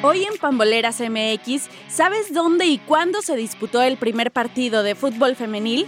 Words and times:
Hoy 0.00 0.22
en 0.22 0.38
Pamboleras 0.38 1.00
MX, 1.00 1.68
¿sabes 1.88 2.32
dónde 2.32 2.66
y 2.66 2.78
cuándo 2.78 3.20
se 3.20 3.34
disputó 3.34 3.82
el 3.82 3.96
primer 3.96 4.30
partido 4.30 4.84
de 4.84 4.94
fútbol 4.94 5.34
femenil? 5.34 5.86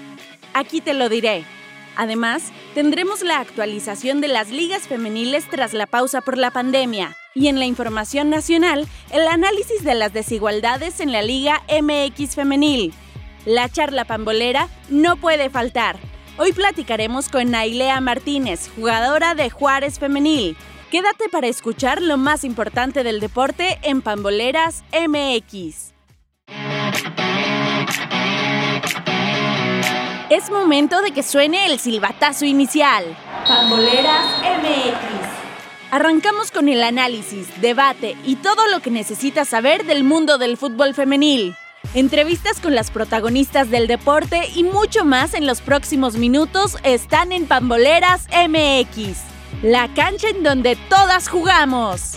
Aquí 0.52 0.80
te 0.80 0.94
lo 0.94 1.08
diré. 1.08 1.44
Además, 1.94 2.50
tendremos 2.74 3.22
la 3.22 3.38
actualización 3.38 4.20
de 4.20 4.26
las 4.26 4.50
ligas 4.50 4.88
femeniles 4.88 5.48
tras 5.48 5.74
la 5.74 5.86
pausa 5.86 6.22
por 6.22 6.38
la 6.38 6.50
pandemia. 6.50 7.16
Y 7.36 7.46
en 7.46 7.60
la 7.60 7.66
información 7.66 8.30
nacional, 8.30 8.88
el 9.12 9.28
análisis 9.28 9.84
de 9.84 9.94
las 9.94 10.12
desigualdades 10.12 10.98
en 10.98 11.12
la 11.12 11.22
Liga 11.22 11.62
MX 11.70 12.34
femenil. 12.34 12.92
La 13.46 13.68
charla 13.68 14.04
pambolera 14.06 14.68
no 14.88 15.18
puede 15.18 15.50
faltar. 15.50 16.00
Hoy 16.36 16.52
platicaremos 16.52 17.28
con 17.28 17.52
Nailea 17.52 18.00
Martínez, 18.00 18.70
jugadora 18.74 19.36
de 19.36 19.50
Juárez 19.50 20.00
Femenil, 20.00 20.56
Quédate 20.90 21.28
para 21.28 21.46
escuchar 21.46 22.02
lo 22.02 22.16
más 22.16 22.42
importante 22.42 23.04
del 23.04 23.20
deporte 23.20 23.78
en 23.82 24.02
Pamboleras 24.02 24.82
MX. 24.92 25.92
Es 30.30 30.50
momento 30.50 31.00
de 31.00 31.12
que 31.12 31.22
suene 31.22 31.66
el 31.66 31.78
silbatazo 31.78 32.44
inicial. 32.44 33.04
Pamboleras 33.46 34.40
MX. 34.42 35.92
Arrancamos 35.92 36.50
con 36.50 36.68
el 36.68 36.82
análisis, 36.82 37.46
debate 37.60 38.16
y 38.24 38.34
todo 38.34 38.66
lo 38.72 38.80
que 38.80 38.90
necesitas 38.90 39.48
saber 39.48 39.84
del 39.84 40.02
mundo 40.02 40.38
del 40.38 40.56
fútbol 40.56 40.94
femenil. 40.94 41.54
Entrevistas 41.94 42.58
con 42.58 42.74
las 42.74 42.90
protagonistas 42.90 43.70
del 43.70 43.86
deporte 43.86 44.48
y 44.56 44.64
mucho 44.64 45.04
más 45.04 45.34
en 45.34 45.46
los 45.46 45.60
próximos 45.60 46.16
minutos 46.16 46.78
están 46.82 47.30
en 47.30 47.46
Pamboleras 47.46 48.26
MX 48.32 49.29
la 49.62 49.92
cancha 49.92 50.30
en 50.30 50.42
donde 50.42 50.76
todas 50.88 51.28
jugamos. 51.28 52.14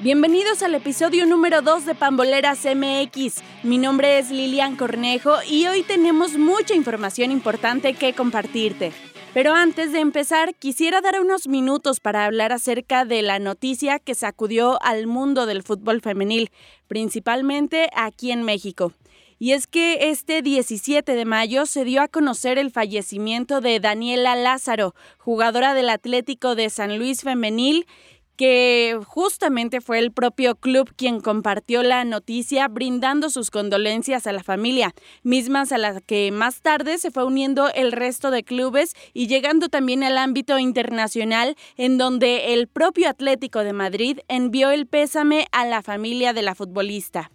Bienvenidos 0.00 0.62
al 0.62 0.74
episodio 0.74 1.26
número 1.26 1.60
2 1.60 1.84
de 1.84 1.94
Pamboleras 1.94 2.64
MX. 2.64 3.42
Mi 3.62 3.76
nombre 3.76 4.18
es 4.18 4.30
Lilian 4.30 4.76
Cornejo 4.76 5.36
y 5.46 5.66
hoy 5.66 5.82
tenemos 5.82 6.38
mucha 6.38 6.74
información 6.74 7.30
importante 7.30 7.92
que 7.92 8.14
compartirte. 8.14 8.92
Pero 9.34 9.54
antes 9.54 9.92
de 9.92 10.00
empezar, 10.00 10.54
quisiera 10.54 11.02
dar 11.02 11.20
unos 11.20 11.48
minutos 11.48 12.00
para 12.00 12.24
hablar 12.24 12.52
acerca 12.52 13.04
de 13.04 13.22
la 13.22 13.38
noticia 13.38 13.98
que 13.98 14.14
sacudió 14.14 14.82
al 14.82 15.06
mundo 15.06 15.46
del 15.46 15.62
fútbol 15.62 16.00
femenil, 16.00 16.50
principalmente 16.88 17.90
aquí 17.94 18.32
en 18.32 18.42
México. 18.42 18.92
Y 19.42 19.54
es 19.54 19.66
que 19.66 20.10
este 20.10 20.40
17 20.40 21.16
de 21.16 21.24
mayo 21.24 21.66
se 21.66 21.84
dio 21.84 22.00
a 22.00 22.06
conocer 22.06 22.58
el 22.58 22.70
fallecimiento 22.70 23.60
de 23.60 23.80
Daniela 23.80 24.36
Lázaro, 24.36 24.94
jugadora 25.18 25.74
del 25.74 25.88
Atlético 25.88 26.54
de 26.54 26.70
San 26.70 26.96
Luis 26.96 27.22
Femenil, 27.22 27.88
que 28.36 28.96
justamente 29.04 29.80
fue 29.80 29.98
el 29.98 30.12
propio 30.12 30.54
club 30.54 30.94
quien 30.94 31.20
compartió 31.20 31.82
la 31.82 32.04
noticia 32.04 32.68
brindando 32.68 33.30
sus 33.30 33.50
condolencias 33.50 34.28
a 34.28 34.32
la 34.32 34.44
familia, 34.44 34.94
mismas 35.24 35.72
a 35.72 35.78
las 35.78 36.00
que 36.02 36.30
más 36.30 36.60
tarde 36.60 36.98
se 36.98 37.10
fue 37.10 37.24
uniendo 37.24 37.68
el 37.74 37.90
resto 37.90 38.30
de 38.30 38.44
clubes 38.44 38.94
y 39.12 39.26
llegando 39.26 39.68
también 39.68 40.04
al 40.04 40.18
ámbito 40.18 40.60
internacional 40.60 41.56
en 41.76 41.98
donde 41.98 42.54
el 42.54 42.68
propio 42.68 43.08
Atlético 43.08 43.64
de 43.64 43.72
Madrid 43.72 44.20
envió 44.28 44.70
el 44.70 44.86
pésame 44.86 45.48
a 45.50 45.66
la 45.66 45.82
familia 45.82 46.32
de 46.32 46.42
la 46.42 46.54
futbolista. 46.54 47.32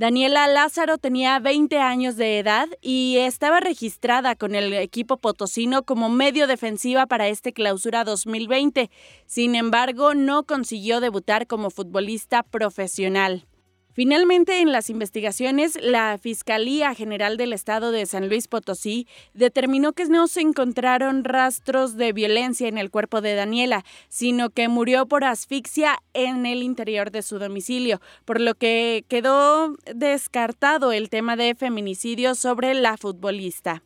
Daniela 0.00 0.46
Lázaro 0.46 0.96
tenía 0.96 1.38
20 1.40 1.76
años 1.76 2.16
de 2.16 2.38
edad 2.38 2.66
y 2.80 3.18
estaba 3.18 3.60
registrada 3.60 4.34
con 4.34 4.54
el 4.54 4.72
equipo 4.72 5.18
potosino 5.18 5.82
como 5.82 6.08
medio 6.08 6.46
defensiva 6.46 7.04
para 7.04 7.28
este 7.28 7.52
clausura 7.52 8.02
2020. 8.04 8.90
Sin 9.26 9.54
embargo, 9.54 10.14
no 10.14 10.44
consiguió 10.44 11.00
debutar 11.00 11.46
como 11.46 11.68
futbolista 11.68 12.42
profesional. 12.42 13.44
Finalmente, 13.92 14.60
en 14.60 14.70
las 14.70 14.88
investigaciones, 14.88 15.78
la 15.82 16.16
Fiscalía 16.18 16.94
General 16.94 17.36
del 17.36 17.52
Estado 17.52 17.90
de 17.90 18.06
San 18.06 18.28
Luis 18.28 18.46
Potosí 18.46 19.08
determinó 19.34 19.92
que 19.92 20.04
no 20.06 20.28
se 20.28 20.40
encontraron 20.40 21.24
rastros 21.24 21.96
de 21.96 22.12
violencia 22.12 22.68
en 22.68 22.78
el 22.78 22.90
cuerpo 22.90 23.20
de 23.20 23.34
Daniela, 23.34 23.84
sino 24.08 24.50
que 24.50 24.68
murió 24.68 25.06
por 25.06 25.24
asfixia 25.24 25.98
en 26.14 26.46
el 26.46 26.62
interior 26.62 27.10
de 27.10 27.22
su 27.22 27.38
domicilio, 27.38 28.00
por 28.24 28.40
lo 28.40 28.54
que 28.54 29.04
quedó 29.08 29.76
descartado 29.94 30.92
el 30.92 31.10
tema 31.10 31.36
de 31.36 31.54
feminicidio 31.54 32.34
sobre 32.34 32.74
la 32.74 32.96
futbolista. 32.96 33.82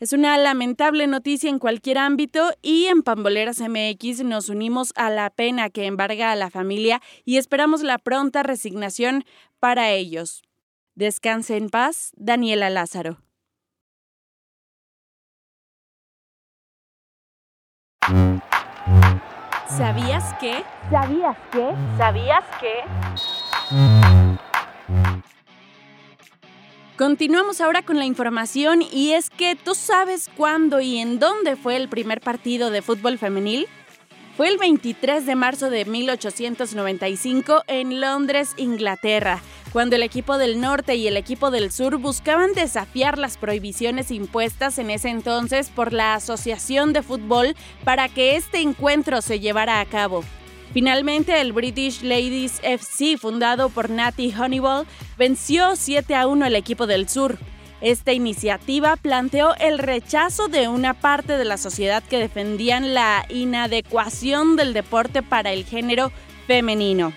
Es 0.00 0.14
una 0.14 0.38
lamentable 0.38 1.06
noticia 1.06 1.50
en 1.50 1.58
cualquier 1.58 1.98
ámbito 1.98 2.52
y 2.62 2.86
en 2.86 3.02
Pamboleras 3.02 3.60
MX 3.60 4.24
nos 4.24 4.48
unimos 4.48 4.94
a 4.96 5.10
la 5.10 5.28
pena 5.28 5.68
que 5.68 5.84
embarga 5.84 6.32
a 6.32 6.36
la 6.36 6.48
familia 6.48 7.02
y 7.26 7.36
esperamos 7.36 7.82
la 7.82 7.98
pronta 7.98 8.42
resignación 8.42 9.26
para 9.58 9.90
ellos. 9.90 10.40
Descanse 10.94 11.58
en 11.58 11.68
paz, 11.68 12.12
Daniela 12.16 12.70
Lázaro. 12.70 13.18
¿Sabías 19.68 20.34
qué? 20.40 20.64
¿Sabías 20.90 21.36
qué? 21.52 21.74
¿Sabías 21.98 22.44
qué? 22.58 22.84
Continuamos 27.00 27.62
ahora 27.62 27.80
con 27.80 27.96
la 27.96 28.04
información 28.04 28.82
y 28.82 29.12
es 29.12 29.30
que 29.30 29.56
tú 29.56 29.74
sabes 29.74 30.28
cuándo 30.36 30.82
y 30.82 30.98
en 30.98 31.18
dónde 31.18 31.56
fue 31.56 31.76
el 31.76 31.88
primer 31.88 32.20
partido 32.20 32.70
de 32.70 32.82
fútbol 32.82 33.16
femenil. 33.16 33.68
Fue 34.36 34.48
el 34.48 34.58
23 34.58 35.24
de 35.24 35.34
marzo 35.34 35.70
de 35.70 35.86
1895 35.86 37.62
en 37.68 38.02
Londres, 38.02 38.52
Inglaterra, 38.58 39.40
cuando 39.72 39.96
el 39.96 40.02
equipo 40.02 40.36
del 40.36 40.60
norte 40.60 40.96
y 40.96 41.08
el 41.08 41.16
equipo 41.16 41.50
del 41.50 41.72
sur 41.72 41.96
buscaban 41.96 42.52
desafiar 42.52 43.16
las 43.16 43.38
prohibiciones 43.38 44.10
impuestas 44.10 44.78
en 44.78 44.90
ese 44.90 45.08
entonces 45.08 45.70
por 45.70 45.94
la 45.94 46.12
Asociación 46.12 46.92
de 46.92 47.00
Fútbol 47.00 47.56
para 47.82 48.10
que 48.10 48.36
este 48.36 48.60
encuentro 48.60 49.22
se 49.22 49.40
llevara 49.40 49.80
a 49.80 49.86
cabo. 49.86 50.22
Finalmente, 50.72 51.40
el 51.40 51.52
British 51.52 52.02
Ladies 52.02 52.60
FC, 52.62 53.16
fundado 53.18 53.70
por 53.70 53.90
Natty 53.90 54.32
Honeywell, 54.32 54.86
venció 55.18 55.74
7 55.74 56.14
a 56.14 56.28
1 56.28 56.44
al 56.44 56.54
equipo 56.54 56.86
del 56.86 57.08
sur. 57.08 57.38
Esta 57.80 58.12
iniciativa 58.12 58.96
planteó 58.96 59.54
el 59.56 59.78
rechazo 59.78 60.48
de 60.48 60.68
una 60.68 60.94
parte 60.94 61.38
de 61.38 61.44
la 61.44 61.56
sociedad 61.56 62.04
que 62.04 62.18
defendían 62.18 62.94
la 62.94 63.24
inadecuación 63.30 64.54
del 64.54 64.72
deporte 64.72 65.22
para 65.22 65.52
el 65.52 65.64
género 65.64 66.12
femenino. 66.46 67.12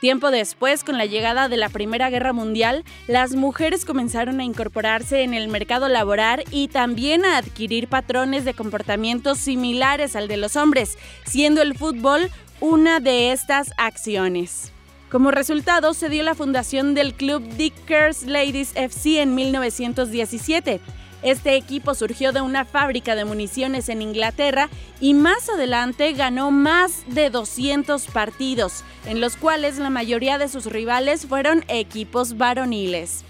Tiempo 0.00 0.30
después, 0.30 0.84
con 0.84 0.98
la 0.98 1.06
llegada 1.06 1.48
de 1.48 1.56
la 1.56 1.70
Primera 1.70 2.10
Guerra 2.10 2.32
Mundial, 2.32 2.84
las 3.08 3.34
mujeres 3.34 3.84
comenzaron 3.84 4.40
a 4.40 4.44
incorporarse 4.44 5.22
en 5.22 5.32
el 5.32 5.48
mercado 5.48 5.88
laboral 5.88 6.44
y 6.50 6.68
también 6.68 7.24
a 7.24 7.38
adquirir 7.38 7.88
patrones 7.88 8.44
de 8.44 8.52
comportamiento 8.54 9.34
similares 9.34 10.14
al 10.14 10.28
de 10.28 10.36
los 10.36 10.54
hombres, 10.56 10.98
siendo 11.24 11.62
el 11.62 11.76
fútbol 11.76 12.30
una 12.60 13.00
de 13.00 13.32
estas 13.32 13.72
acciones. 13.76 14.72
Como 15.10 15.30
resultado, 15.30 15.94
se 15.94 16.08
dio 16.08 16.22
la 16.22 16.34
fundación 16.34 16.94
del 16.94 17.14
club 17.14 17.42
Dickers 17.56 18.24
Ladies 18.24 18.72
FC 18.74 19.20
en 19.20 19.34
1917. 19.34 20.80
Este 21.22 21.56
equipo 21.56 21.94
surgió 21.94 22.32
de 22.32 22.40
una 22.40 22.64
fábrica 22.64 23.14
de 23.14 23.24
municiones 23.24 23.88
en 23.88 24.02
Inglaterra 24.02 24.68
y 25.00 25.14
más 25.14 25.48
adelante 25.48 26.12
ganó 26.12 26.50
más 26.50 27.04
de 27.08 27.30
200 27.30 28.06
partidos, 28.06 28.84
en 29.06 29.20
los 29.20 29.36
cuales 29.36 29.78
la 29.78 29.90
mayoría 29.90 30.38
de 30.38 30.48
sus 30.48 30.66
rivales 30.66 31.26
fueron 31.26 31.64
equipos 31.68 32.36
varoniles. 32.36 33.24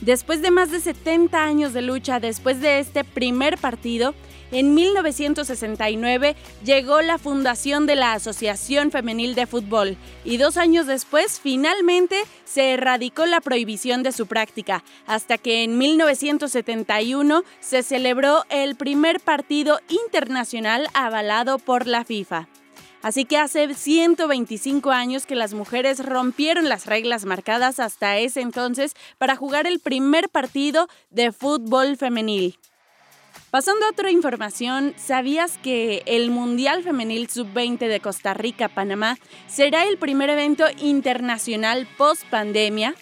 Después 0.00 0.42
de 0.42 0.50
más 0.50 0.70
de 0.70 0.80
70 0.80 1.42
años 1.42 1.72
de 1.72 1.82
lucha 1.82 2.20
después 2.20 2.60
de 2.60 2.80
este 2.80 3.02
primer 3.02 3.56
partido, 3.56 4.14
en 4.50 4.74
1969 4.74 6.36
llegó 6.64 7.00
la 7.00 7.18
fundación 7.18 7.86
de 7.86 7.96
la 7.96 8.12
Asociación 8.12 8.90
Femenil 8.90 9.34
de 9.34 9.46
Fútbol 9.46 9.96
y 10.24 10.36
dos 10.36 10.56
años 10.56 10.86
después 10.86 11.40
finalmente 11.40 12.22
se 12.44 12.72
erradicó 12.72 13.26
la 13.26 13.40
prohibición 13.40 14.02
de 14.02 14.12
su 14.12 14.26
práctica, 14.26 14.84
hasta 15.06 15.38
que 15.38 15.64
en 15.64 15.78
1971 15.78 17.42
se 17.60 17.82
celebró 17.82 18.44
el 18.50 18.76
primer 18.76 19.20
partido 19.20 19.80
internacional 19.88 20.88
avalado 20.94 21.58
por 21.58 21.86
la 21.86 22.04
FIFA. 22.04 22.48
Así 23.02 23.24
que 23.24 23.38
hace 23.38 23.72
125 23.72 24.90
años 24.90 25.26
que 25.26 25.36
las 25.36 25.54
mujeres 25.54 26.04
rompieron 26.04 26.68
las 26.68 26.86
reglas 26.86 27.24
marcadas 27.24 27.78
hasta 27.78 28.18
ese 28.18 28.40
entonces 28.40 28.94
para 29.18 29.36
jugar 29.36 29.66
el 29.66 29.78
primer 29.78 30.28
partido 30.28 30.88
de 31.10 31.30
fútbol 31.30 31.96
femenil. 31.96 32.58
Pasando 33.50 33.86
a 33.86 33.90
otra 33.90 34.10
información, 34.10 34.92
¿sabías 34.96 35.56
que 35.58 36.02
el 36.06 36.30
Mundial 36.30 36.82
Femenil 36.82 37.30
Sub-20 37.30 37.78
de 37.78 38.00
Costa 38.00 38.34
Rica-Panamá 38.34 39.18
será 39.46 39.86
el 39.86 39.98
primer 39.98 40.30
evento 40.30 40.64
internacional 40.78 41.86
post-pandemia? 41.96 42.96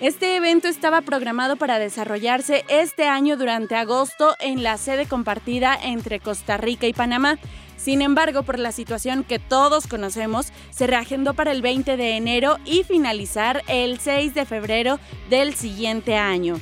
Este 0.00 0.36
evento 0.36 0.66
estaba 0.66 1.00
programado 1.02 1.56
para 1.56 1.78
desarrollarse 1.78 2.64
este 2.68 3.06
año 3.06 3.36
durante 3.36 3.76
agosto 3.76 4.34
en 4.40 4.64
la 4.64 4.78
sede 4.78 5.06
compartida 5.06 5.78
entre 5.80 6.18
Costa 6.18 6.56
Rica 6.56 6.88
y 6.88 6.92
Panamá. 6.92 7.38
Sin 7.76 8.02
embargo, 8.02 8.42
por 8.42 8.58
la 8.58 8.72
situación 8.72 9.22
que 9.22 9.38
todos 9.38 9.86
conocemos, 9.86 10.52
se 10.70 10.88
reagendó 10.88 11.34
para 11.34 11.52
el 11.52 11.62
20 11.62 11.96
de 11.96 12.16
enero 12.16 12.58
y 12.64 12.82
finalizar 12.82 13.62
el 13.68 14.00
6 14.00 14.34
de 14.34 14.44
febrero 14.44 14.98
del 15.30 15.54
siguiente 15.54 16.16
año. 16.16 16.60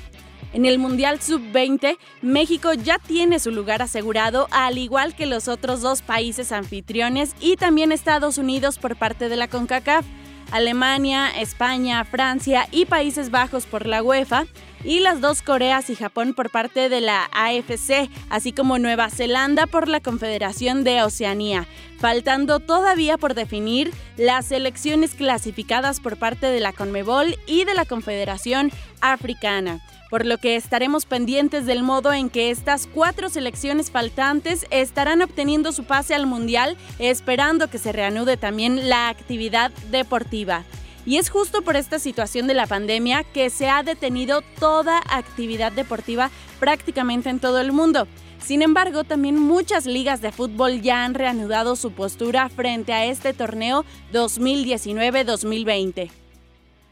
En 0.53 0.65
el 0.65 0.79
Mundial 0.79 1.21
Sub-20, 1.21 1.99
México 2.23 2.73
ya 2.73 2.99
tiene 2.99 3.39
su 3.39 3.51
lugar 3.51 3.83
asegurado, 3.83 4.49
al 4.51 4.79
igual 4.79 5.15
que 5.15 5.27
los 5.27 5.49
otros 5.49 5.83
dos 5.83 6.03
países 6.03 6.53
anfitriones 6.53 7.35
y 7.41 7.57
también 7.57 7.93
Estados 7.93 8.39
Unidos 8.39 8.79
por 8.79 8.97
parte 8.97 9.29
de 9.29 9.37
la 9.37 9.49
CONCACAF. 9.49 10.07
Alemania, 10.53 11.29
España, 11.29 12.05
Francia 12.05 12.69
y 12.71 12.85
Países 12.85 13.31
Bajos 13.31 13.67
por 13.67 13.87
la 13.87 14.01
UEFA, 14.03 14.47
y 14.85 15.01
las 15.01 15.21
dos 15.21 15.43
Coreas 15.43 15.91
y 15.91 15.97
Japón 15.97 16.33
por 16.35 16.51
parte 16.51 16.89
de 16.89 17.01
la 17.01 17.29
AFC, 17.33 18.09
así 18.31 18.53
como 18.53 18.79
Nueva 18.79 19.11
Zelanda 19.11 19.67
por 19.67 19.89
la 19.89 20.01
Confederación 20.01 20.85
de 20.85 21.03
Oceanía, 21.03 21.67
faltando 21.99 22.61
todavía 22.61 23.19
por 23.19 23.35
definir 23.35 23.93
las 24.17 24.47
selecciones 24.47 25.15
clasificadas 25.15 25.99
por 25.99 26.17
parte 26.17 26.47
de 26.47 26.61
la 26.61 26.73
CONMEBOL 26.73 27.37
y 27.47 27.65
de 27.65 27.75
la 27.75 27.85
Confederación 27.85 28.71
Africana 29.01 29.81
por 30.11 30.25
lo 30.25 30.39
que 30.39 30.57
estaremos 30.57 31.07
pendientes 31.07 31.67
del 31.67 31.83
modo 31.83 32.13
en 32.13 32.31
que 32.31 32.51
estas 32.51 32.87
cuatro 32.87 33.29
selecciones 33.29 33.91
faltantes 33.91 34.67
estarán 34.71 35.23
obteniendo 35.23 35.73
su 35.73 35.85
pase 35.85 36.15
al 36.15 36.27
Mundial, 36.27 36.77
esperando 36.99 37.69
que 37.69 37.79
se 37.79 37.93
reanude 37.93 38.37
también 38.37 38.89
la 38.89 39.09
actividad 39.09 39.71
deportiva. 39.91 40.65
Y 41.05 41.19
es 41.19 41.31
justo 41.31 41.63
por 41.63 41.77
esta 41.77 42.01
situación 42.01 42.49
de 42.49 42.55
la 42.55 42.67
pandemia 42.67 43.23
que 43.23 43.49
se 43.49 43.69
ha 43.69 43.85
detenido 43.85 44.43
toda 44.59 45.01
actividad 45.09 45.71
deportiva 45.71 46.31
prácticamente 46.59 47.31
en 47.31 47.39
todo 47.39 47.61
el 47.61 47.71
mundo. 47.73 48.09
Sin 48.45 48.63
embargo, 48.63 49.05
también 49.05 49.39
muchas 49.39 49.87
ligas 49.87 50.21
de 50.21 50.33
fútbol 50.33 50.83
ya 50.83 51.05
han 51.05 51.15
reanudado 51.15 51.77
su 51.77 51.93
postura 51.93 52.49
frente 52.49 52.93
a 52.93 53.07
este 53.07 53.35
torneo 53.35 53.85
2019-2020. 54.13 56.26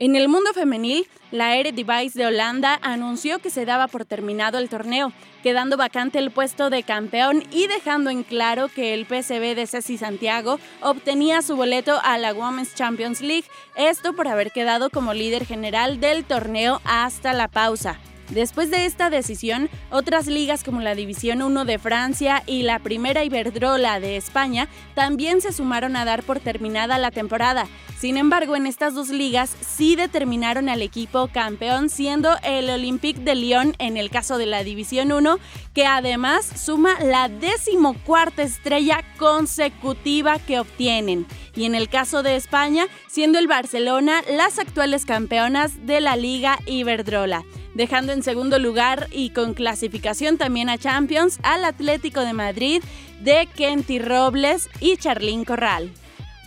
En 0.00 0.16
el 0.16 0.28
mundo 0.28 0.52
femenil, 0.52 1.06
la 1.30 1.54
Eredivisie 1.54 2.20
de 2.20 2.26
Holanda 2.26 2.80
anunció 2.82 3.38
que 3.38 3.48
se 3.48 3.64
daba 3.64 3.86
por 3.86 4.04
terminado 4.04 4.58
el 4.58 4.68
torneo, 4.68 5.12
quedando 5.44 5.76
vacante 5.76 6.18
el 6.18 6.32
puesto 6.32 6.68
de 6.68 6.82
campeón 6.82 7.44
y 7.52 7.68
dejando 7.68 8.10
en 8.10 8.24
claro 8.24 8.68
que 8.68 8.92
el 8.92 9.06
PSV 9.06 9.54
de 9.54 9.68
Ceci 9.68 9.96
Santiago 9.96 10.58
obtenía 10.80 11.42
su 11.42 11.54
boleto 11.54 12.00
a 12.02 12.18
la 12.18 12.34
Women's 12.34 12.74
Champions 12.74 13.20
League, 13.20 13.46
esto 13.76 14.14
por 14.14 14.26
haber 14.26 14.50
quedado 14.50 14.90
como 14.90 15.14
líder 15.14 15.46
general 15.46 16.00
del 16.00 16.24
torneo 16.24 16.80
hasta 16.84 17.32
la 17.32 17.46
pausa. 17.46 18.00
Después 18.30 18.70
de 18.70 18.86
esta 18.86 19.10
decisión, 19.10 19.68
otras 19.90 20.26
ligas 20.26 20.64
como 20.64 20.80
la 20.80 20.94
División 20.94 21.42
1 21.42 21.64
de 21.64 21.78
Francia 21.78 22.42
y 22.46 22.62
la 22.62 22.78
Primera 22.78 23.22
Iberdrola 23.22 24.00
de 24.00 24.16
España 24.16 24.68
también 24.94 25.40
se 25.40 25.52
sumaron 25.52 25.94
a 25.96 26.04
dar 26.04 26.22
por 26.22 26.40
terminada 26.40 26.98
la 26.98 27.10
temporada. 27.10 27.66
Sin 27.98 28.16
embargo, 28.16 28.56
en 28.56 28.66
estas 28.66 28.94
dos 28.94 29.08
ligas 29.10 29.54
sí 29.60 29.96
determinaron 29.96 30.68
al 30.68 30.82
equipo 30.82 31.28
campeón 31.28 31.88
siendo 31.88 32.36
el 32.42 32.68
Olympique 32.68 33.20
de 33.20 33.34
Lyon 33.34 33.74
en 33.78 33.96
el 33.96 34.10
caso 34.10 34.36
de 34.36 34.46
la 34.46 34.64
División 34.64 35.12
1, 35.12 35.38
que 35.72 35.86
además 35.86 36.44
suma 36.44 36.98
la 37.00 37.28
decimocuarta 37.28 38.42
estrella 38.42 39.02
consecutiva 39.16 40.38
que 40.38 40.60
obtienen. 40.60 41.26
Y 41.56 41.64
en 41.64 41.74
el 41.74 41.88
caso 41.88 42.22
de 42.22 42.36
España, 42.36 42.86
siendo 43.06 43.38
el 43.38 43.46
Barcelona 43.46 44.22
las 44.28 44.58
actuales 44.58 45.04
campeonas 45.04 45.86
de 45.86 46.00
la 46.00 46.16
Liga 46.16 46.58
Iberdrola 46.66 47.44
dejando 47.74 48.12
en 48.12 48.22
segundo 48.22 48.58
lugar 48.58 49.08
y 49.10 49.30
con 49.30 49.52
clasificación 49.52 50.38
también 50.38 50.70
a 50.70 50.78
Champions 50.78 51.38
al 51.42 51.64
Atlético 51.64 52.20
de 52.20 52.32
Madrid 52.32 52.82
de 53.20 53.48
Kenty 53.54 53.98
Robles 53.98 54.70
y 54.80 54.96
Charlín 54.96 55.44
Corral. 55.44 55.90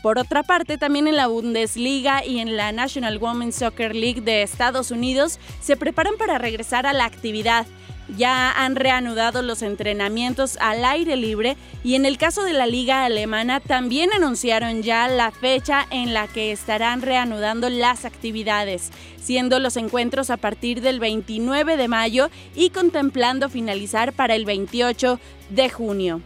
Por 0.01 0.19
otra 0.19 0.43
parte, 0.43 0.77
también 0.77 1.07
en 1.07 1.15
la 1.15 1.27
Bundesliga 1.27 2.23
y 2.23 2.39
en 2.39 2.55
la 2.55 2.71
National 2.71 3.17
Women's 3.17 3.55
Soccer 3.55 3.95
League 3.95 4.21
de 4.21 4.41
Estados 4.41 4.91
Unidos 4.91 5.39
se 5.59 5.75
preparan 5.75 6.15
para 6.17 6.37
regresar 6.37 6.85
a 6.85 6.93
la 6.93 7.05
actividad 7.05 7.65
ya 8.15 8.51
han 8.51 8.75
reanudado 8.75 9.41
los 9.41 9.61
entrenamientos 9.61 10.57
al 10.61 10.85
aire 10.85 11.15
libre 11.15 11.57
y 11.83 11.95
en 11.95 12.05
el 12.05 12.17
caso 12.17 12.43
de 12.43 12.53
la 12.53 12.67
liga 12.67 13.05
alemana 13.05 13.59
también 13.59 14.11
anunciaron 14.13 14.83
ya 14.83 15.07
la 15.07 15.31
fecha 15.31 15.85
en 15.89 16.13
la 16.13 16.27
que 16.27 16.51
estarán 16.51 17.01
reanudando 17.01 17.69
las 17.69 18.05
actividades, 18.05 18.91
siendo 19.19 19.59
los 19.59 19.77
encuentros 19.77 20.29
a 20.29 20.37
partir 20.37 20.81
del 20.81 20.99
29 20.99 21.77
de 21.77 21.87
mayo 21.87 22.29
y 22.55 22.69
contemplando 22.69 23.49
finalizar 23.49 24.13
para 24.13 24.35
el 24.35 24.45
28 24.45 25.19
de 25.49 25.69
junio. 25.69 26.21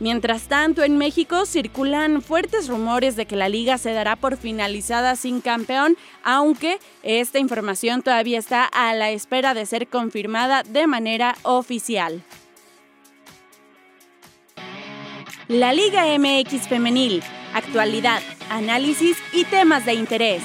Mientras 0.00 0.44
tanto, 0.48 0.82
en 0.82 0.96
México 0.96 1.44
circulan 1.44 2.22
fuertes 2.22 2.68
rumores 2.68 3.16
de 3.16 3.26
que 3.26 3.36
la 3.36 3.50
liga 3.50 3.76
se 3.76 3.92
dará 3.92 4.16
por 4.16 4.38
finalizada 4.38 5.14
sin 5.14 5.42
campeón, 5.42 5.96
aunque 6.24 6.78
esta 7.02 7.38
información 7.38 8.00
todavía 8.00 8.38
está 8.38 8.64
a 8.64 8.94
la 8.94 9.10
espera 9.10 9.52
de 9.52 9.66
ser 9.66 9.88
confirmada 9.88 10.62
de 10.62 10.86
manera 10.86 11.36
oficial. 11.42 12.22
La 15.48 15.74
Liga 15.74 16.04
MX 16.18 16.68
Femenil, 16.68 17.22
actualidad, 17.52 18.22
análisis 18.48 19.18
y 19.34 19.44
temas 19.44 19.84
de 19.84 19.94
interés. 19.94 20.42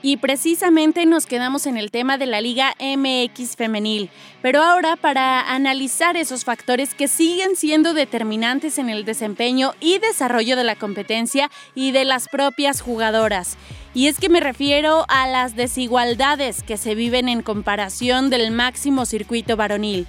Y 0.00 0.18
precisamente 0.18 1.06
nos 1.06 1.26
quedamos 1.26 1.66
en 1.66 1.76
el 1.76 1.90
tema 1.90 2.18
de 2.18 2.26
la 2.26 2.40
Liga 2.40 2.72
MX 2.78 3.56
femenil. 3.56 4.10
Pero 4.42 4.62
ahora 4.62 4.94
para 4.94 5.40
analizar 5.52 6.16
esos 6.16 6.44
factores 6.44 6.94
que 6.94 7.08
siguen 7.08 7.56
siendo 7.56 7.94
determinantes 7.94 8.78
en 8.78 8.90
el 8.90 9.04
desempeño 9.04 9.72
y 9.80 9.98
desarrollo 9.98 10.54
de 10.54 10.62
la 10.62 10.76
competencia 10.76 11.50
y 11.74 11.90
de 11.90 12.04
las 12.04 12.28
propias 12.28 12.80
jugadoras. 12.80 13.56
Y 13.92 14.06
es 14.06 14.20
que 14.20 14.28
me 14.28 14.38
refiero 14.38 15.04
a 15.08 15.26
las 15.26 15.56
desigualdades 15.56 16.62
que 16.62 16.76
se 16.76 16.94
viven 16.94 17.28
en 17.28 17.42
comparación 17.42 18.30
del 18.30 18.52
máximo 18.52 19.04
circuito 19.04 19.56
varonil. 19.56 20.06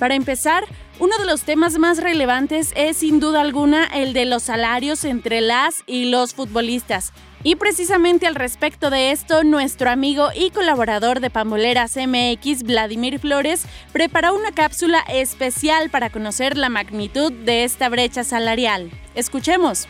Para 0.00 0.16
empezar, 0.16 0.64
uno 0.98 1.16
de 1.18 1.26
los 1.26 1.42
temas 1.42 1.78
más 1.78 1.98
relevantes 1.98 2.72
es 2.74 2.96
sin 2.96 3.20
duda 3.20 3.42
alguna 3.42 3.84
el 3.84 4.12
de 4.12 4.24
los 4.24 4.42
salarios 4.42 5.04
entre 5.04 5.40
las 5.40 5.84
y 5.86 6.06
los 6.06 6.34
futbolistas. 6.34 7.12
Y 7.42 7.56
precisamente 7.56 8.26
al 8.26 8.34
respecto 8.34 8.90
de 8.90 9.12
esto, 9.12 9.44
nuestro 9.44 9.90
amigo 9.90 10.28
y 10.34 10.50
colaborador 10.50 11.20
de 11.20 11.30
Pamboleras 11.30 11.96
MX, 11.96 12.64
Vladimir 12.64 13.18
Flores, 13.18 13.64
preparó 13.92 14.34
una 14.34 14.52
cápsula 14.52 15.00
especial 15.08 15.88
para 15.88 16.10
conocer 16.10 16.58
la 16.58 16.68
magnitud 16.68 17.32
de 17.32 17.64
esta 17.64 17.88
brecha 17.88 18.24
salarial. 18.24 18.90
Escuchemos. 19.14 19.88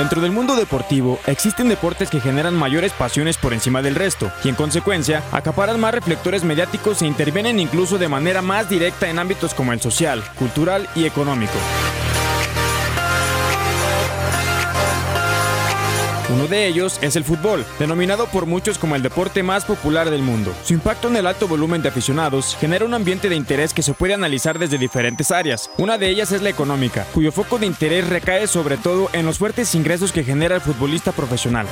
Dentro 0.00 0.22
del 0.22 0.32
mundo 0.32 0.56
deportivo 0.56 1.20
existen 1.26 1.68
deportes 1.68 2.08
que 2.08 2.20
generan 2.20 2.54
mayores 2.54 2.90
pasiones 2.94 3.36
por 3.36 3.52
encima 3.52 3.82
del 3.82 3.94
resto 3.94 4.32
y 4.42 4.48
en 4.48 4.54
consecuencia 4.54 5.22
acaparan 5.30 5.78
más 5.78 5.92
reflectores 5.92 6.42
mediáticos 6.42 7.02
e 7.02 7.06
intervienen 7.06 7.60
incluso 7.60 7.98
de 7.98 8.08
manera 8.08 8.40
más 8.40 8.70
directa 8.70 9.10
en 9.10 9.18
ámbitos 9.18 9.52
como 9.52 9.74
el 9.74 9.80
social, 9.82 10.24
cultural 10.38 10.88
y 10.94 11.04
económico. 11.04 11.52
Uno 16.32 16.46
de 16.46 16.68
ellos 16.68 16.98
es 17.02 17.16
el 17.16 17.24
fútbol, 17.24 17.64
denominado 17.80 18.26
por 18.26 18.46
muchos 18.46 18.78
como 18.78 18.94
el 18.94 19.02
deporte 19.02 19.42
más 19.42 19.64
popular 19.64 20.10
del 20.10 20.22
mundo. 20.22 20.54
Su 20.62 20.74
impacto 20.74 21.08
en 21.08 21.16
el 21.16 21.26
alto 21.26 21.48
volumen 21.48 21.82
de 21.82 21.88
aficionados 21.88 22.56
genera 22.60 22.84
un 22.84 22.94
ambiente 22.94 23.28
de 23.28 23.34
interés 23.34 23.74
que 23.74 23.82
se 23.82 23.94
puede 23.94 24.14
analizar 24.14 24.58
desde 24.58 24.78
diferentes 24.78 25.32
áreas. 25.32 25.68
Una 25.76 25.98
de 25.98 26.08
ellas 26.08 26.30
es 26.30 26.42
la 26.42 26.50
económica, 26.50 27.04
cuyo 27.12 27.32
foco 27.32 27.58
de 27.58 27.66
interés 27.66 28.08
recae 28.08 28.46
sobre 28.46 28.76
todo 28.76 29.10
en 29.12 29.26
los 29.26 29.38
fuertes 29.38 29.74
ingresos 29.74 30.12
que 30.12 30.22
genera 30.22 30.54
el 30.54 30.60
futbolista 30.60 31.10
profesional. 31.10 31.66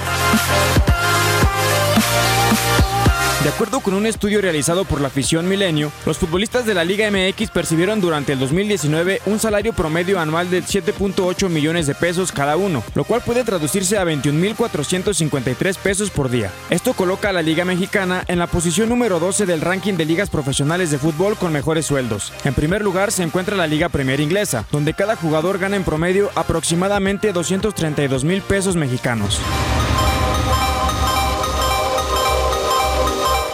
De 3.49 3.55
acuerdo 3.55 3.81
con 3.81 3.95
un 3.95 4.05
estudio 4.05 4.43
realizado 4.43 4.85
por 4.85 5.01
la 5.01 5.07
afición 5.07 5.49
Milenio, 5.49 5.91
los 6.05 6.19
futbolistas 6.19 6.67
de 6.67 6.75
la 6.75 6.85
Liga 6.85 7.11
MX 7.11 7.51
percibieron 7.51 7.99
durante 7.99 8.35
el 8.35 8.39
2019 8.41 9.23
un 9.25 9.39
salario 9.39 9.73
promedio 9.73 10.21
anual 10.21 10.51
de 10.51 10.63
7.8 10.63 11.49
millones 11.49 11.87
de 11.87 11.95
pesos 11.95 12.31
cada 12.31 12.59
uno, 12.59 12.85
lo 12.95 13.05
cual 13.05 13.23
puede 13.23 13.45
traducirse 13.45 13.97
a 13.97 14.05
21.453 14.05 15.77
pesos 15.79 16.11
por 16.11 16.29
día. 16.29 16.53
Esto 16.69 16.93
coloca 16.93 17.31
a 17.31 17.33
la 17.33 17.41
Liga 17.41 17.65
Mexicana 17.65 18.23
en 18.29 18.39
la 18.39 18.49
posición 18.49 18.91
número 18.91 19.19
12 19.19 19.47
del 19.47 19.63
ranking 19.63 19.95
de 19.95 20.05
ligas 20.05 20.29
profesionales 20.29 20.91
de 20.91 20.99
fútbol 20.99 21.39
con 21.39 21.51
mejores 21.51 21.87
sueldos. 21.87 22.35
En 22.45 22.53
primer 22.53 22.83
lugar 22.83 23.13
se 23.13 23.23
encuentra 23.23 23.57
la 23.57 23.67
Liga 23.67 23.89
Premier 23.89 24.21
Inglesa, 24.21 24.67
donde 24.71 24.93
cada 24.93 25.17
jugador 25.17 25.59
gana 25.59 25.77
en 25.77 25.85
promedio 25.85 26.31
aproximadamente 26.35 27.33
232 27.33 28.25
mil 28.25 28.43
pesos 28.43 28.77
mexicanos. 28.77 29.41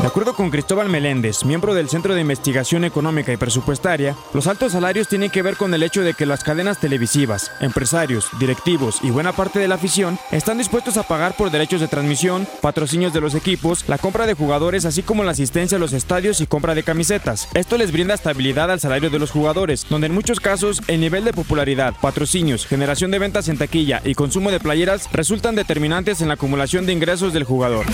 De 0.05 0.09
acuerdo 0.09 0.35
con 0.35 0.51
Cristóbal 0.51 0.91
Meléndez, 0.91 1.47
miembro 1.47 1.73
del 1.73 1.89
Centro 1.89 2.15
de 2.15 2.21
Investigación 2.21 2.85
Económica 2.85 3.33
y 3.33 3.39
Presupuestaria, 3.39 4.15
los 4.35 4.47
altos 4.47 4.73
salarios 4.73 5.09
tienen 5.09 5.31
que 5.31 5.41
ver 5.41 5.57
con 5.57 5.73
el 5.73 5.83
hecho 5.83 6.03
de 6.03 6.13
que 6.13 6.27
las 6.27 6.45
cadenas 6.45 6.79
televisivas, 6.79 7.51
empresarios, 7.61 8.29
directivos 8.39 8.99
y 9.03 9.09
buena 9.09 9.33
parte 9.33 9.61
de 9.61 9.67
la 9.67 9.77
afición 9.77 10.19
están 10.31 10.59
dispuestos 10.59 10.99
a 10.99 11.05
pagar 11.05 11.35
por 11.39 11.51
derechos 11.51 11.81
de 11.81 11.89
transmisión, 11.89 12.47
patrocinios 12.61 13.15
de 13.15 13.23
los 13.23 13.35
equipos, 13.35 13.89
la 13.89 13.97
compra 13.97 14.27
de 14.27 14.35
jugadores, 14.35 14.85
así 14.85 15.03
como 15.03 15.25
la 15.25 15.31
asistencia 15.31 15.77
a 15.77 15.81
los 15.81 15.95
estadios 15.95 16.43
y 16.43 16.47
compra 16.47 16.75
de 16.75 16.83
camisetas. 16.83 17.49
Esto 17.55 17.79
les 17.79 17.91
brinda 17.91 18.13
estabilidad 18.13 18.71
al 18.71 18.81
salario 18.81 19.09
de 19.09 19.19
los 19.19 19.31
jugadores, 19.31 19.87
donde 19.89 20.09
en 20.09 20.15
muchos 20.15 20.39
casos 20.39 20.83
el 20.87 21.01
nivel 21.01 21.25
de 21.25 21.33
popularidad, 21.33 21.95
patrocinios, 21.99 22.67
generación 22.67 23.11
de 23.11 23.21
ventas 23.21 23.49
en 23.49 23.57
taquilla 23.57 24.03
y 24.05 24.15
consumo 24.15 24.51
de 24.51 24.61
playeras 24.61 25.11
resultan 25.15 25.55
determinantes 25.55 26.21
en 26.21 26.29
la 26.29 26.35
acumulación 26.35 26.85
de 26.85 26.93
ingresos 26.93 27.33
del 27.33 27.45
jugador. 27.45 27.87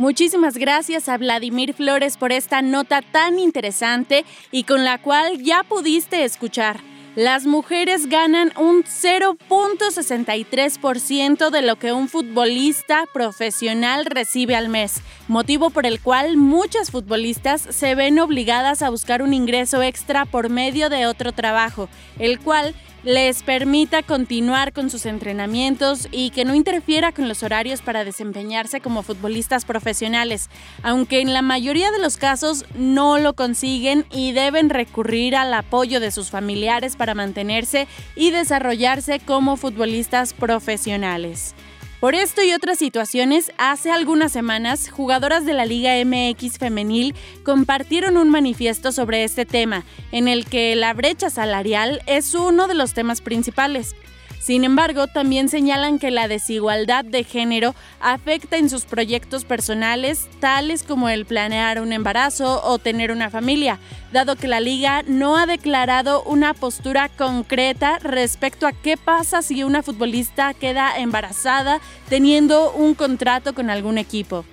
Muchísimas 0.00 0.56
gracias 0.56 1.08
a 1.10 1.18
Vladimir 1.18 1.74
Flores 1.74 2.16
por 2.16 2.32
esta 2.32 2.62
nota 2.62 3.02
tan 3.02 3.38
interesante 3.38 4.24
y 4.50 4.64
con 4.64 4.82
la 4.82 4.96
cual 4.96 5.42
ya 5.42 5.62
pudiste 5.62 6.24
escuchar. 6.24 6.80
Las 7.16 7.44
mujeres 7.44 8.08
ganan 8.08 8.50
un 8.56 8.82
0.63% 8.82 11.50
de 11.50 11.60
lo 11.60 11.76
que 11.76 11.92
un 11.92 12.08
futbolista 12.08 13.04
profesional 13.12 14.06
recibe 14.06 14.56
al 14.56 14.70
mes, 14.70 15.02
motivo 15.28 15.68
por 15.68 15.84
el 15.84 16.00
cual 16.00 16.38
muchas 16.38 16.90
futbolistas 16.90 17.60
se 17.60 17.94
ven 17.94 18.18
obligadas 18.20 18.80
a 18.80 18.88
buscar 18.88 19.20
un 19.20 19.34
ingreso 19.34 19.82
extra 19.82 20.24
por 20.24 20.48
medio 20.48 20.88
de 20.88 21.06
otro 21.06 21.32
trabajo, 21.32 21.90
el 22.18 22.40
cual 22.40 22.74
les 23.02 23.42
permita 23.42 24.02
continuar 24.02 24.72
con 24.72 24.90
sus 24.90 25.06
entrenamientos 25.06 26.08
y 26.10 26.30
que 26.30 26.44
no 26.44 26.54
interfiera 26.54 27.12
con 27.12 27.28
los 27.28 27.42
horarios 27.42 27.80
para 27.80 28.04
desempeñarse 28.04 28.80
como 28.80 29.02
futbolistas 29.02 29.64
profesionales, 29.64 30.50
aunque 30.82 31.20
en 31.20 31.32
la 31.32 31.42
mayoría 31.42 31.90
de 31.90 31.98
los 31.98 32.16
casos 32.16 32.64
no 32.74 33.18
lo 33.18 33.34
consiguen 33.34 34.04
y 34.10 34.32
deben 34.32 34.70
recurrir 34.70 35.36
al 35.36 35.54
apoyo 35.54 36.00
de 36.00 36.10
sus 36.10 36.30
familiares 36.30 36.96
para 36.96 37.14
mantenerse 37.14 37.88
y 38.16 38.30
desarrollarse 38.30 39.20
como 39.20 39.56
futbolistas 39.56 40.34
profesionales. 40.34 41.54
Por 42.00 42.14
esto 42.14 42.42
y 42.42 42.54
otras 42.54 42.78
situaciones, 42.78 43.52
hace 43.58 43.90
algunas 43.90 44.32
semanas, 44.32 44.88
jugadoras 44.88 45.44
de 45.44 45.52
la 45.52 45.66
Liga 45.66 45.92
MX 46.02 46.56
femenil 46.56 47.14
compartieron 47.42 48.16
un 48.16 48.30
manifiesto 48.30 48.90
sobre 48.90 49.22
este 49.22 49.44
tema, 49.44 49.84
en 50.10 50.26
el 50.26 50.46
que 50.46 50.74
la 50.76 50.94
brecha 50.94 51.28
salarial 51.28 52.00
es 52.06 52.34
uno 52.34 52.68
de 52.68 52.74
los 52.74 52.94
temas 52.94 53.20
principales. 53.20 53.94
Sin 54.40 54.64
embargo, 54.64 55.06
también 55.06 55.50
señalan 55.50 55.98
que 55.98 56.10
la 56.10 56.26
desigualdad 56.26 57.04
de 57.04 57.24
género 57.24 57.74
afecta 58.00 58.56
en 58.56 58.70
sus 58.70 58.86
proyectos 58.86 59.44
personales, 59.44 60.30
tales 60.40 60.82
como 60.82 61.10
el 61.10 61.26
planear 61.26 61.78
un 61.78 61.92
embarazo 61.92 62.62
o 62.64 62.78
tener 62.78 63.12
una 63.12 63.28
familia, 63.28 63.78
dado 64.12 64.36
que 64.36 64.48
la 64.48 64.60
liga 64.60 65.02
no 65.06 65.36
ha 65.36 65.44
declarado 65.44 66.22
una 66.22 66.54
postura 66.54 67.10
concreta 67.10 67.98
respecto 67.98 68.66
a 68.66 68.72
qué 68.72 68.96
pasa 68.96 69.42
si 69.42 69.62
una 69.62 69.82
futbolista 69.82 70.54
queda 70.54 70.98
embarazada 70.98 71.78
teniendo 72.08 72.72
un 72.72 72.94
contrato 72.94 73.54
con 73.54 73.68
algún 73.68 73.98
equipo. 73.98 74.46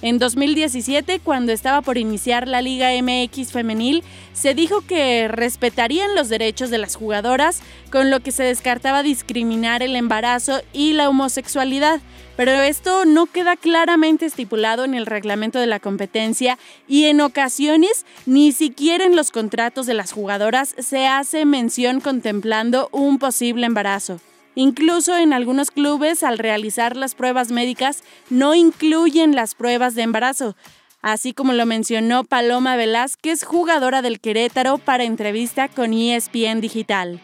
En 0.00 0.18
2017, 0.18 1.18
cuando 1.18 1.50
estaba 1.50 1.82
por 1.82 1.98
iniciar 1.98 2.46
la 2.46 2.62
Liga 2.62 2.90
MX 3.02 3.50
femenil, 3.50 4.04
se 4.32 4.54
dijo 4.54 4.80
que 4.82 5.26
respetarían 5.26 6.14
los 6.14 6.28
derechos 6.28 6.70
de 6.70 6.78
las 6.78 6.94
jugadoras, 6.94 7.60
con 7.90 8.10
lo 8.10 8.20
que 8.20 8.30
se 8.30 8.44
descartaba 8.44 9.02
discriminar 9.02 9.82
el 9.82 9.96
embarazo 9.96 10.60
y 10.72 10.92
la 10.92 11.08
homosexualidad, 11.08 12.00
pero 12.36 12.52
esto 12.52 13.04
no 13.06 13.26
queda 13.26 13.56
claramente 13.56 14.26
estipulado 14.26 14.84
en 14.84 14.94
el 14.94 15.06
reglamento 15.06 15.58
de 15.58 15.66
la 15.66 15.80
competencia 15.80 16.58
y 16.86 17.06
en 17.06 17.20
ocasiones 17.20 18.06
ni 18.26 18.52
siquiera 18.52 19.04
en 19.04 19.16
los 19.16 19.32
contratos 19.32 19.86
de 19.86 19.94
las 19.94 20.12
jugadoras 20.12 20.76
se 20.78 21.08
hace 21.08 21.44
mención 21.44 22.00
contemplando 22.00 22.88
un 22.92 23.18
posible 23.18 23.66
embarazo. 23.66 24.20
Incluso 24.54 25.16
en 25.16 25.32
algunos 25.32 25.70
clubes, 25.70 26.22
al 26.22 26.38
realizar 26.38 26.96
las 26.96 27.14
pruebas 27.14 27.50
médicas, 27.50 28.02
no 28.30 28.54
incluyen 28.54 29.34
las 29.34 29.54
pruebas 29.54 29.94
de 29.94 30.02
embarazo, 30.02 30.56
así 31.02 31.32
como 31.32 31.52
lo 31.52 31.66
mencionó 31.66 32.24
Paloma 32.24 32.76
Velázquez, 32.76 33.44
jugadora 33.44 34.02
del 34.02 34.20
Querétaro, 34.20 34.78
para 34.78 35.04
entrevista 35.04 35.68
con 35.68 35.92
ESPN 35.92 36.60
Digital. 36.60 37.20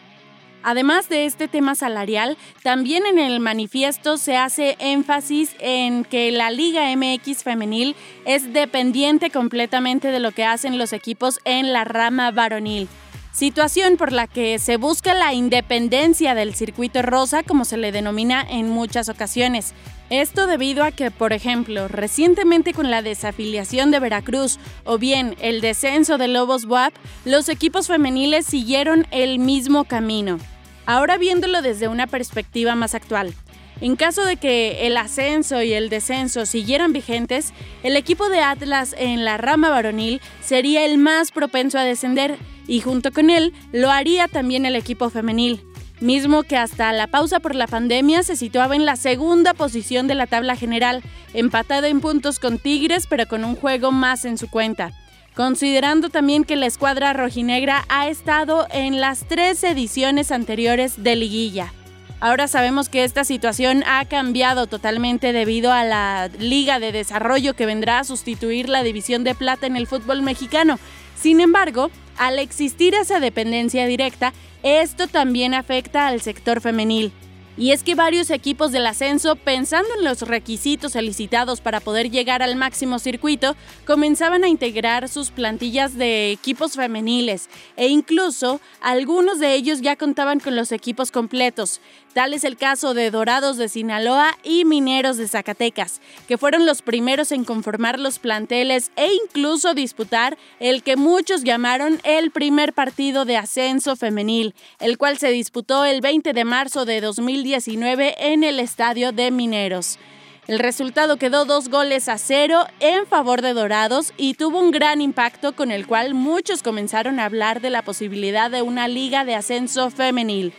Además 0.67 1.09
de 1.09 1.25
este 1.25 1.47
tema 1.47 1.75
salarial, 1.75 2.37
también 2.63 3.05
en 3.05 3.19
el 3.19 3.39
manifiesto 3.39 4.17
se 4.17 4.35
hace 4.35 4.75
énfasis 4.79 5.55
en 5.59 6.03
que 6.05 6.31
la 6.31 6.49
Liga 6.49 6.95
MX 6.95 7.43
femenil 7.43 7.95
es 8.25 8.51
dependiente 8.51 9.29
completamente 9.29 10.09
de 10.09 10.19
lo 10.19 10.31
que 10.31 10.43
hacen 10.43 10.79
los 10.79 10.91
equipos 10.91 11.39
en 11.45 11.71
la 11.71 11.83
rama 11.83 12.31
varonil 12.31 12.89
situación 13.35 13.97
por 13.97 14.13
la 14.13 14.27
que 14.27 14.59
se 14.59 14.77
busca 14.77 15.13
la 15.13 15.33
independencia 15.33 16.35
del 16.35 16.55
circuito 16.55 17.01
rosa, 17.01 17.43
como 17.43 17.65
se 17.65 17.75
le 17.75 17.91
denomina 17.91 18.45
en 18.49 18.69
muchas 18.69 19.09
ocasiones. 19.09 19.73
Esto 20.09 20.47
debido 20.47 20.85
a 20.85 20.91
que, 20.91 21.11
por 21.11 21.33
ejemplo, 21.33 21.89
recientemente 21.89 22.73
con 22.73 22.89
la 22.89 23.01
desafiliación 23.01 23.91
de 23.91 23.99
Veracruz 23.99 24.57
o 24.85 24.97
bien 24.97 25.35
el 25.41 25.59
descenso 25.59 26.17
de 26.17 26.29
Lobos 26.29 26.63
WAP, 26.63 26.93
los 27.25 27.49
equipos 27.49 27.87
femeniles 27.87 28.45
siguieron 28.45 29.05
el 29.11 29.37
mismo 29.39 29.83
camino. 29.83 30.37
Ahora 30.85 31.17
viéndolo 31.17 31.61
desde 31.61 31.89
una 31.89 32.07
perspectiva 32.07 32.75
más 32.75 32.95
actual, 32.95 33.33
en 33.81 33.97
caso 33.97 34.23
de 34.23 34.37
que 34.37 34.87
el 34.87 34.95
ascenso 34.95 35.61
y 35.61 35.73
el 35.73 35.89
descenso 35.89 36.45
siguieran 36.45 36.93
vigentes, 36.93 37.51
el 37.83 37.97
equipo 37.97 38.29
de 38.29 38.39
Atlas 38.39 38.95
en 38.97 39.25
la 39.25 39.35
rama 39.35 39.69
varonil 39.69 40.21
sería 40.41 40.85
el 40.85 40.97
más 40.97 41.31
propenso 41.31 41.77
a 41.77 41.83
descender 41.83 42.37
y 42.67 42.81
junto 42.81 43.11
con 43.11 43.29
él 43.29 43.53
lo 43.71 43.91
haría 43.91 44.27
también 44.27 44.65
el 44.65 44.75
equipo 44.75 45.09
femenil, 45.09 45.61
mismo 45.99 46.43
que 46.43 46.57
hasta 46.57 46.91
la 46.93 47.07
pausa 47.07 47.39
por 47.39 47.55
la 47.55 47.67
pandemia 47.67 48.23
se 48.23 48.35
situaba 48.35 48.75
en 48.75 48.85
la 48.85 48.95
segunda 48.95 49.53
posición 49.53 50.07
de 50.07 50.15
la 50.15 50.27
tabla 50.27 50.55
general, 50.55 51.01
empatado 51.33 51.87
en 51.87 52.01
puntos 52.01 52.39
con 52.39 52.59
Tigres 52.59 53.07
pero 53.07 53.27
con 53.27 53.43
un 53.43 53.55
juego 53.55 53.91
más 53.91 54.25
en 54.25 54.37
su 54.37 54.49
cuenta. 54.49 54.91
considerando 55.35 56.09
también 56.09 56.45
que 56.45 56.55
la 56.55 56.65
escuadra 56.65 57.13
rojinegra 57.13 57.83
ha 57.89 58.07
estado 58.07 58.67
en 58.71 59.01
las 59.01 59.27
tres 59.27 59.63
ediciones 59.63 60.31
anteriores 60.31 61.03
de 61.03 61.15
liguilla. 61.15 61.73
Ahora 62.21 62.47
sabemos 62.47 62.87
que 62.87 63.03
esta 63.03 63.25
situación 63.25 63.83
ha 63.85 64.05
cambiado 64.05 64.67
totalmente 64.67 65.33
debido 65.33 65.73
a 65.73 65.83
la 65.83 66.29
Liga 66.39 66.79
de 66.79 66.93
Desarrollo 66.93 67.53
que 67.53 67.65
vendrá 67.65 67.99
a 67.99 68.03
sustituir 68.05 68.69
la 68.69 68.83
División 68.83 69.25
de 69.25 69.35
Plata 69.35 69.67
en 69.67 69.75
el 69.75 69.85
fútbol 69.85 70.21
mexicano. 70.21 70.79
Sin 71.17 71.41
embargo, 71.41 71.91
al 72.17 72.39
existir 72.39 72.93
esa 72.93 73.19
dependencia 73.19 73.85
directa, 73.85 74.33
esto 74.63 75.07
también 75.07 75.53
afecta 75.53 76.07
al 76.07 76.21
sector 76.21 76.61
femenil. 76.61 77.11
Y 77.57 77.71
es 77.71 77.83
que 77.83 77.95
varios 77.95 78.31
equipos 78.31 78.73
del 78.73 78.85
ascenso, 78.85 79.37
pensando 79.37 79.87
en 79.97 80.03
los 80.03 80.23
requisitos 80.23 80.91
solicitados 80.91 81.61
para 81.61 81.79
poder 81.79 82.11
llegar 82.11 82.43
al 82.43 82.57
máximo 82.57 82.99
circuito, 82.99 83.55
comenzaban 83.85 84.43
a 84.43 84.49
integrar 84.49 85.07
sus 85.07 85.31
plantillas 85.31 85.97
de 85.97 86.31
equipos 86.31 86.73
femeniles 86.73 87.49
e 87.77 87.87
incluso 87.87 88.59
algunos 88.81 89.39
de 89.39 89.53
ellos 89.53 89.81
ya 89.81 89.95
contaban 89.95 90.41
con 90.41 90.57
los 90.57 90.73
equipos 90.73 91.11
completos. 91.11 91.79
Tal 92.15 92.33
es 92.33 92.45
el 92.45 92.55
caso 92.55 92.93
de 92.93 93.11
Dorados 93.11 93.57
de 93.57 93.67
Sinaloa 93.67 94.37
y 94.41 94.63
Mineros 94.63 95.17
de 95.17 95.27
Zacatecas, 95.27 95.99
que 96.29 96.37
fueron 96.37 96.65
los 96.65 96.81
primeros 96.81 97.33
en 97.33 97.43
conformar 97.43 97.99
los 97.99 98.19
planteles 98.19 98.89
e 98.95 99.09
incluso 99.25 99.73
disputar 99.73 100.37
el 100.61 100.81
que 100.81 100.95
muchos 100.95 101.43
llamaron 101.43 101.99
el 102.05 102.31
primer 102.31 102.71
partido 102.71 103.25
de 103.25 103.35
ascenso 103.35 103.97
femenil, 103.97 104.55
el 104.79 104.97
cual 104.97 105.17
se 105.17 105.27
disputó 105.27 105.83
el 105.83 105.99
20 105.99 106.31
de 106.31 106.45
marzo 106.45 106.85
de 106.85 107.01
2019 107.01 108.15
en 108.31 108.45
el 108.45 108.61
estadio 108.61 109.11
de 109.11 109.29
Mineros. 109.29 109.99
El 110.47 110.59
resultado 110.59 111.17
quedó 111.17 111.43
dos 111.43 111.67
goles 111.67 112.07
a 112.07 112.17
cero 112.17 112.65
en 112.79 113.05
favor 113.07 113.41
de 113.41 113.53
Dorados 113.53 114.13
y 114.15 114.35
tuvo 114.35 114.61
un 114.61 114.71
gran 114.71 115.01
impacto 115.01 115.53
con 115.53 115.69
el 115.69 115.85
cual 115.85 116.13
muchos 116.13 116.63
comenzaron 116.63 117.19
a 117.19 117.25
hablar 117.25 117.59
de 117.59 117.71
la 117.71 117.81
posibilidad 117.81 118.49
de 118.49 118.61
una 118.61 118.87
liga 118.87 119.25
de 119.25 119.35
ascenso 119.35 119.89
femenil 119.89 120.53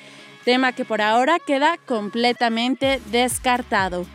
tema 0.46 0.70
que 0.70 0.84
por 0.84 1.02
ahora 1.02 1.40
queda 1.40 1.76
completamente 1.86 3.02
descartado. 3.10 4.06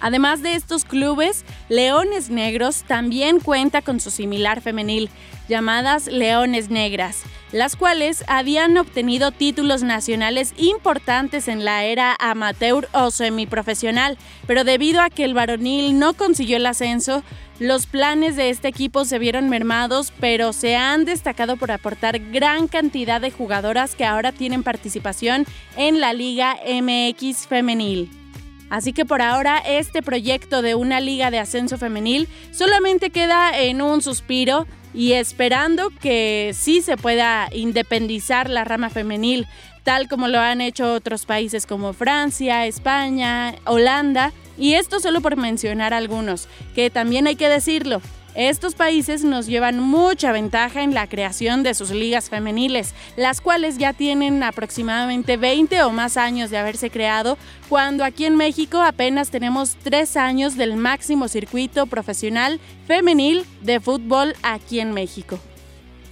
Además 0.00 0.42
de 0.42 0.54
estos 0.54 0.84
clubes, 0.84 1.44
Leones 1.68 2.30
Negros 2.30 2.84
también 2.86 3.40
cuenta 3.40 3.82
con 3.82 4.00
su 4.00 4.10
similar 4.10 4.60
femenil, 4.60 5.08
llamadas 5.48 6.06
Leones 6.06 6.70
Negras, 6.70 7.22
las 7.52 7.76
cuales 7.76 8.24
habían 8.26 8.76
obtenido 8.76 9.30
títulos 9.30 9.82
nacionales 9.82 10.52
importantes 10.58 11.48
en 11.48 11.64
la 11.64 11.84
era 11.84 12.16
amateur 12.18 12.88
o 12.92 13.10
semiprofesional, 13.10 14.18
pero 14.46 14.64
debido 14.64 15.00
a 15.00 15.10
que 15.10 15.24
el 15.24 15.34
varonil 15.34 15.98
no 15.98 16.14
consiguió 16.14 16.56
el 16.56 16.66
ascenso, 16.66 17.22
los 17.58 17.86
planes 17.86 18.36
de 18.36 18.50
este 18.50 18.68
equipo 18.68 19.06
se 19.06 19.18
vieron 19.18 19.48
mermados, 19.48 20.12
pero 20.20 20.52
se 20.52 20.76
han 20.76 21.06
destacado 21.06 21.56
por 21.56 21.70
aportar 21.70 22.18
gran 22.30 22.68
cantidad 22.68 23.18
de 23.18 23.30
jugadoras 23.30 23.94
que 23.94 24.04
ahora 24.04 24.32
tienen 24.32 24.62
participación 24.62 25.46
en 25.76 26.00
la 26.00 26.12
Liga 26.12 26.56
MX 26.66 27.46
femenil. 27.46 28.25
Así 28.68 28.92
que 28.92 29.04
por 29.04 29.22
ahora 29.22 29.58
este 29.58 30.02
proyecto 30.02 30.62
de 30.62 30.74
una 30.74 31.00
liga 31.00 31.30
de 31.30 31.38
ascenso 31.38 31.78
femenil 31.78 32.28
solamente 32.50 33.10
queda 33.10 33.56
en 33.58 33.80
un 33.80 34.02
suspiro 34.02 34.66
y 34.92 35.12
esperando 35.12 35.90
que 35.90 36.52
sí 36.54 36.80
se 36.80 36.96
pueda 36.96 37.48
independizar 37.52 38.48
la 38.50 38.64
rama 38.64 38.90
femenil, 38.90 39.46
tal 39.84 40.08
como 40.08 40.26
lo 40.26 40.40
han 40.40 40.60
hecho 40.60 40.94
otros 40.94 41.26
países 41.26 41.66
como 41.66 41.92
Francia, 41.92 42.66
España, 42.66 43.54
Holanda, 43.66 44.32
y 44.58 44.74
esto 44.74 45.00
solo 45.00 45.20
por 45.20 45.36
mencionar 45.36 45.92
algunos, 45.92 46.48
que 46.74 46.90
también 46.90 47.26
hay 47.26 47.36
que 47.36 47.48
decirlo. 47.48 48.00
Estos 48.36 48.74
países 48.74 49.24
nos 49.24 49.46
llevan 49.46 49.80
mucha 49.80 50.30
ventaja 50.30 50.82
en 50.82 50.92
la 50.92 51.06
creación 51.06 51.62
de 51.62 51.72
sus 51.72 51.90
ligas 51.90 52.28
femeniles, 52.28 52.92
las 53.16 53.40
cuales 53.40 53.78
ya 53.78 53.94
tienen 53.94 54.42
aproximadamente 54.42 55.38
20 55.38 55.82
o 55.84 55.90
más 55.90 56.18
años 56.18 56.50
de 56.50 56.58
haberse 56.58 56.90
creado, 56.90 57.38
cuando 57.70 58.04
aquí 58.04 58.26
en 58.26 58.36
México 58.36 58.82
apenas 58.82 59.30
tenemos 59.30 59.76
3 59.82 60.18
años 60.18 60.54
del 60.58 60.76
máximo 60.76 61.28
circuito 61.28 61.86
profesional 61.86 62.60
femenil 62.86 63.46
de 63.62 63.80
fútbol 63.80 64.34
aquí 64.42 64.80
en 64.80 64.92
México. 64.92 65.38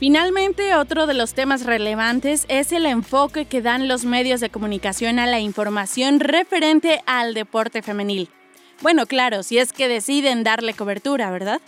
Finalmente, 0.00 0.74
otro 0.76 1.06
de 1.06 1.12
los 1.12 1.34
temas 1.34 1.66
relevantes 1.66 2.46
es 2.48 2.72
el 2.72 2.86
enfoque 2.86 3.44
que 3.44 3.60
dan 3.60 3.86
los 3.86 4.06
medios 4.06 4.40
de 4.40 4.48
comunicación 4.48 5.18
a 5.18 5.26
la 5.26 5.40
información 5.40 6.20
referente 6.20 7.02
al 7.04 7.34
deporte 7.34 7.82
femenil. 7.82 8.30
Bueno, 8.80 9.04
claro, 9.04 9.42
si 9.42 9.58
es 9.58 9.74
que 9.74 9.88
deciden 9.88 10.42
darle 10.42 10.72
cobertura, 10.72 11.30
¿verdad? 11.30 11.60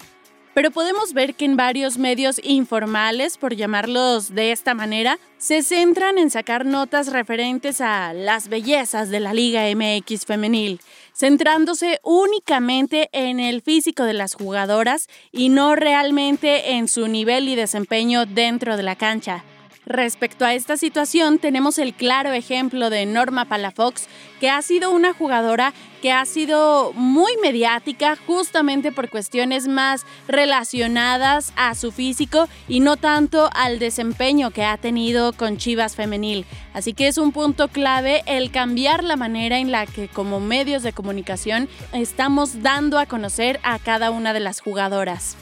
Pero 0.57 0.71
podemos 0.71 1.13
ver 1.13 1.35
que 1.35 1.45
en 1.45 1.59
varios 1.59 1.99
medios 1.99 2.41
informales, 2.43 3.37
por 3.37 3.55
llamarlos 3.55 4.35
de 4.35 4.53
esta 4.53 4.73
manera, 4.73 5.19
se 5.37 5.63
centran 5.63 6.17
en 6.17 6.31
sacar 6.31 6.65
notas 6.65 7.13
referentes 7.13 7.83
a 7.83 8.15
las 8.15 8.49
bellezas 8.49 9.11
de 9.11 9.21
la 9.21 9.35
Liga 9.35 9.65
MX 9.65 10.25
femenil, 10.25 10.81
centrándose 11.13 12.01
únicamente 12.03 13.11
en 13.13 13.39
el 13.39 13.61
físico 13.61 14.05
de 14.05 14.15
las 14.15 14.33
jugadoras 14.33 15.09
y 15.31 15.51
no 15.51 15.77
realmente 15.77 16.71
en 16.71 16.89
su 16.89 17.07
nivel 17.07 17.51
y 17.51 17.55
desempeño 17.55 18.25
dentro 18.25 18.79
de 18.79 18.83
la 18.83 18.97
cancha. 18.97 19.45
Respecto 19.87 20.45
a 20.45 20.53
esta 20.53 20.77
situación, 20.77 21.39
tenemos 21.39 21.79
el 21.79 21.95
claro 21.95 22.33
ejemplo 22.33 22.91
de 22.91 23.07
Norma 23.07 23.45
Palafox, 23.45 24.09
que 24.41 24.51
ha 24.51 24.61
sido 24.61 24.91
una 24.91 25.15
jugadora 25.15 25.73
que 26.03 26.11
ha 26.11 26.25
sido 26.27 26.93
muy 26.93 27.37
mediática 27.41 28.17
justamente 28.27 28.91
por 28.91 29.09
cuestiones 29.09 29.69
más 29.69 30.05
relacionadas 30.27 31.53
a 31.55 31.77
su 31.77 31.93
físico 31.93 32.49
y 32.67 32.81
no 32.81 32.97
tanto 32.97 33.49
al 33.55 33.79
desempeño 33.79 34.51
que 34.51 34.65
ha 34.65 34.77
tenido 34.77 35.33
con 35.33 35.57
Chivas 35.57 35.95
Femenil. 35.95 36.47
Así 36.75 36.93
que 36.93 37.07
es 37.07 37.17
un 37.17 37.31
punto 37.31 37.69
clave 37.69 38.25
el 38.27 38.51
cambiar 38.51 39.05
la 39.05 39.15
manera 39.15 39.59
en 39.59 39.71
la 39.71 39.87
que 39.87 40.09
como 40.09 40.41
medios 40.41 40.83
de 40.83 40.93
comunicación 40.93 41.69
estamos 41.93 42.61
dando 42.61 42.99
a 42.99 43.07
conocer 43.07 43.61
a 43.63 43.79
cada 43.79 44.11
una 44.11 44.33
de 44.33 44.41
las 44.41 44.61
jugadoras. 44.61 45.37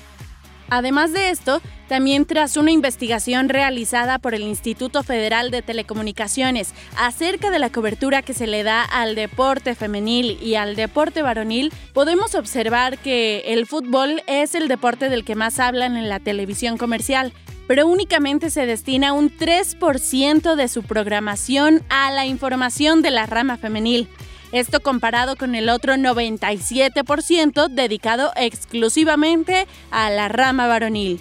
Además 0.71 1.13
de 1.13 1.31
esto, 1.31 1.61
también 1.89 2.25
tras 2.25 2.57
una 2.57 2.71
investigación 2.71 3.49
realizada 3.49 4.19
por 4.19 4.35
el 4.35 4.43
Instituto 4.43 5.03
Federal 5.03 5.51
de 5.51 5.63
Telecomunicaciones 5.63 6.73
acerca 6.97 7.51
de 7.51 7.59
la 7.59 7.71
cobertura 7.71 8.23
que 8.23 8.35
se 8.35 8.47
le 8.47 8.63
da 8.63 8.83
al 8.83 9.15
deporte 9.15 9.75
femenil 9.75 10.39
y 10.43 10.55
al 10.55 10.77
deporte 10.77 11.23
varonil, 11.23 11.73
podemos 11.93 12.35
observar 12.35 12.99
que 12.99 13.43
el 13.47 13.67
fútbol 13.67 14.23
es 14.27 14.55
el 14.55 14.69
deporte 14.69 15.09
del 15.09 15.25
que 15.25 15.35
más 15.35 15.59
hablan 15.59 15.97
en 15.97 16.09
la 16.09 16.21
televisión 16.21 16.79
comercial, 16.79 17.33
pero 17.67 17.87
únicamente 17.87 18.51
se 18.51 18.67
destina 18.67 19.13
un 19.13 19.31
3% 19.31 20.55
de 20.55 20.69
su 20.69 20.83
programación 20.83 21.83
a 21.89 22.11
la 22.11 22.27
información 22.27 23.03
de 23.03 23.11
la 23.11 23.27
rama 23.27 23.57
femenil. 23.57 24.09
Esto 24.55 24.79
comparado 24.79 25.35
con 25.35 25.57
el 25.57 25.69
otro 25.69 25.95
97% 25.95 27.69
dedicado 27.71 28.31
exclusivamente 28.37 29.67
a 29.91 30.11
la 30.11 30.29
rama 30.29 30.69
varonil. 30.69 31.21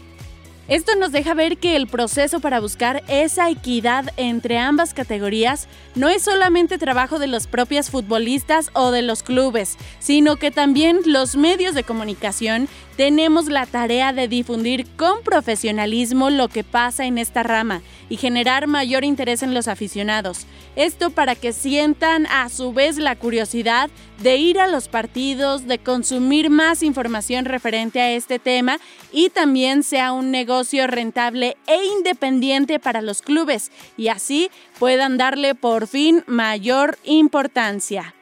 Esto 0.67 0.95
nos 0.95 1.11
deja 1.11 1.33
ver 1.33 1.57
que 1.57 1.75
el 1.75 1.87
proceso 1.87 2.41
para 2.41 2.59
buscar 2.59 3.03
esa 3.07 3.49
equidad 3.49 4.13
entre 4.17 4.59
ambas 4.59 4.93
categorías 4.93 5.67
no 5.95 6.09
es 6.09 6.21
solamente 6.21 6.77
trabajo 6.77 7.17
de 7.17 7.25
los 7.25 7.47
propios 7.47 7.89
futbolistas 7.89 8.69
o 8.73 8.91
de 8.91 9.01
los 9.01 9.23
clubes, 9.23 9.77
sino 9.97 10.35
que 10.35 10.51
también 10.51 10.99
los 11.05 11.35
medios 11.35 11.73
de 11.73 11.83
comunicación 11.83 12.69
tenemos 12.95 13.47
la 13.47 13.65
tarea 13.65 14.13
de 14.13 14.27
difundir 14.27 14.87
con 14.95 15.23
profesionalismo 15.23 16.29
lo 16.29 16.47
que 16.47 16.63
pasa 16.63 17.05
en 17.05 17.17
esta 17.17 17.43
rama 17.43 17.81
y 18.09 18.17
generar 18.17 18.67
mayor 18.67 19.03
interés 19.03 19.41
en 19.43 19.53
los 19.53 19.67
aficionados. 19.67 20.45
Esto 20.75 21.09
para 21.09 21.35
que 21.35 21.53
sientan 21.53 22.25
a 22.27 22.49
su 22.49 22.73
vez 22.73 22.97
la 22.97 23.15
curiosidad 23.15 23.89
de 24.21 24.37
ir 24.37 24.59
a 24.59 24.67
los 24.67 24.87
partidos, 24.87 25.67
de 25.67 25.79
consumir 25.79 26.49
más 26.49 26.83
información 26.83 27.45
referente 27.45 28.01
a 28.01 28.11
este 28.11 28.39
tema 28.39 28.79
y 29.11 29.29
también 29.29 29.83
sea 29.83 30.11
un 30.11 30.31
negocio 30.31 30.87
rentable 30.87 31.57
e 31.67 31.83
independiente 31.97 32.79
para 32.79 33.01
los 33.01 33.21
clubes 33.21 33.71
y 33.97 34.09
así 34.09 34.49
puedan 34.79 35.17
darle 35.17 35.55
por 35.55 35.87
fin 35.87 36.23
mayor 36.27 36.97
importancia. 37.03 38.13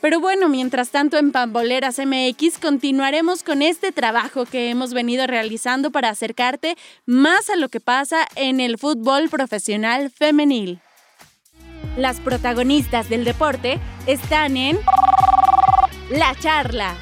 Pero 0.00 0.18
bueno, 0.18 0.48
mientras 0.48 0.90
tanto 0.90 1.18
en 1.18 1.30
Pamboleras 1.30 1.98
MX 1.98 2.58
continuaremos 2.58 3.42
con 3.42 3.60
este 3.60 3.92
trabajo 3.92 4.46
que 4.46 4.70
hemos 4.70 4.94
venido 4.94 5.26
realizando 5.26 5.90
para 5.90 6.08
acercarte 6.08 6.76
más 7.04 7.50
a 7.50 7.56
lo 7.56 7.68
que 7.68 7.80
pasa 7.80 8.26
en 8.34 8.60
el 8.60 8.78
fútbol 8.78 9.28
profesional 9.28 10.10
femenil. 10.10 10.80
Las 11.96 12.20
protagonistas 12.20 13.08
del 13.10 13.24
deporte 13.24 13.78
están 14.06 14.56
en 14.56 14.78
La 16.10 16.34
Charla. 16.34 16.96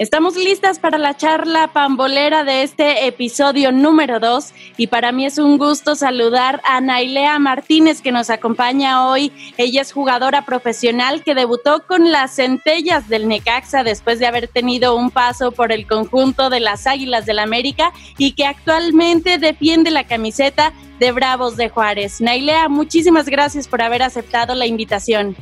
Estamos 0.00 0.34
listas 0.34 0.78
para 0.78 0.96
la 0.96 1.14
charla 1.14 1.74
pambolera 1.74 2.42
de 2.42 2.62
este 2.62 3.06
episodio 3.06 3.70
número 3.70 4.18
2 4.18 4.54
y 4.78 4.86
para 4.86 5.12
mí 5.12 5.26
es 5.26 5.36
un 5.36 5.58
gusto 5.58 5.94
saludar 5.94 6.62
a 6.64 6.80
Nailea 6.80 7.38
Martínez 7.38 8.00
que 8.00 8.10
nos 8.10 8.30
acompaña 8.30 9.06
hoy. 9.06 9.30
Ella 9.58 9.82
es 9.82 9.92
jugadora 9.92 10.46
profesional 10.46 11.22
que 11.22 11.34
debutó 11.34 11.86
con 11.86 12.10
las 12.10 12.36
centellas 12.36 13.10
del 13.10 13.28
Necaxa 13.28 13.84
después 13.84 14.18
de 14.18 14.26
haber 14.26 14.48
tenido 14.48 14.96
un 14.96 15.10
paso 15.10 15.52
por 15.52 15.70
el 15.70 15.86
conjunto 15.86 16.48
de 16.48 16.60
las 16.60 16.86
Águilas 16.86 17.26
del 17.26 17.38
América 17.38 17.92
y 18.16 18.32
que 18.32 18.46
actualmente 18.46 19.36
defiende 19.36 19.90
la 19.90 20.04
camiseta 20.04 20.72
de 20.98 21.12
Bravos 21.12 21.58
de 21.58 21.68
Juárez. 21.68 22.22
Nailea, 22.22 22.70
muchísimas 22.70 23.26
gracias 23.26 23.68
por 23.68 23.82
haber 23.82 24.02
aceptado 24.02 24.54
la 24.54 24.64
invitación. 24.64 25.36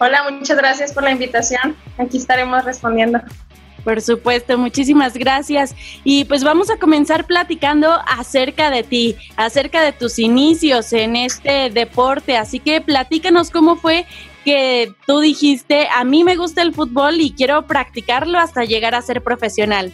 Hola, 0.00 0.28
muchas 0.28 0.56
gracias 0.56 0.92
por 0.92 1.04
la 1.04 1.12
invitación. 1.12 1.76
Aquí 1.96 2.16
estaremos 2.16 2.64
respondiendo. 2.64 3.20
Por 3.84 4.00
supuesto, 4.00 4.56
muchísimas 4.58 5.14
gracias. 5.14 5.74
Y 6.04 6.24
pues 6.24 6.44
vamos 6.44 6.70
a 6.70 6.76
comenzar 6.76 7.26
platicando 7.26 7.98
acerca 8.06 8.70
de 8.70 8.82
ti, 8.82 9.16
acerca 9.36 9.82
de 9.82 9.92
tus 9.92 10.18
inicios 10.18 10.92
en 10.92 11.16
este 11.16 11.70
deporte. 11.70 12.36
Así 12.36 12.60
que 12.60 12.80
platícanos 12.80 13.50
cómo 13.50 13.76
fue 13.76 14.06
que 14.44 14.92
tú 15.06 15.20
dijiste, 15.20 15.88
a 15.92 16.04
mí 16.04 16.24
me 16.24 16.36
gusta 16.36 16.62
el 16.62 16.74
fútbol 16.74 17.20
y 17.20 17.32
quiero 17.32 17.66
practicarlo 17.66 18.38
hasta 18.38 18.64
llegar 18.64 18.94
a 18.94 19.02
ser 19.02 19.22
profesional. 19.22 19.92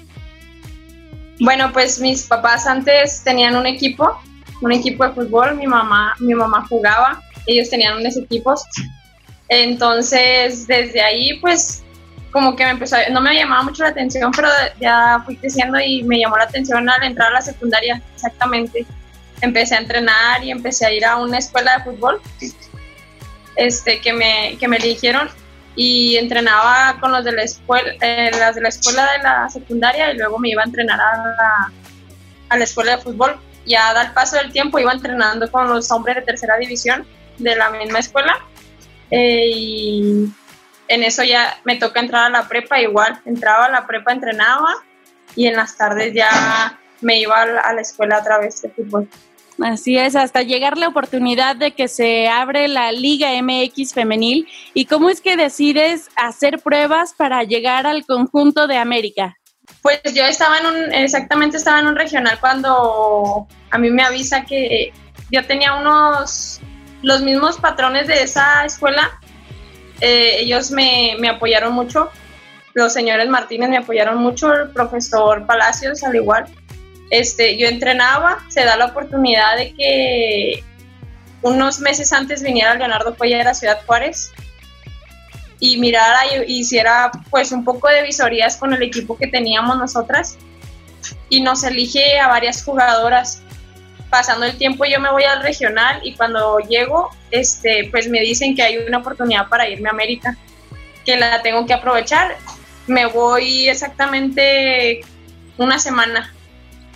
Bueno, 1.41 1.71
pues 1.73 2.01
mis 2.01 2.25
papás 2.25 2.67
antes 2.67 3.23
tenían 3.23 3.57
un 3.57 3.67
equipo, 3.67 4.19
un 4.61 4.73
equipo 4.73 5.05
de 5.05 5.13
fútbol, 5.13 5.57
mi 5.57 5.67
mamá, 5.67 6.15
mi 6.19 6.35
mamá 6.35 6.67
jugaba, 6.69 7.23
ellos 7.47 7.71
tenían 7.71 7.99
unos 7.99 8.17
equipos. 8.17 8.65
Entonces, 9.49 10.67
desde 10.67 11.01
ahí 11.01 11.39
pues 11.41 11.85
como 12.31 12.55
que 12.57 12.65
me 12.65 12.71
empezó, 12.71 12.97
no 13.11 13.21
me 13.21 13.35
llamaba 13.35 13.63
mucho 13.63 13.83
la 13.83 13.91
atención, 13.91 14.31
pero 14.33 14.49
ya 14.81 15.23
fui 15.25 15.37
creciendo 15.37 15.79
y 15.81 16.03
me 16.03 16.19
llamó 16.19 16.37
la 16.37 16.45
atención 16.45 16.89
al 16.89 17.03
entrar 17.03 17.29
a 17.29 17.35
la 17.35 17.41
secundaria, 17.41 18.03
exactamente. 18.15 18.87
Empecé 19.41 19.77
a 19.77 19.79
entrenar 19.79 20.45
y 20.45 20.51
empecé 20.51 20.87
a 20.87 20.93
ir 20.93 21.05
a 21.05 21.17
una 21.17 21.39
escuela 21.39 21.79
de 21.79 21.85
fútbol 21.85 22.21
este, 23.57 24.01
que, 24.01 24.13
me, 24.13 24.57
que 24.59 24.69
me 24.69 24.77
eligieron 24.77 25.29
y 25.75 26.17
entrenaba 26.17 26.99
con 27.01 27.13
los 27.13 27.25
de 27.25 27.33
la 27.33 27.43
escuela, 27.43 27.93
eh, 28.01 28.31
las 28.39 28.57
de 28.57 28.63
la 28.63 28.69
escuela 28.69 29.13
de 29.13 29.19
la 29.23 29.49
secundaria 29.49 30.13
y 30.13 30.17
luego 30.17 30.39
me 30.39 30.51
iba 30.51 30.63
a 30.63 30.67
entrenar 30.67 31.01
a 31.01 31.17
la, 31.17 31.73
a 32.49 32.57
la 32.57 32.65
escuela 32.65 32.97
de 32.97 33.03
fútbol. 33.03 33.39
Ya 33.65 33.91
al 33.91 34.13
paso 34.13 34.37
del 34.37 34.51
tiempo 34.51 34.79
iba 34.79 34.93
entrenando 34.93 35.51
con 35.51 35.69
los 35.69 35.91
hombres 35.93 36.17
de 36.17 36.23
tercera 36.23 36.57
división 36.59 37.07
de 37.39 37.55
la 37.55 37.71
misma 37.71 38.01
escuela 38.01 38.39
eh, 39.11 39.51
y 39.55 40.29
en 40.89 41.03
eso 41.03 41.23
ya 41.23 41.59
me 41.65 41.77
toca 41.77 42.01
entrar 42.01 42.27
a 42.27 42.31
la 42.31 42.49
prepa 42.49 42.81
igual, 42.81 43.21
entraba 43.25 43.67
a 43.67 43.71
la 43.71 43.87
prepa, 43.87 44.13
entrenaba 44.13 44.75
y 45.37 45.47
en 45.47 45.57
las 45.57 45.77
tardes 45.77 46.13
ya 46.15 46.79
me 47.01 47.19
iba 47.19 47.43
a 47.43 47.73
la 47.73 47.81
escuela 47.81 48.17
a 48.17 48.25
través 48.25 48.61
de 48.63 48.71
fútbol. 48.71 49.09
Así 49.63 49.99
es, 49.99 50.15
hasta 50.15 50.43
llegar 50.43 50.79
la 50.79 50.89
oportunidad 50.89 51.57
de 51.57 51.73
que 51.73 51.89
se 51.89 52.29
abre 52.29 52.69
la 52.69 52.93
Liga 52.93 53.31
MX 53.43 53.93
femenil. 53.93 54.47
¿Y 54.73 54.87
cómo 54.87 55.11
es 55.11 55.21
que 55.21 55.37
decides 55.37 56.09
hacer 56.15 56.61
pruebas 56.61 57.13
para 57.13 57.43
llegar 57.43 57.87
al 57.87 58.07
conjunto 58.07 58.69
de 58.69 58.77
América? 58.77 59.37
Pues 59.83 60.01
yo 60.15 60.25
estaba 60.25 60.59
en 60.59 60.67
un, 60.67 60.95
exactamente 60.95 61.57
estaba 61.57 61.81
en 61.81 61.89
un 61.89 61.97
regional 61.97 62.39
cuando 62.41 63.49
a 63.71 63.79
mí 63.79 63.91
me 63.91 64.03
avisa 64.03 64.45
que 64.45 64.93
yo 65.31 65.45
tenía 65.45 65.75
unos, 65.75 66.61
los 67.03 67.23
mismos 67.23 67.59
patrones 67.59 68.07
de 68.07 68.23
esa 68.23 68.65
escuela 68.65 69.21
eh, 70.01 70.41
ellos 70.41 70.71
me, 70.71 71.17
me, 71.19 71.29
apoyaron 71.29 71.73
mucho, 71.73 72.11
los 72.75 72.93
señores 72.93 73.29
Martínez 73.29 73.69
me 73.69 73.77
apoyaron 73.77 74.19
mucho, 74.19 74.53
el 74.53 74.71
profesor 74.71 75.47
Palacios 75.47 76.03
al 76.05 76.17
igual. 76.17 76.47
Este, 77.11 77.57
yo 77.57 77.67
entrenaba, 77.69 78.45
se 78.49 78.65
da 78.65 78.77
la 78.77 78.87
oportunidad 78.87 79.57
de 79.57 79.75
que 79.75 80.65
unos 81.43 81.81
meses 81.81 82.13
antes 82.13 82.43
viniera 82.43 82.75
Leonardo 82.75 83.17
Cuellar 83.17 83.49
a 83.49 83.55
Ciudad 83.55 83.81
Juárez 83.87 84.33
y 85.61 85.79
mirara 85.79 86.21
y 86.47 86.61
hiciera 86.61 87.11
pues 87.31 87.53
un 87.53 87.65
poco 87.65 87.89
de 87.89 88.03
visorías 88.03 88.57
con 88.57 88.73
el 88.73 88.83
equipo 88.83 89.17
que 89.17 89.27
teníamos 89.27 89.77
nosotras. 89.79 90.37
Y 91.31 91.41
nos 91.41 91.65
elige 91.65 92.19
a 92.19 92.29
varias 92.29 92.63
jugadoras 92.65 93.43
pasando 94.11 94.47
el 94.47 94.57
tiempo 94.57 94.85
yo 94.85 95.01
me 95.01 95.11
voy 95.11 95.25
al 95.25 95.43
regional 95.43 96.01
y 96.03 96.15
cuando 96.15 96.59
llego, 96.61 97.11
este, 97.31 97.89
pues 97.91 98.09
me 98.09 98.21
dicen 98.21 98.55
que 98.55 98.63
hay 98.63 98.79
una 98.79 98.99
oportunidad 98.99 99.49
para 99.49 99.69
irme 99.69 99.89
a 99.89 99.93
América, 99.93 100.37
que 101.05 101.17
la 101.17 101.43
tengo 101.43 101.67
que 101.67 101.75
aprovechar. 101.75 102.37
Me 102.87 103.07
voy 103.07 103.69
exactamente 103.69 105.01
una 105.57 105.79
semana, 105.79 106.33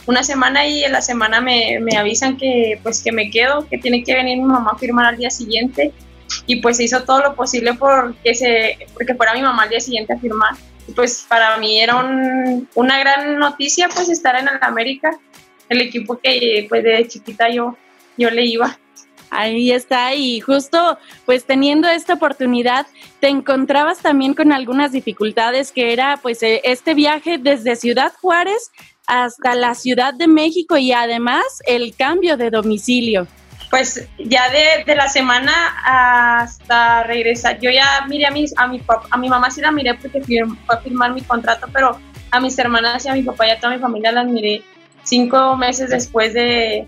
una 0.06 0.22
semana 0.22 0.66
y 0.66 0.84
en 0.84 0.92
la 0.92 1.02
semana 1.02 1.40
me, 1.40 1.78
me 1.80 1.96
avisan 1.96 2.36
que 2.36 2.78
pues 2.82 3.02
que 3.02 3.12
me 3.12 3.30
quedo, 3.30 3.68
que 3.68 3.78
tiene 3.78 4.02
que 4.02 4.14
venir 4.14 4.38
mi 4.38 4.44
mamá 4.44 4.72
a 4.74 4.78
firmar 4.78 5.06
al 5.06 5.18
día 5.18 5.30
siguiente 5.30 5.92
y 6.46 6.56
pues 6.56 6.80
hizo 6.80 7.02
todo 7.04 7.20
lo 7.20 7.34
posible 7.34 7.74
porque, 7.74 8.34
se, 8.34 8.78
porque 8.94 9.14
fuera 9.14 9.34
mi 9.34 9.42
mamá 9.42 9.64
al 9.64 9.68
día 9.68 9.80
siguiente 9.80 10.14
a 10.14 10.18
firmar. 10.18 10.54
pues 10.96 11.24
para 11.28 11.56
mí 11.58 11.80
era 11.80 11.96
una 12.74 12.98
gran 12.98 13.38
noticia 13.38 13.88
pues 13.94 14.08
estar 14.08 14.36
en 14.36 14.48
América 14.60 15.10
el 15.72 15.82
equipo 15.82 16.18
que 16.18 16.66
pues 16.68 16.82
de 16.84 17.06
chiquita 17.08 17.50
yo, 17.50 17.76
yo 18.16 18.30
le 18.30 18.44
iba. 18.44 18.78
Ahí 19.30 19.72
está, 19.72 20.14
y 20.14 20.40
justo 20.40 20.98
pues 21.24 21.46
teniendo 21.46 21.88
esta 21.88 22.12
oportunidad, 22.12 22.86
te 23.18 23.28
encontrabas 23.28 24.00
también 24.00 24.34
con 24.34 24.52
algunas 24.52 24.92
dificultades 24.92 25.72
que 25.72 25.94
era 25.94 26.18
pues 26.20 26.42
e, 26.42 26.60
este 26.64 26.92
viaje 26.92 27.38
desde 27.38 27.76
Ciudad 27.76 28.12
Juárez 28.20 28.70
hasta 29.06 29.54
la 29.54 29.74
Ciudad 29.74 30.12
de 30.12 30.28
México 30.28 30.76
y 30.76 30.92
además 30.92 31.44
el 31.66 31.96
cambio 31.96 32.36
de 32.36 32.50
domicilio. 32.50 33.26
Pues 33.70 34.06
ya 34.18 34.50
de, 34.50 34.94
la 34.94 35.08
semana 35.08 35.52
hasta 35.82 37.04
regresar, 37.04 37.58
yo 37.58 37.70
ya 37.70 38.04
miré 38.06 38.26
a, 38.26 38.30
mis, 38.30 38.52
a, 38.58 38.66
mi, 38.66 38.82
a 39.10 39.16
mi 39.16 39.30
mamá 39.30 39.50
sí 39.50 39.62
la 39.62 39.72
miré 39.72 39.94
porque 39.94 40.20
fue 40.20 40.42
a 40.68 40.76
firmar 40.76 41.14
mi 41.14 41.22
contrato, 41.22 41.66
pero 41.72 41.98
a 42.30 42.38
mis 42.38 42.58
hermanas 42.58 43.06
y 43.06 43.08
a 43.08 43.14
mi 43.14 43.22
papá 43.22 43.46
y 43.46 43.50
a 43.50 43.58
toda 43.58 43.74
mi 43.74 43.80
familia 43.80 44.12
las 44.12 44.26
miré 44.26 44.62
cinco 45.04 45.56
meses 45.56 45.90
después 45.90 46.34
de, 46.34 46.86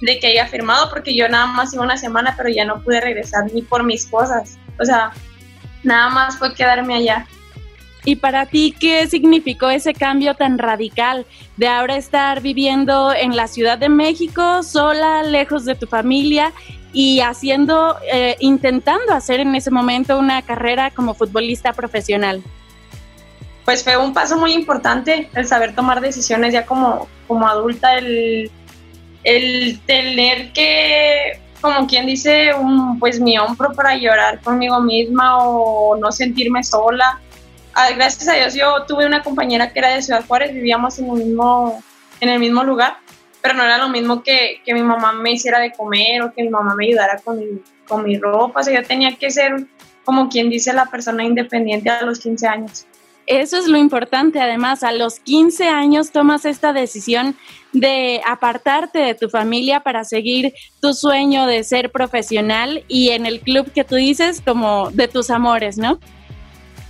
que 0.00 0.26
haya 0.26 0.46
firmado, 0.46 0.90
porque 0.90 1.16
yo 1.16 1.28
nada 1.28 1.46
más 1.46 1.72
iba 1.74 1.82
una 1.82 1.96
semana, 1.96 2.34
pero 2.36 2.48
ya 2.48 2.64
no 2.64 2.82
pude 2.82 3.00
regresar 3.00 3.52
ni 3.52 3.62
por 3.62 3.84
mis 3.84 4.06
cosas. 4.06 4.58
O 4.78 4.84
sea, 4.84 5.12
nada 5.82 6.08
más 6.10 6.38
fue 6.38 6.54
quedarme 6.54 6.96
allá. 6.96 7.26
¿Y 8.04 8.16
para 8.16 8.46
ti 8.46 8.74
qué 8.78 9.08
significó 9.08 9.68
ese 9.68 9.92
cambio 9.92 10.34
tan 10.34 10.58
radical 10.58 11.26
de 11.56 11.66
ahora 11.66 11.96
estar 11.96 12.40
viviendo 12.40 13.12
en 13.12 13.34
la 13.34 13.48
Ciudad 13.48 13.78
de 13.78 13.88
México, 13.88 14.62
sola, 14.62 15.24
lejos 15.24 15.64
de 15.64 15.74
tu 15.74 15.88
familia 15.88 16.52
y 16.92 17.18
haciendo, 17.18 17.96
eh, 18.12 18.36
intentando 18.38 19.12
hacer 19.12 19.40
en 19.40 19.56
ese 19.56 19.72
momento 19.72 20.18
una 20.20 20.42
carrera 20.42 20.92
como 20.92 21.14
futbolista 21.14 21.72
profesional? 21.72 22.44
Pues 23.66 23.82
fue 23.82 23.96
un 23.96 24.14
paso 24.14 24.38
muy 24.38 24.52
importante 24.52 25.28
el 25.34 25.46
saber 25.46 25.74
tomar 25.74 26.00
decisiones 26.00 26.52
ya 26.52 26.64
como, 26.64 27.08
como 27.26 27.48
adulta, 27.48 27.98
el, 27.98 28.48
el 29.24 29.80
tener 29.86 30.52
que, 30.52 31.40
como 31.60 31.88
quien 31.88 32.06
dice, 32.06 32.54
un, 32.54 33.00
pues 33.00 33.18
mi 33.18 33.36
hombro 33.36 33.72
para 33.72 33.96
llorar 33.96 34.40
conmigo 34.40 34.80
misma 34.80 35.38
o 35.38 35.96
no 35.96 36.12
sentirme 36.12 36.62
sola. 36.62 37.20
Ah, 37.74 37.90
gracias 37.90 38.28
a 38.28 38.34
Dios 38.34 38.54
yo 38.54 38.84
tuve 38.86 39.04
una 39.04 39.24
compañera 39.24 39.72
que 39.72 39.80
era 39.80 39.88
de 39.88 40.00
Ciudad 40.00 40.24
Juárez, 40.24 40.54
vivíamos 40.54 41.00
en 41.00 41.06
el 41.06 41.16
mismo, 41.24 41.82
en 42.20 42.28
el 42.28 42.38
mismo 42.38 42.62
lugar, 42.62 42.98
pero 43.42 43.54
no 43.54 43.64
era 43.64 43.78
lo 43.78 43.88
mismo 43.88 44.22
que, 44.22 44.62
que 44.64 44.74
mi 44.74 44.82
mamá 44.84 45.12
me 45.12 45.32
hiciera 45.32 45.58
de 45.58 45.72
comer 45.72 46.22
o 46.22 46.32
que 46.32 46.44
mi 46.44 46.50
mamá 46.50 46.76
me 46.76 46.86
ayudara 46.86 47.18
con 47.18 47.40
mi, 47.40 47.60
con 47.88 48.04
mi 48.04 48.16
ropa. 48.16 48.60
O 48.60 48.62
sea, 48.62 48.80
yo 48.80 48.86
tenía 48.86 49.16
que 49.16 49.28
ser, 49.28 49.66
como 50.04 50.28
quien 50.28 50.50
dice, 50.50 50.72
la 50.72 50.86
persona 50.86 51.24
independiente 51.24 51.90
a 51.90 52.02
los 52.02 52.20
15 52.20 52.46
años. 52.46 52.86
Eso 53.26 53.58
es 53.58 53.66
lo 53.66 53.76
importante. 53.76 54.40
Además, 54.40 54.82
a 54.82 54.92
los 54.92 55.18
15 55.20 55.68
años 55.68 56.12
tomas 56.12 56.44
esta 56.44 56.72
decisión 56.72 57.36
de 57.72 58.22
apartarte 58.24 59.00
de 59.00 59.14
tu 59.14 59.28
familia 59.28 59.80
para 59.80 60.04
seguir 60.04 60.54
tu 60.80 60.94
sueño 60.94 61.46
de 61.46 61.64
ser 61.64 61.90
profesional 61.90 62.84
y 62.88 63.10
en 63.10 63.26
el 63.26 63.40
club 63.40 63.70
que 63.72 63.84
tú 63.84 63.96
dices 63.96 64.40
como 64.44 64.90
de 64.92 65.08
tus 65.08 65.30
amores, 65.30 65.76
¿no? 65.76 65.98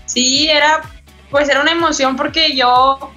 Sí, 0.05 0.49
era 0.49 0.83
pues 1.31 1.49
era 1.49 1.61
una 1.61 1.73
emoción 1.73 2.17
porque 2.17 2.55
yo 2.55 3.11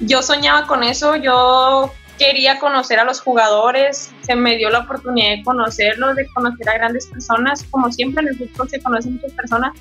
yo 0.00 0.22
soñaba 0.22 0.66
con 0.66 0.82
eso, 0.82 1.16
yo 1.16 1.92
quería 2.18 2.58
conocer 2.58 2.98
a 2.98 3.04
los 3.04 3.20
jugadores, 3.20 4.10
se 4.22 4.34
me 4.34 4.56
dio 4.56 4.68
la 4.70 4.80
oportunidad 4.80 5.36
de 5.36 5.42
conocerlos, 5.44 6.16
de 6.16 6.26
conocer 6.28 6.68
a 6.68 6.74
grandes 6.74 7.06
personas, 7.06 7.64
como 7.70 7.92
siempre 7.92 8.22
en 8.22 8.28
el 8.28 8.36
fútbol 8.36 8.68
se 8.68 8.82
conocen 8.82 9.14
muchas 9.14 9.32
personas, 9.32 9.72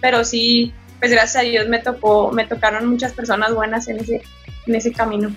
pero 0.00 0.24
sí 0.24 0.72
pues 1.04 1.12
gracias 1.12 1.36
a 1.36 1.46
Dios 1.46 1.68
me 1.68 1.80
tocó, 1.80 2.32
me 2.32 2.46
tocaron 2.46 2.86
muchas 2.86 3.12
personas 3.12 3.54
buenas 3.54 3.88
en 3.88 3.98
ese, 3.98 4.22
en 4.66 4.74
ese 4.74 4.90
camino. 4.90 5.30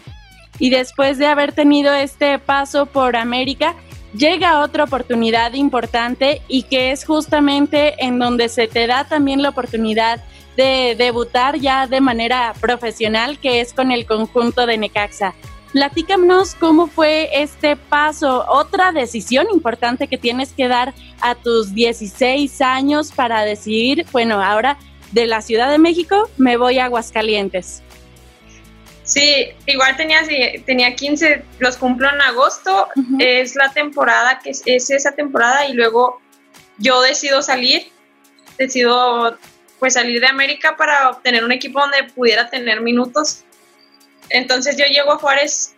Y 0.59 0.69
después 0.69 1.17
de 1.17 1.27
haber 1.27 1.51
tenido 1.51 1.93
este 1.93 2.39
paso 2.39 2.85
por 2.85 3.17
América, 3.17 3.75
llega 4.13 4.61
otra 4.61 4.85
oportunidad 4.85 5.55
importante 5.55 6.41
y 6.47 6.63
que 6.63 6.91
es 6.91 7.03
justamente 7.03 8.01
en 8.01 8.17
donde 8.17 8.47
se 8.47 8.69
te 8.69 8.87
da 8.87 9.09
también 9.09 9.41
la 9.41 9.49
oportunidad 9.49 10.23
de 10.55 10.95
debutar 10.97 11.57
ya 11.57 11.85
de 11.85 11.99
manera 11.99 12.53
profesional, 12.61 13.37
que 13.37 13.59
es 13.59 13.73
con 13.73 13.91
el 13.91 14.05
conjunto 14.05 14.67
de 14.67 14.77
Necaxa. 14.77 15.33
Platícanos 15.73 16.55
cómo 16.55 16.87
fue 16.87 17.41
este 17.41 17.75
paso, 17.75 18.45
otra 18.47 18.93
decisión 18.93 19.47
importante 19.51 20.07
que 20.07 20.17
tienes 20.17 20.53
que 20.53 20.69
dar 20.69 20.93
a 21.19 21.35
tus 21.35 21.73
16 21.73 22.61
años 22.61 23.11
para 23.11 23.41
decidir, 23.41 24.05
bueno, 24.13 24.41
ahora 24.41 24.77
de 25.11 25.25
la 25.25 25.41
Ciudad 25.41 25.69
de 25.69 25.77
México 25.77 26.29
me 26.37 26.57
voy 26.57 26.79
a 26.79 26.85
Aguascalientes. 26.85 27.81
Sí, 29.07 29.47
igual 29.65 29.95
tenía, 29.95 30.21
tenía 30.65 30.93
15, 30.93 31.41
los 31.59 31.77
cumplo 31.77 32.09
en 32.09 32.19
agosto, 32.21 32.89
es 33.19 33.55
la 33.55 33.71
temporada, 33.71 34.39
que 34.39 34.49
es, 34.49 34.89
esa 34.89 35.13
temporada 35.13 35.65
y 35.65 35.73
luego 35.73 36.19
yo 36.77 37.01
decido 37.01 37.41
salir, 37.41 37.87
decido 38.57 39.37
pues 39.79 39.93
salir 39.93 40.19
de 40.19 40.27
América 40.27 40.75
para 40.75 41.09
obtener 41.09 41.45
un 41.45 41.53
equipo 41.53 41.79
donde 41.79 42.03
pudiera 42.13 42.49
tener 42.49 42.81
minutos. 42.81 43.45
Entonces 44.29 44.75
yo 44.75 44.83
llego 44.85 45.13
a 45.13 45.17
Juárez 45.19 45.73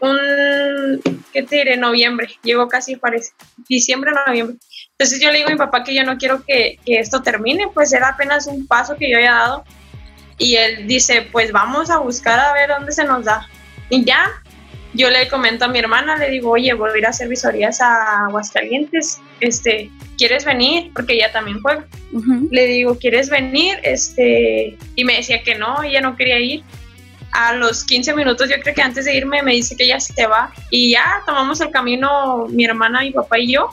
un, 0.00 1.02
¿qué 1.34 1.42
te 1.42 1.56
diré? 1.56 1.76
Noviembre, 1.76 2.28
llego 2.42 2.66
casi 2.66 2.94
a 2.94 2.98
Juárez, 2.98 3.34
diciembre, 3.68 4.12
noviembre. 4.26 4.56
Entonces 5.00 5.20
yo 5.20 5.30
le 5.30 5.38
digo 5.38 5.48
a 5.48 5.52
mi 5.52 5.58
papá 5.58 5.84
que 5.84 5.94
yo 5.94 6.02
no 6.02 6.18
quiero 6.18 6.42
que, 6.44 6.76
que 6.84 6.98
esto 6.98 7.22
termine, 7.22 7.68
pues 7.72 7.92
era 7.92 8.08
apenas 8.08 8.48
un 8.48 8.66
paso 8.66 8.96
que 8.96 9.08
yo 9.08 9.16
había 9.16 9.32
dado 9.32 9.64
y 10.38 10.56
él 10.56 10.88
dice, 10.88 11.28
pues 11.30 11.52
vamos 11.52 11.88
a 11.88 11.98
buscar 11.98 12.40
a 12.40 12.52
ver 12.52 12.68
dónde 12.68 12.90
se 12.90 13.04
nos 13.04 13.24
da. 13.24 13.48
Y 13.90 14.04
ya, 14.04 14.28
yo 14.94 15.08
le 15.08 15.28
comento 15.28 15.66
a 15.66 15.68
mi 15.68 15.78
hermana, 15.78 16.16
le 16.16 16.30
digo, 16.30 16.50
oye, 16.50 16.72
voy 16.74 16.90
a 16.90 16.98
ir 16.98 17.06
a 17.06 17.10
hacer 17.10 17.28
visorías 17.28 17.80
a 17.80 18.24
Aguascalientes, 18.26 19.20
este, 19.38 19.88
¿quieres 20.16 20.44
venir? 20.44 20.90
Porque 20.92 21.14
ella 21.14 21.30
también 21.30 21.60
juega. 21.62 21.86
Le 22.50 22.66
digo, 22.66 22.98
¿quieres 22.98 23.30
venir? 23.30 23.78
Este, 23.84 24.76
y 24.96 25.04
me 25.04 25.14
decía 25.14 25.44
que 25.44 25.54
no, 25.54 25.80
ella 25.84 26.00
no 26.00 26.16
quería 26.16 26.40
ir. 26.40 26.64
A 27.30 27.54
los 27.54 27.84
15 27.84 28.14
minutos, 28.14 28.50
yo 28.50 28.56
creo 28.60 28.74
que 28.74 28.82
antes 28.82 29.04
de 29.04 29.14
irme, 29.14 29.44
me 29.44 29.52
dice 29.52 29.76
que 29.76 29.84
ella 29.84 30.00
se 30.00 30.26
va. 30.26 30.52
Y 30.70 30.90
ya 30.90 31.22
tomamos 31.24 31.60
el 31.60 31.70
camino, 31.70 32.46
mi 32.48 32.64
hermana, 32.64 33.02
mi 33.02 33.12
papá 33.12 33.38
y 33.38 33.52
yo, 33.52 33.72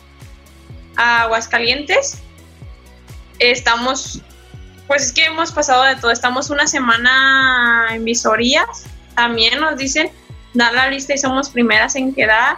a 0.96 1.24
Aguascalientes. 1.24 2.20
Estamos 3.40 4.22
pues 4.88 5.04
es 5.04 5.12
que 5.12 5.26
hemos 5.26 5.52
pasado 5.52 5.84
de 5.84 5.96
todo. 5.96 6.12
Estamos 6.12 6.50
una 6.50 6.68
semana 6.68 7.88
en 7.92 8.06
visorías. 8.06 8.86
También 9.16 9.60
nos 9.60 9.78
dicen, 9.78 10.12
dar 10.54 10.74
la 10.74 10.90
lista 10.90 11.14
y 11.14 11.18
somos 11.18 11.50
primeras 11.50 11.96
en 11.96 12.14
quedar. 12.14 12.58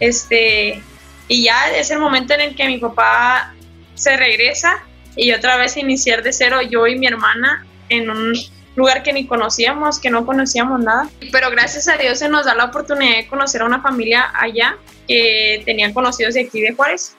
Este, 0.00 0.82
y 1.28 1.44
ya 1.44 1.70
es 1.70 1.90
el 1.90 1.98
momento 1.98 2.34
en 2.34 2.40
el 2.40 2.56
que 2.56 2.66
mi 2.66 2.78
papá 2.78 3.54
se 3.94 4.16
regresa 4.16 4.82
y 5.16 5.32
otra 5.32 5.56
vez 5.56 5.76
iniciar 5.76 6.22
de 6.22 6.32
cero 6.32 6.60
yo 6.62 6.86
y 6.86 6.96
mi 6.96 7.06
hermana 7.06 7.66
en 7.88 8.08
un 8.08 8.32
lugar 8.76 9.02
que 9.02 9.12
ni 9.12 9.26
conocíamos, 9.26 9.98
que 9.98 10.08
no 10.08 10.24
conocíamos 10.24 10.80
nada. 10.80 11.08
Pero 11.32 11.50
gracias 11.50 11.88
a 11.88 11.96
Dios 11.96 12.20
se 12.20 12.28
nos 12.28 12.46
da 12.46 12.54
la 12.54 12.66
oportunidad 12.66 13.16
de 13.16 13.26
conocer 13.26 13.62
a 13.62 13.64
una 13.66 13.82
familia 13.82 14.30
allá 14.34 14.76
que 15.06 15.62
tenían 15.66 15.92
conocidos 15.92 16.34
de 16.34 16.42
aquí 16.42 16.60
de 16.60 16.74
Juárez. 16.74 17.16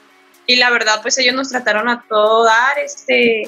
Y 0.49 0.55
la 0.55 0.71
verdad, 0.71 1.03
pues 1.03 1.15
ellos 1.19 1.35
nos 1.35 1.49
trataron 1.49 1.87
a 1.87 2.03
todo 2.09 2.43
dar, 2.43 2.79
este, 2.79 3.47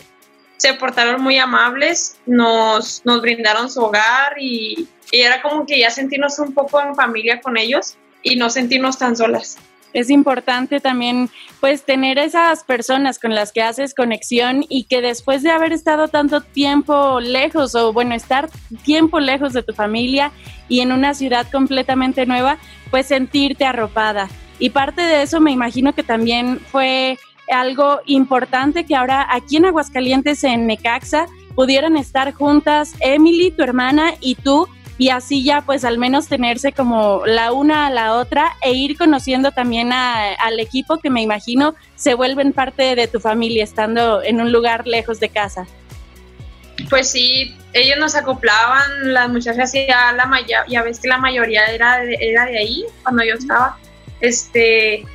se 0.58 0.76
portaron 0.76 1.20
muy 1.20 1.40
amables, 1.40 2.20
nos, 2.28 3.04
nos 3.04 3.24
brindaron 3.24 3.72
su 3.72 3.82
hogar 3.82 4.40
y, 4.40 4.88
era 5.12 5.42
como 5.42 5.66
que 5.66 5.80
ya 5.80 5.90
sentirnos 5.90 6.38
un 6.38 6.54
poco 6.54 6.80
en 6.80 6.96
familia 6.96 7.42
con 7.42 7.58
ellos 7.58 7.98
y 8.22 8.36
no 8.38 8.50
sentirnos 8.50 8.98
tan 8.98 9.18
solas 9.18 9.58
es 9.94 10.10
importante 10.10 10.80
también 10.80 11.30
pues 11.60 11.84
tener 11.84 12.18
esas 12.18 12.64
personas 12.64 13.20
con 13.20 13.36
las 13.36 13.52
que 13.52 13.62
haces 13.62 13.94
conexión 13.94 14.64
y 14.70 14.86
que 14.86 15.02
después 15.02 15.44
de 15.44 15.52
haber 15.52 15.74
estado 15.74 16.08
tanto 16.08 16.40
tiempo 16.40 17.20
lejos 17.20 17.76
o 17.76 17.92
bueno, 17.92 18.16
estar 18.16 18.50
tiempo 18.86 19.20
lejos 19.20 19.52
de 19.52 19.64
tu 19.64 19.74
familia 19.74 20.32
y 20.70 20.80
en 20.80 20.94
una 20.94 21.14
ciudad 21.14 21.46
completamente 21.52 22.26
nueva, 22.26 22.58
pues 22.90 23.08
sentirte 23.08 23.66
arropada. 23.66 24.30
Y 24.62 24.70
parte 24.70 25.02
de 25.02 25.24
eso 25.24 25.42
me 25.42 25.52
imagino 25.52 25.94
que 25.94 26.04
también 26.04 26.60
fue 26.60 27.18
algo 27.52 28.00
importante 28.06 28.86
que 28.86 28.96
ahora 28.96 29.28
aquí 29.28 29.58
en 29.58 29.66
Aguascalientes, 29.66 30.44
en 30.44 30.68
Necaxa, 30.68 31.26
pudieran 31.56 31.98
estar 31.98 32.32
juntas 32.32 32.94
Emily, 33.00 33.50
tu 33.50 33.64
hermana, 33.64 34.14
y 34.22 34.36
tú, 34.36 34.70
y 35.00 35.10
así 35.10 35.44
ya 35.44 35.62
pues 35.62 35.84
al 35.84 35.98
menos 35.98 36.28
tenerse 36.28 36.74
como 36.74 37.24
la 37.26 37.54
una 37.54 37.88
a 37.88 37.90
la 37.90 38.14
otra 38.14 38.56
e 38.62 38.74
ir 38.74 39.00
conociendo 39.00 39.52
también 39.52 39.92
al 39.92 40.60
equipo 40.60 41.00
que 41.00 41.10
me 41.10 41.24
imagino 41.24 41.74
se 41.96 42.14
vuelven 42.14 42.54
parte 42.54 42.96
de 42.96 43.08
tu 43.08 43.20
familia 43.20 43.64
estando 43.64 44.22
en 44.22 44.42
un 44.42 44.52
lugar 44.52 44.86
lejos 44.86 45.20
de 45.20 45.30
casa. 45.30 45.66
Pues 46.88 47.10
sí, 47.10 47.58
ellos 47.74 47.98
nos 47.98 48.14
acoplaban, 48.14 49.12
las 49.12 49.28
muchachas 49.28 49.74
ya 49.74 50.12
la 50.12 50.30
ya 50.70 50.84
ves 50.84 51.00
que 51.00 51.08
la 51.08 51.18
mayoría 51.18 51.66
era 51.66 51.98
de, 51.98 52.16
era 52.22 52.46
de 52.46 52.60
ahí 52.60 52.86
cuando 53.02 53.24
yo 53.24 53.34
estaba. 53.34 53.80
Este, 54.22 55.06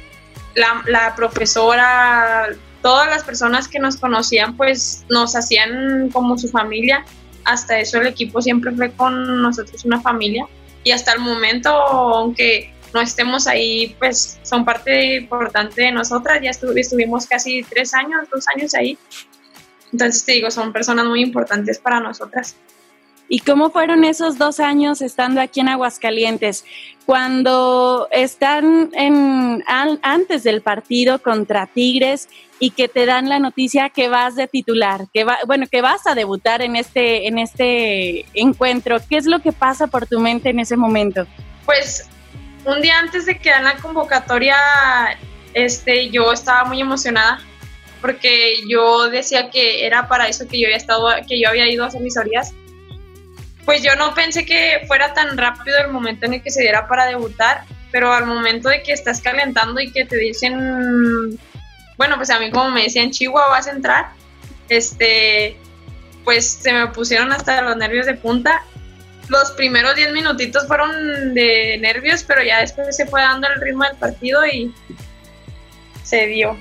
la, 0.55 1.15
profesora, 1.15 2.49
todas 2.83 3.09
las 3.09 3.25
personas 3.25 3.69
que 3.69 3.79
nos 3.79 3.97
conocían, 3.97 4.57
pues 4.57 5.05
nos 5.09 5.37
hacían 5.37 6.11
como 6.11 6.39
su 6.39 6.49
familia. 6.49 7.05
Hasta 7.45 7.79
eso 7.79 8.01
el 8.01 8.09
equipo 8.09 8.43
siempre 8.43 8.73
fue 8.73 8.91
con 8.93 9.43
nosotros 9.43 9.85
una 9.85 10.01
familia. 10.01 10.47
Y 10.85 10.93
hasta 10.93 11.13
el 11.13 11.21
momento, 11.21 11.71
aunque 11.71 12.73
no 12.95 13.01
estemos 13.01 13.47
ahí, 13.47 13.95
pues 13.99 14.39
son 14.43 14.65
parte 14.65 15.17
importante 15.17 15.83
de 15.83 15.93
nosotras. 15.93 16.41
Ya 16.43 16.51
estuvimos 16.51 17.27
casi 17.27 17.63
tres 17.63 17.95
años, 17.95 18.29
dos 18.33 18.45
años 18.55 18.75
ahí. 18.75 18.99
Entonces 19.93 20.25
te 20.25 20.33
digo, 20.33 20.51
son 20.51 20.73
personas 20.73 21.07
muy 21.07 21.23
importantes 21.23 21.79
para 21.79 22.01
nosotras. 22.01 22.57
¿Y 23.29 23.41
cómo 23.41 23.71
fueron 23.71 24.05
esos 24.05 24.39
dos 24.39 24.61
años 24.61 25.03
estando 25.03 25.41
aquí 25.41 25.61
en 25.61 25.69
Aguascalientes? 25.69 26.65
Cuando 27.07 28.09
están 28.13 28.91
en, 28.93 29.65
antes 29.67 30.45
del 30.45 30.63
partido 30.63 31.21
contra 31.21 31.67
Tigres 31.67 32.29
y 32.61 32.71
que 32.71 32.89
te 32.89 33.05
dan 33.05 33.29
la 33.29 33.41
noticia 33.41 33.91
que 33.91 34.09
vas 34.09 34.37
de 34.37 34.47
titular, 34.47 35.07
que 35.13 35.25
va, 35.25 35.39
bueno, 35.47 35.67
que 35.71 35.83
vas 35.83 36.07
a 36.07 36.15
debutar 36.15 36.63
en 36.63 36.77
este, 36.77 37.27
en 37.27 37.39
este 37.39 38.27
encuentro, 38.35 38.99
¿qué 39.09 39.17
es 39.17 39.27
lo 39.27 39.41
que 39.41 39.53
pasa 39.53 39.89
por 39.89 40.07
tu 40.07 40.21
mente 40.21 40.51
en 40.51 40.61
ese 40.61 40.77
momento? 40.77 41.27
Pues 41.65 42.09
un 42.65 42.81
día 42.81 42.99
antes 42.99 43.27
de 43.27 43.39
que 43.39 43.51
dan 43.51 43.65
la 43.65 43.77
convocatoria, 43.77 44.57
este, 45.53 46.11
yo 46.11 46.33
estaba 46.33 46.65
muy 46.65 46.81
emocionada 46.81 47.41
porque 48.01 48.61
yo 48.69 49.09
decía 49.09 49.51
que 49.51 49.85
era 49.85 50.07
para 50.07 50.29
eso 50.29 50.47
que 50.47 50.61
yo 50.61 50.69
había 50.69 50.77
estado, 50.77 51.09
que 51.29 51.41
yo 51.41 51.49
había 51.49 51.69
ido 51.69 51.83
a 51.83 51.89
hacer 51.89 52.01
mis 52.01 52.17
orillas 52.17 52.53
pues 53.67 53.83
yo 53.83 53.97
no 53.97 54.15
pensé 54.15 54.47
que 54.47 54.85
fuera 54.87 55.13
tan 55.13 55.37
rápido 55.37 55.77
el 55.79 55.89
momento 55.89 56.25
en 56.25 56.35
el 56.35 56.43
que 56.43 56.51
se 56.51 56.63
diera 56.63 56.87
para 56.87 57.05
debutar, 57.05 57.65
pero 57.91 58.13
al 58.13 58.25
momento 58.25 58.69
de 58.69 58.83
que 58.83 58.93
estás 58.93 59.21
calentando 59.21 59.81
y 59.81 59.91
que 59.91 60.07
te 60.07 60.17
dicen, 60.17 61.39
bueno, 61.99 62.17
pues 62.17 62.31
a 62.31 62.39
mí 62.39 62.51
como 62.51 62.71
me 62.71 62.85
decían, 62.85 63.11
Chihuahua, 63.11 63.49
vas 63.51 63.67
a 63.67 63.73
entrar, 63.73 64.07
este, 64.69 65.57
pues 66.25 66.47
se 66.47 66.73
me 66.73 66.87
pusieron 66.89 67.33
hasta 67.33 67.61
los 67.61 67.77
nervios 67.77 68.07
de 68.07 68.15
punta. 68.15 68.65
Los 69.29 69.51
primeros 69.53 69.97
10 69.97 70.13
minutitos 70.13 70.69
fueron 70.69 71.35
de 71.35 71.77
nervios, 71.81 72.23
pero 72.23 72.45
ya 72.45 72.61
después 72.61 72.97
se 72.97 73.07
fue 73.07 73.21
dando 73.21 73.49
el 73.49 73.61
ritmo 73.61 73.83
del 73.83 73.97
partido 73.97 74.47
y 74.47 74.73
se 76.05 76.27
dio 76.29 76.57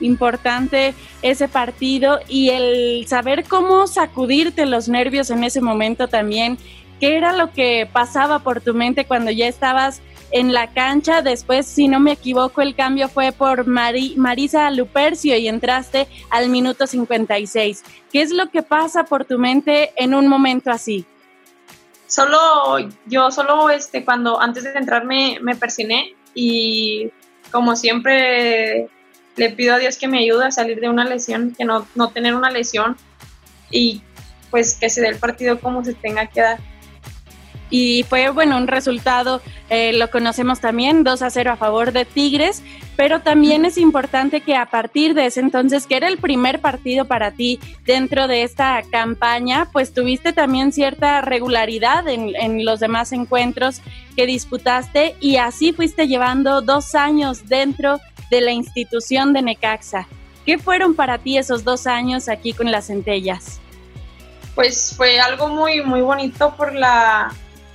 importante 0.00 0.94
ese 1.22 1.48
partido 1.48 2.20
y 2.28 2.50
el 2.50 3.06
saber 3.06 3.44
cómo 3.44 3.86
sacudirte 3.86 4.66
los 4.66 4.88
nervios 4.88 5.30
en 5.30 5.44
ese 5.44 5.60
momento 5.60 6.08
también. 6.08 6.58
¿Qué 7.00 7.16
era 7.16 7.32
lo 7.32 7.52
que 7.52 7.88
pasaba 7.92 8.38
por 8.38 8.60
tu 8.60 8.72
mente 8.72 9.04
cuando 9.04 9.30
ya 9.30 9.46
estabas 9.46 10.00
en 10.30 10.54
la 10.54 10.72
cancha? 10.72 11.20
Después, 11.20 11.66
si 11.66 11.88
no 11.88 12.00
me 12.00 12.12
equivoco, 12.12 12.62
el 12.62 12.74
cambio 12.74 13.08
fue 13.08 13.32
por 13.32 13.66
Marisa 13.66 14.70
Lupercio 14.70 15.36
y 15.36 15.48
entraste 15.48 16.08
al 16.30 16.48
minuto 16.48 16.86
56. 16.86 17.84
¿Qué 18.10 18.22
es 18.22 18.32
lo 18.32 18.50
que 18.50 18.62
pasa 18.62 19.04
por 19.04 19.26
tu 19.26 19.38
mente 19.38 19.92
en 19.96 20.14
un 20.14 20.26
momento 20.26 20.70
así? 20.70 21.04
Solo, 22.06 22.78
yo 23.06 23.30
solo 23.30 23.68
este, 23.68 24.04
cuando 24.04 24.40
antes 24.40 24.64
de 24.64 24.72
entrar 24.72 25.04
me, 25.04 25.38
me 25.42 25.56
persiné 25.56 26.14
y 26.34 27.10
como 27.50 27.74
siempre 27.74 28.88
le 29.36 29.50
pido 29.50 29.74
a 29.74 29.78
Dios 29.78 29.96
que 29.96 30.08
me 30.08 30.18
ayude 30.18 30.46
a 30.46 30.50
salir 30.50 30.80
de 30.80 30.88
una 30.88 31.04
lesión, 31.04 31.54
que 31.56 31.64
no, 31.64 31.86
no 31.94 32.10
tener 32.10 32.34
una 32.34 32.50
lesión 32.50 32.96
y 33.70 34.02
pues 34.50 34.76
que 34.76 34.88
se 34.88 35.00
dé 35.00 35.08
el 35.08 35.16
partido 35.16 35.60
como 35.60 35.84
se 35.84 35.94
tenga 35.94 36.26
que 36.26 36.40
dar. 36.40 36.58
y 37.68 38.04
fue, 38.08 38.30
bueno, 38.30 38.56
un 38.56 38.68
resultado, 38.68 39.42
eh, 39.70 39.92
lo 39.92 40.08
conocemos 40.10 40.60
también, 40.60 41.02
2 41.02 41.22
a 41.22 41.30
0 41.30 41.50
a 41.52 41.56
favor 41.56 41.92
de 41.92 42.04
Tigres, 42.04 42.62
pero 42.96 43.20
también 43.20 43.64
es 43.64 43.76
importante 43.76 44.40
que 44.40 44.56
a 44.56 44.66
partir 44.66 45.14
de 45.14 45.26
ese 45.26 45.40
entonces, 45.40 45.86
que 45.86 45.96
era 45.96 46.08
el 46.08 46.18
primer 46.18 46.60
partido 46.60 47.04
para 47.04 47.32
ti 47.32 47.60
dentro 47.84 48.28
de 48.28 48.42
esta 48.42 48.82
campaña, 48.90 49.68
pues 49.72 49.92
tuviste 49.92 50.32
también 50.32 50.72
cierta 50.72 51.20
regularidad 51.20 52.08
en, 52.08 52.64
los 52.64 52.80
demás 52.80 53.12
encuentros 53.12 53.82
que 54.16 54.26
disputaste 54.26 55.14
y 55.20 55.36
así 55.36 55.72
fuiste 55.72 56.08
llevando 56.08 56.62
dos 56.62 56.94
años 56.94 57.48
dentro 57.48 57.98
de 57.98 58.15
la 58.30 58.52
institución 58.52 59.32
de 59.32 59.42
Necaxa. 59.42 60.06
¿Qué 60.44 60.58
fueron 60.58 60.94
para 60.94 61.18
ti 61.18 61.38
esos 61.38 61.64
dos 61.64 61.86
años 61.86 62.28
aquí 62.28 62.52
con 62.52 62.70
las 62.70 62.86
centellas? 62.86 63.60
Pues 64.54 64.94
fue 64.96 65.18
algo 65.20 65.48
muy, 65.48 65.82
muy 65.82 66.00
bonito 66.00 66.54
por 66.56 66.74
la, 66.74 67.32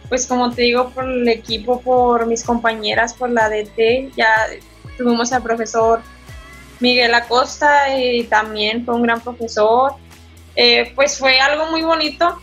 pues 0.09 0.25
como 0.25 0.51
te 0.51 0.63
digo, 0.63 0.89
por 0.89 1.05
el 1.05 1.27
equipo, 1.27 1.81
por 1.81 2.25
mis 2.27 2.43
compañeras, 2.43 3.13
por 3.13 3.29
la 3.29 3.49
DT. 3.49 4.11
Ya 4.15 4.47
tuvimos 4.97 5.31
al 5.33 5.43
profesor 5.43 6.01
Miguel 6.79 7.13
Acosta 7.13 7.97
y 7.97 8.23
también 8.23 8.85
fue 8.85 8.95
un 8.95 9.03
gran 9.03 9.21
profesor. 9.21 9.93
Eh, 10.55 10.91
pues 10.95 11.17
fue 11.17 11.39
algo 11.39 11.67
muy 11.67 11.81
bonito 11.81 12.41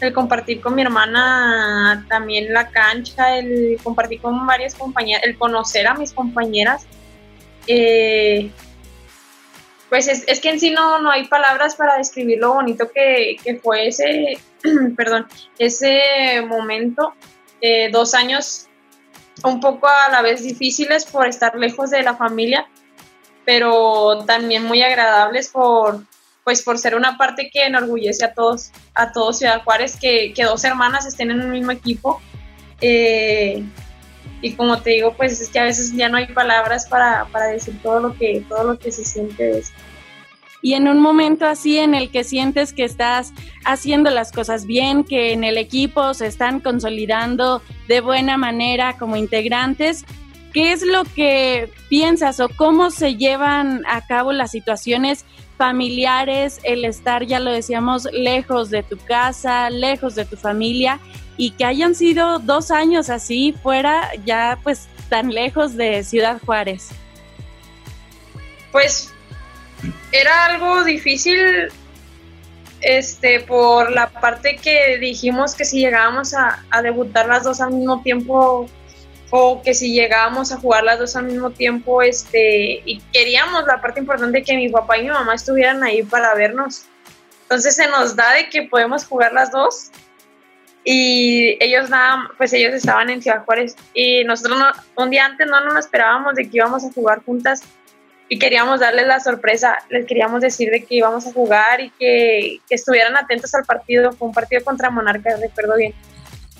el 0.00 0.12
compartir 0.12 0.60
con 0.60 0.74
mi 0.74 0.82
hermana 0.82 2.04
también 2.08 2.52
la 2.52 2.68
cancha, 2.68 3.38
el 3.38 3.78
compartir 3.82 4.20
con 4.20 4.46
varias 4.46 4.74
compañeras, 4.74 5.22
el 5.24 5.38
conocer 5.38 5.86
a 5.86 5.94
mis 5.94 6.12
compañeras. 6.12 6.86
Eh, 7.66 8.50
pues 9.88 10.08
es, 10.08 10.40
que 10.40 10.50
en 10.50 10.60
sí 10.60 10.70
no, 10.70 10.98
no 10.98 11.10
hay 11.10 11.26
palabras 11.28 11.76
para 11.76 11.96
describir 11.96 12.38
lo 12.38 12.54
bonito 12.54 12.90
que, 12.92 13.36
fue 13.62 13.88
ese, 13.88 14.38
perdón, 14.96 15.26
ese 15.58 16.42
momento. 16.46 17.14
Eh, 17.60 17.88
dos 17.90 18.14
años 18.14 18.66
un 19.42 19.60
poco 19.60 19.88
a 19.88 20.10
la 20.10 20.22
vez 20.22 20.42
difíciles 20.42 21.04
por 21.04 21.26
estar 21.26 21.56
lejos 21.56 21.90
de 21.90 22.02
la 22.02 22.16
familia, 22.16 22.66
pero 23.44 24.24
también 24.26 24.64
muy 24.64 24.82
agradables 24.82 25.48
por, 25.48 26.04
pues 26.44 26.62
por 26.62 26.78
ser 26.78 26.94
una 26.94 27.16
parte 27.16 27.50
que 27.52 27.64
enorgullece 27.64 28.24
a 28.24 28.34
todos, 28.34 28.72
a 28.94 29.12
todos 29.12 29.38
Ciudad 29.38 29.62
Juárez, 29.62 29.96
que, 29.98 30.32
que 30.34 30.44
dos 30.44 30.64
hermanas 30.64 31.06
estén 31.06 31.30
en 31.30 31.40
un 31.40 31.50
mismo 31.50 31.70
equipo. 31.70 32.20
Eh, 32.80 33.62
y 34.42 34.52
como 34.52 34.80
te 34.80 34.90
digo, 34.90 35.14
pues 35.16 35.40
es 35.40 35.48
que 35.48 35.58
a 35.58 35.64
veces 35.64 35.92
ya 35.92 36.08
no 36.08 36.18
hay 36.18 36.26
palabras 36.26 36.86
para, 36.88 37.26
para 37.26 37.46
decir 37.46 37.78
todo 37.82 38.00
lo 38.00 38.14
que, 38.14 38.44
todo 38.48 38.64
lo 38.64 38.78
que 38.78 38.92
se 38.92 39.04
siente 39.04 39.62
Y 40.62 40.74
en 40.74 40.88
un 40.88 41.00
momento 41.00 41.46
así 41.46 41.78
en 41.78 41.94
el 41.94 42.10
que 42.10 42.24
sientes 42.24 42.72
que 42.72 42.84
estás 42.84 43.32
haciendo 43.64 44.10
las 44.10 44.32
cosas 44.32 44.66
bien, 44.66 45.04
que 45.04 45.32
en 45.32 45.44
el 45.44 45.56
equipo 45.56 46.12
se 46.14 46.26
están 46.26 46.60
consolidando 46.60 47.62
de 47.88 48.00
buena 48.00 48.36
manera 48.36 48.96
como 48.98 49.16
integrantes, 49.16 50.04
¿qué 50.52 50.72
es 50.72 50.82
lo 50.82 51.04
que 51.04 51.70
piensas 51.88 52.40
o 52.40 52.48
cómo 52.48 52.90
se 52.90 53.16
llevan 53.16 53.82
a 53.86 54.06
cabo 54.06 54.32
las 54.32 54.50
situaciones 54.50 55.24
familiares, 55.56 56.60
el 56.64 56.84
estar, 56.84 57.24
ya 57.24 57.40
lo 57.40 57.50
decíamos, 57.50 58.06
lejos 58.12 58.68
de 58.68 58.82
tu 58.82 58.98
casa, 58.98 59.70
lejos 59.70 60.14
de 60.14 60.26
tu 60.26 60.36
familia 60.36 61.00
y 61.36 61.50
que 61.52 61.64
hayan 61.64 61.94
sido 61.94 62.38
dos 62.38 62.70
años 62.70 63.10
así 63.10 63.54
fuera 63.62 64.10
ya 64.24 64.58
pues 64.62 64.88
tan 65.08 65.30
lejos 65.30 65.76
de 65.76 66.02
Ciudad 66.04 66.40
Juárez? 66.44 66.88
Pues 68.72 69.12
era 70.12 70.46
algo 70.46 70.84
difícil 70.84 71.70
este 72.80 73.40
por 73.40 73.90
la 73.90 74.08
parte 74.08 74.56
que 74.56 74.98
dijimos 74.98 75.54
que 75.54 75.64
si 75.64 75.80
llegábamos 75.80 76.34
a, 76.34 76.62
debutar 76.82 77.26
las 77.26 77.44
dos 77.44 77.60
al 77.60 77.72
mismo 77.72 78.02
tiempo 78.02 78.68
o 79.30 79.62
que 79.62 79.74
si 79.74 79.92
llegábamos 79.92 80.52
a 80.52 80.58
jugar 80.58 80.84
las 80.84 80.98
dos 80.98 81.16
al 81.16 81.24
mismo 81.24 81.50
tiempo 81.50 82.02
este 82.02 82.82
y 82.84 83.00
queríamos 83.12 83.66
la 83.66 83.80
parte 83.80 84.00
importante 84.00 84.42
que 84.42 84.56
mi 84.56 84.68
papá 84.68 84.98
y 84.98 85.02
mi 85.02 85.08
mamá 85.08 85.34
estuvieran 85.34 85.82
ahí 85.82 86.02
para 86.02 86.34
vernos 86.34 86.84
entonces 87.42 87.74
se 87.74 87.88
nos 87.88 88.14
da 88.14 88.34
de 88.34 88.48
que 88.50 88.62
podemos 88.62 89.04
jugar 89.04 89.32
las 89.32 89.50
dos 89.50 89.90
y 90.88 91.58
ellos 91.58 91.90
nada, 91.90 92.30
pues 92.38 92.52
ellos 92.52 92.72
estaban 92.72 93.10
en 93.10 93.20
Ciudad 93.20 93.44
Juárez 93.44 93.74
y 93.92 94.22
nosotros 94.22 94.56
un 94.94 95.10
día 95.10 95.26
antes 95.26 95.48
no 95.48 95.60
nos 95.64 95.76
esperábamos 95.76 96.36
de 96.36 96.48
que 96.48 96.58
íbamos 96.58 96.84
a 96.84 96.92
jugar 96.92 97.24
juntas 97.24 97.64
y 98.28 98.38
queríamos 98.38 98.78
darles 98.78 99.04
la 99.08 99.18
sorpresa, 99.18 99.78
les 99.90 100.06
queríamos 100.06 100.42
decir 100.42 100.70
de 100.70 100.84
que 100.84 100.94
íbamos 100.94 101.26
a 101.26 101.32
jugar 101.32 101.80
y 101.80 101.90
que, 101.90 102.60
estuvieran 102.70 103.16
atentos 103.16 103.52
al 103.56 103.64
partido, 103.64 104.12
fue 104.12 104.28
un 104.28 104.34
partido 104.34 104.62
contra 104.62 104.88
Monarcas, 104.88 105.40
recuerdo 105.40 105.76
bien, 105.76 105.92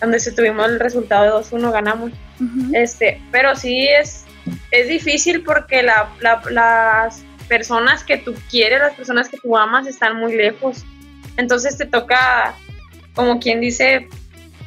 donde 0.00 0.18
se 0.18 0.32
tuvimos 0.32 0.70
el 0.70 0.80
resultado 0.80 1.22
de 1.22 1.46
2-1, 1.46 1.70
ganamos, 1.70 2.10
este, 2.72 3.22
pero 3.30 3.54
sí 3.54 3.86
es, 3.86 4.24
es 4.72 4.88
difícil 4.88 5.44
porque 5.44 5.84
la, 5.84 6.10
las 6.50 7.22
personas 7.46 8.02
que 8.02 8.16
tú 8.16 8.34
quieres, 8.50 8.80
las 8.80 8.94
personas 8.94 9.28
que 9.28 9.38
tú 9.38 9.56
amas 9.56 9.86
están 9.86 10.16
muy 10.16 10.34
lejos, 10.34 10.84
entonces 11.36 11.78
te 11.78 11.86
toca 11.86 12.56
como 13.16 13.40
quien 13.40 13.60
dice, 13.60 14.08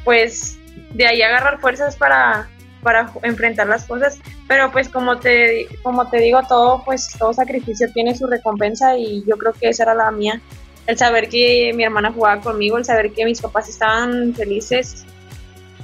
pues 0.04 0.58
de 0.92 1.06
ahí 1.06 1.22
agarrar 1.22 1.60
fuerzas 1.60 1.96
para, 1.96 2.50
para 2.82 3.10
enfrentar 3.22 3.68
las 3.68 3.84
cosas. 3.86 4.18
Pero 4.46 4.70
pues 4.72 4.90
como 4.90 5.18
te, 5.18 5.68
como 5.82 6.10
te 6.10 6.18
digo, 6.18 6.40
todo, 6.46 6.82
pues 6.84 7.08
todo 7.18 7.32
sacrificio 7.32 7.90
tiene 7.94 8.14
su 8.14 8.26
recompensa 8.26 8.98
y 8.98 9.24
yo 9.26 9.38
creo 9.38 9.52
que 9.52 9.70
esa 9.70 9.84
era 9.84 9.94
la 9.94 10.10
mía. 10.10 10.42
El 10.86 10.98
saber 10.98 11.28
que 11.28 11.72
mi 11.74 11.84
hermana 11.84 12.12
jugaba 12.12 12.42
conmigo, 12.42 12.76
el 12.76 12.84
saber 12.84 13.12
que 13.12 13.24
mis 13.24 13.40
papás 13.40 13.68
estaban 13.68 14.34
felices 14.34 15.04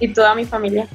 y 0.01 0.09
toda 0.09 0.35
mi 0.35 0.45
familia. 0.45 0.89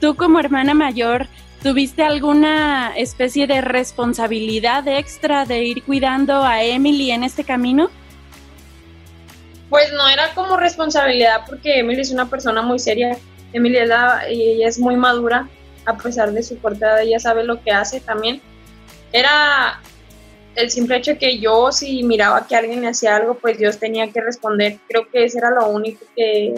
Tú 0.00 0.16
como 0.16 0.40
hermana 0.40 0.72
mayor, 0.72 1.26
¿tuviste 1.62 2.02
alguna 2.02 2.94
especie 2.96 3.46
de 3.46 3.60
responsabilidad 3.60 4.88
extra 4.88 5.44
de 5.44 5.64
ir 5.64 5.82
cuidando 5.82 6.42
a 6.42 6.62
Emily 6.62 7.10
en 7.10 7.24
este 7.24 7.44
camino? 7.44 7.90
Pues 9.68 9.92
no 9.92 10.08
era 10.08 10.32
como 10.34 10.56
responsabilidad 10.56 11.42
porque 11.46 11.80
Emily 11.80 12.02
es 12.02 12.10
una 12.10 12.28
persona 12.28 12.62
muy 12.62 12.78
seria. 12.78 13.18
Emily 13.52 13.78
es 14.62 14.78
muy 14.78 14.96
madura, 14.96 15.48
a 15.86 15.96
pesar 15.96 16.32
de 16.32 16.42
su 16.42 16.58
corta 16.60 16.86
edad, 16.86 17.02
ella 17.02 17.18
sabe 17.18 17.44
lo 17.44 17.62
que 17.62 17.70
hace 17.70 18.00
también. 18.00 18.40
Era 19.12 19.80
el 20.56 20.70
simple 20.70 20.96
hecho 20.96 21.18
que 21.18 21.38
yo, 21.38 21.70
si 21.70 22.02
miraba 22.02 22.46
que 22.46 22.56
alguien 22.56 22.82
le 22.82 22.88
hacía 22.88 23.16
algo, 23.16 23.34
pues 23.34 23.58
yo 23.58 23.72
tenía 23.72 24.10
que 24.10 24.20
responder. 24.20 24.78
Creo 24.88 25.08
que 25.10 25.24
eso 25.24 25.38
era 25.38 25.50
lo 25.50 25.68
único 25.68 26.04
que, 26.14 26.54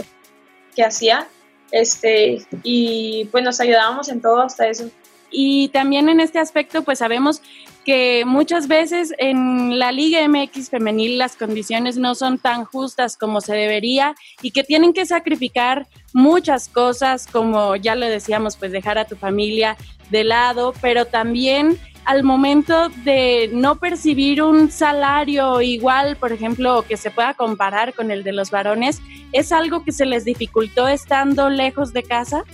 que 0.75 0.85
hacía. 0.85 1.29
Este, 1.71 2.47
y 2.63 3.27
pues 3.31 3.45
nos 3.45 3.61
ayudábamos 3.61 4.09
en 4.09 4.21
todo 4.21 4.41
hasta 4.41 4.69
eso. 4.69 4.91
Y 5.31 5.69
también 5.69 6.09
en 6.09 6.21
este 6.21 6.39
aspecto, 6.39 6.83
pues 6.83 7.01
sabemos 7.01 7.43
que 7.89 8.25
muchas 8.27 8.69
veces 8.69 9.15
en 9.17 9.79
la 9.79 9.93
Liga 9.93 10.21
MX 10.29 10.69
femenil 10.69 11.17
las 11.17 11.37
condiciones 11.37 11.97
no 11.97 12.15
son 12.15 12.37
tan 12.37 12.67
justas 12.67 13.17
como 13.17 13.41
se 13.41 13.55
debería 13.55 14.15
y 14.43 14.51
que 14.51 14.63
tienen 14.63 14.93
que 14.93 15.07
sacrificar 15.07 15.87
muchas 16.13 16.69
cosas, 16.69 17.27
como 17.27 17.77
ya 17.77 17.95
lo 17.95 18.05
decíamos, 18.05 18.59
pues 18.59 18.73
dejar 18.73 18.99
a 18.99 19.07
tu 19.07 19.17
familia 19.17 19.79
de 20.11 20.23
lado, 20.23 20.75
pero 20.83 21.07
también 21.07 21.79
al 22.05 22.25
momento 22.25 22.91
de 23.07 23.49
no 23.55 23.77
percibir 23.77 24.43
un 24.43 24.71
salario 24.71 25.63
igual, 25.63 26.17
por 26.17 26.33
ejemplo, 26.33 26.85
que 26.87 26.99
se 26.99 27.11
pueda 27.11 27.33
comparar 27.33 27.95
con 27.95 28.11
el 28.11 28.23
de 28.23 28.33
los 28.33 28.51
varones, 28.51 29.01
¿es 29.33 29.51
algo 29.51 29.83
que 29.83 29.93
se 29.93 30.05
les 30.05 30.27
dificultó 30.27 30.89
estando 30.89 31.49
lejos 31.49 31.95
de 31.95 32.03
casa? 32.03 32.45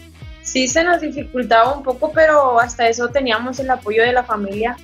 Sí, 0.42 0.68
se 0.68 0.84
nos 0.84 1.00
dificultaba 1.00 1.74
un 1.74 1.82
poco, 1.82 2.12
pero 2.12 2.60
hasta 2.60 2.86
eso 2.86 3.08
teníamos 3.08 3.58
el 3.58 3.68
apoyo 3.70 4.04
de 4.04 4.12
la 4.12 4.22
familia 4.22 4.76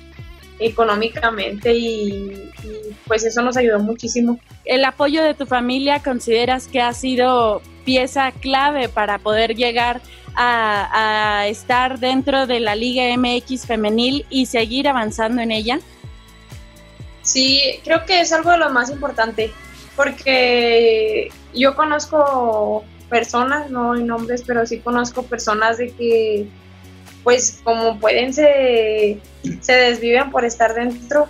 económicamente 0.61 1.73
y, 1.73 2.51
pues 3.07 3.25
eso 3.25 3.41
nos 3.41 3.57
ayudó 3.57 3.79
muchísimo. 3.79 4.39
¿El 4.63 4.85
apoyo 4.85 5.23
de 5.23 5.33
tu 5.33 5.45
familia 5.45 6.01
consideras 6.01 6.67
que 6.67 6.81
ha 6.81 6.93
sido 6.93 7.61
pieza 7.83 8.31
clave 8.31 8.87
para 8.87 9.17
poder 9.17 9.55
llegar 9.55 10.01
a, 10.35 11.45
estar 11.47 11.99
dentro 11.99 12.47
de 12.47 12.59
la 12.59 12.75
Liga 12.75 13.03
MX 13.17 13.65
femenil 13.65 14.25
y 14.29 14.45
seguir 14.45 14.87
avanzando 14.87 15.41
en 15.41 15.51
ella? 15.51 15.79
Sí, 17.23 17.79
creo 17.83 18.05
que 18.05 18.21
es 18.21 18.31
algo 18.31 18.51
de 18.51 18.57
lo 18.57 18.69
más 18.69 18.89
importante 18.89 19.51
porque 19.95 21.29
yo 21.53 21.75
conozco 21.75 22.83
personas, 23.09 23.69
no 23.69 23.93
hay 23.93 24.03
nombres, 24.03 24.43
pero 24.45 24.65
sí 24.65 24.79
conozco 24.79 25.23
personas 25.23 25.77
de 25.77 25.91
que 25.91 26.47
pues 27.23 27.59
como 27.63 27.99
pueden 27.99 28.33
se, 28.33 29.19
se 29.61 29.73
desviven 29.73 30.31
por 30.31 30.45
estar 30.45 30.73
dentro. 30.73 31.29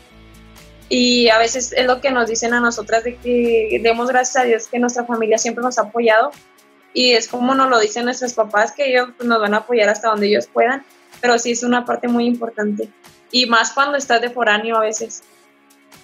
Y 0.90 1.30
a 1.30 1.38
veces 1.38 1.74
es 1.76 1.86
lo 1.86 2.02
que 2.02 2.12
nos 2.12 2.28
dicen 2.28 2.54
a 2.54 2.60
nosotras 2.60 3.04
de 3.04 3.16
que 3.16 3.80
demos 3.82 4.10
gracias 4.10 4.44
a 4.44 4.46
Dios 4.46 4.68
que 4.68 4.80
nuestra 4.80 5.06
familia 5.06 5.38
siempre 5.38 5.64
nos 5.64 5.78
ha 5.78 5.84
apoyado. 5.84 6.32
Y 6.94 7.14
es 7.14 7.28
como 7.28 7.56
nos 7.56 7.70
lo 7.70 7.80
dicen 7.80 8.06
nuestros 8.06 8.34
papás 8.34 8.74
que 8.74 8.90
ellos 8.90 9.10
nos 9.24 9.40
van 9.40 9.54
a 9.54 9.58
apoyar 9.58 9.88
hasta 9.88 10.10
donde 10.10 10.28
ellos 10.28 10.48
puedan, 10.48 10.84
pero 11.22 11.40
sí 11.40 11.52
es 11.52 11.64
una 11.64 11.86
parte 11.86 12.10
muy 12.10 12.26
importante. 12.26 12.90
Y 13.32 13.46
más 13.46 13.72
cuando 13.72 13.98
estás 13.98 14.22
de 14.22 14.30
foráneo 14.30 14.76
a 14.78 14.82
veces. 14.82 15.24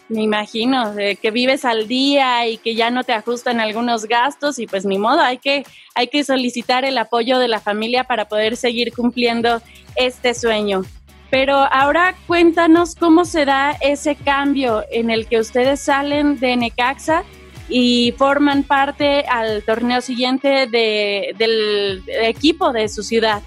Me 0.09 0.23
imagino, 0.23 0.93
que 1.21 1.31
vives 1.31 1.65
al 1.65 1.87
día 1.87 2.47
y 2.47 2.57
que 2.57 2.75
ya 2.75 2.89
no 2.89 3.03
te 3.03 3.11
ajustan 3.11 3.59
algunos 3.59 4.05
gastos 4.05 4.57
y 4.57 4.65
pues 4.65 4.85
ni 4.85 4.97
modo, 4.97 5.19
hay 5.19 5.37
que, 5.37 5.65
hay 5.95 6.07
que 6.07 6.23
solicitar 6.23 6.85
el 6.85 6.97
apoyo 6.97 7.39
de 7.39 7.49
la 7.49 7.59
familia 7.59 8.05
para 8.05 8.25
poder 8.25 8.55
seguir 8.55 8.93
cumpliendo 8.93 9.61
este 9.95 10.33
sueño. 10.33 10.83
Pero 11.29 11.55
ahora 11.55 12.15
cuéntanos 12.25 12.95
cómo 12.95 13.25
se 13.25 13.43
da 13.43 13.71
ese 13.81 14.15
cambio 14.15 14.85
en 14.91 15.09
el 15.09 15.27
que 15.27 15.39
ustedes 15.39 15.81
salen 15.81 16.39
de 16.39 16.55
Necaxa 16.55 17.25
y 17.67 18.13
forman 18.17 18.63
parte 18.63 19.25
al 19.27 19.61
torneo 19.63 19.99
siguiente 19.99 20.67
del 20.67 22.03
equipo 22.07 22.71
de 22.71 22.87
su 22.87 23.03
ciudad. 23.03 23.43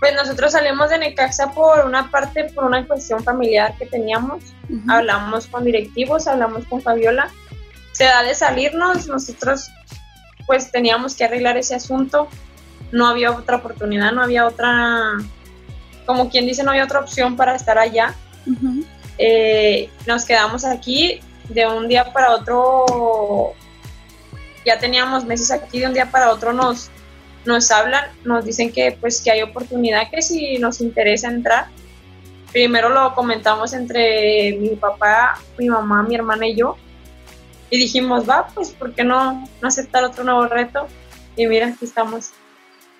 Pues 0.00 0.14
nosotros 0.14 0.52
salimos 0.52 0.88
de 0.88 0.98
Necaxa 0.98 1.52
por 1.52 1.84
una 1.84 2.10
parte, 2.10 2.44
por 2.44 2.64
una 2.64 2.86
cuestión 2.86 3.22
familiar 3.22 3.74
que 3.78 3.84
teníamos. 3.84 4.42
Hablamos 4.88 5.46
con 5.46 5.62
directivos, 5.62 6.26
hablamos 6.26 6.64
con 6.64 6.80
Fabiola. 6.80 7.30
Se 7.92 8.04
da 8.04 8.22
de 8.22 8.34
salirnos, 8.34 9.06
nosotros 9.06 9.68
pues 10.46 10.72
teníamos 10.72 11.14
que 11.14 11.24
arreglar 11.24 11.58
ese 11.58 11.74
asunto. 11.74 12.28
No 12.92 13.08
había 13.08 13.30
otra 13.30 13.56
oportunidad, 13.56 14.12
no 14.12 14.22
había 14.22 14.46
otra, 14.46 15.18
como 16.06 16.30
quien 16.30 16.46
dice, 16.46 16.64
no 16.64 16.70
había 16.70 16.84
otra 16.84 17.00
opción 17.00 17.36
para 17.36 17.54
estar 17.54 17.78
allá. 17.78 18.14
Eh, 19.18 19.90
nos 20.06 20.24
quedamos 20.24 20.64
aquí 20.64 21.20
de 21.50 21.66
un 21.66 21.88
día 21.88 22.10
para 22.10 22.30
otro. 22.32 23.52
Ya 24.64 24.78
teníamos 24.78 25.26
meses 25.26 25.50
aquí, 25.50 25.80
de 25.80 25.86
un 25.88 25.94
día 25.94 26.10
para 26.10 26.30
otro 26.30 26.54
nos, 26.54 26.90
nos 27.44 27.70
hablan, 27.70 28.04
nos 28.24 28.44
dicen 28.44 28.72
que 28.72 28.96
pues 29.00 29.20
que 29.22 29.30
hay 29.30 29.42
oportunidad, 29.42 30.10
que 30.10 30.22
si 30.22 30.58
nos 30.58 30.80
interesa 30.80 31.28
entrar. 31.28 31.66
Primero 32.52 32.88
lo 32.88 33.14
comentamos 33.14 33.72
entre 33.72 34.56
mi 34.58 34.70
papá, 34.70 35.38
mi 35.56 35.68
mamá, 35.68 36.02
mi 36.02 36.16
hermana 36.16 36.46
y 36.46 36.56
yo. 36.56 36.76
Y 37.70 37.78
dijimos, 37.78 38.28
va, 38.28 38.48
pues, 38.48 38.70
¿por 38.70 38.92
qué 38.92 39.04
no, 39.04 39.48
no 39.62 39.68
aceptar 39.68 40.02
otro 40.02 40.24
nuevo 40.24 40.46
reto? 40.46 40.88
Y 41.36 41.46
mira, 41.46 41.68
aquí 41.68 41.84
estamos. 41.84 42.30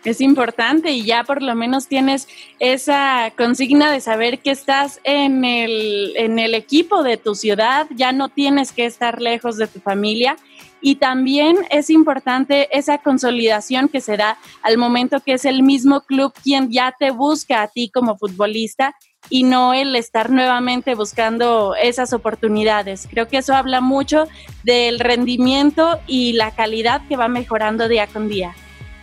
Es 0.05 0.21
importante 0.21 0.93
y 0.93 1.05
ya 1.05 1.25
por 1.25 1.43
lo 1.43 1.55
menos 1.55 1.87
tienes 1.87 2.27
esa 2.59 3.33
consigna 3.37 3.93
de 3.93 4.01
saber 4.01 4.39
que 4.39 4.51
estás 4.51 5.01
en 5.05 5.45
el, 5.45 6.15
en 6.17 6.39
el 6.39 6.55
equipo 6.55 7.03
de 7.03 7.19
tu 7.19 7.35
ciudad, 7.35 7.87
ya 7.95 8.13
no 8.13 8.31
tienes 8.31 8.73
que 8.73 8.87
estar 8.87 9.21
lejos 9.21 9.59
de 9.59 9.67
tu 9.67 9.81
familia 9.81 10.37
y 10.81 10.97
también 10.97 11.57
es 11.71 11.91
importante 11.91 12.69
esa 12.77 12.99
consolidación 12.99 13.89
que 13.89 14.01
se 14.01 14.17
da 14.17 14.39
al 14.63 14.79
momento 14.79 15.21
que 15.21 15.35
es 15.35 15.45
el 15.45 15.63
mismo 15.63 16.01
club 16.03 16.33
quien 16.43 16.71
ya 16.71 16.95
te 16.99 17.11
busca 17.11 17.63
a 17.63 17.69
ti 17.69 17.91
como 17.91 18.17
futbolista 18.17 18.95
y 19.29 19.43
no 19.43 19.75
el 19.75 19.95
estar 19.97 20.31
nuevamente 20.31 20.95
buscando 20.95 21.75
esas 21.75 22.15
oportunidades. 22.15 23.07
Creo 23.11 23.29
que 23.29 23.39
eso 23.39 23.55
habla 23.55 23.83
mucho 23.83 24.27
del 24.65 24.99
rendimiento 24.99 26.01
y 26.07 26.33
la 26.33 26.53
calidad 26.53 27.07
que 27.07 27.17
va 27.17 27.29
mejorando 27.29 27.87
día 27.87 28.07
con 28.07 28.29
día. 28.29 28.55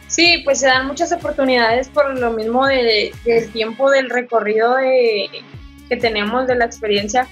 Sí, 0.08 0.42
pues 0.46 0.60
se 0.60 0.68
dan 0.68 0.88
muchas 0.88 1.12
oportunidades 1.12 1.90
por 1.90 2.18
lo 2.18 2.32
mismo 2.32 2.66
del 2.66 3.52
tiempo 3.52 3.92
del 3.92 4.10
recorrido 4.10 4.76
que 4.78 5.98
tenemos, 5.98 6.48
de 6.48 6.56
la 6.56 6.66
experiencia 6.66 7.28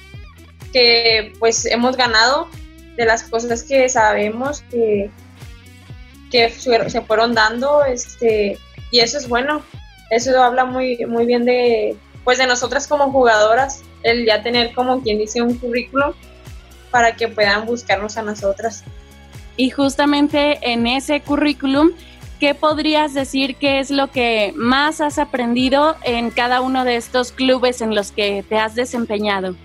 que 0.76 1.32
pues 1.39 1.65
hemos 1.65 1.95
ganado 1.95 2.49
de 2.97 3.05
las 3.05 3.23
cosas 3.23 3.63
que 3.63 3.88
sabemos 3.88 4.61
que, 4.69 5.09
que 6.30 6.49
se 6.49 7.01
fueron 7.01 7.34
dando, 7.34 7.86
este, 7.86 8.57
y 8.91 8.99
eso 8.99 9.17
es 9.17 9.30
bueno, 9.30 9.61
eso 10.09 10.43
habla 10.43 10.65
muy, 10.65 10.97
muy 11.05 11.26
bien 11.26 11.45
de, 11.45 11.95
pues 12.26 12.39
de 12.39 12.45
nosotras 12.45 12.89
como 12.89 13.09
jugadoras, 13.09 13.84
el 14.03 14.26
ya 14.26 14.43
tener 14.43 14.73
como 14.73 15.01
quien 15.01 15.17
dice 15.17 15.41
un 15.41 15.57
currículum 15.57 16.11
para 16.91 17.15
que 17.15 17.30
puedan 17.30 17.65
buscarnos 17.65 18.17
a 18.17 18.21
nosotras. 18.21 18.84
Y 19.55 19.69
justamente 19.69 20.59
en 20.61 20.88
ese 20.88 21.21
currículum, 21.21 21.91
¿qué 22.39 22.55
podrías 22.55 23.13
decir 23.13 23.55
que 23.55 23.79
es 23.79 23.91
lo 23.91 24.11
que 24.11 24.53
más 24.55 25.01
has 25.01 25.17
aprendido 25.19 25.95
en 26.03 26.29
cada 26.31 26.61
uno 26.61 26.83
de 26.83 26.95
estos 26.95 27.31
clubes 27.31 27.81
en 27.81 27.95
los 27.95 28.11
que 28.11 28.43
te 28.47 28.57
has 28.57 28.75
desempeñado? 28.75 29.55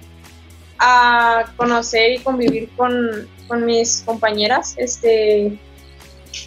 a 0.81 1.45
conocer 1.57 2.13
y 2.13 2.19
convivir 2.21 2.71
con, 2.77 3.29
mis 3.67 4.03
compañeras. 4.07 4.75
Este, 4.79 5.59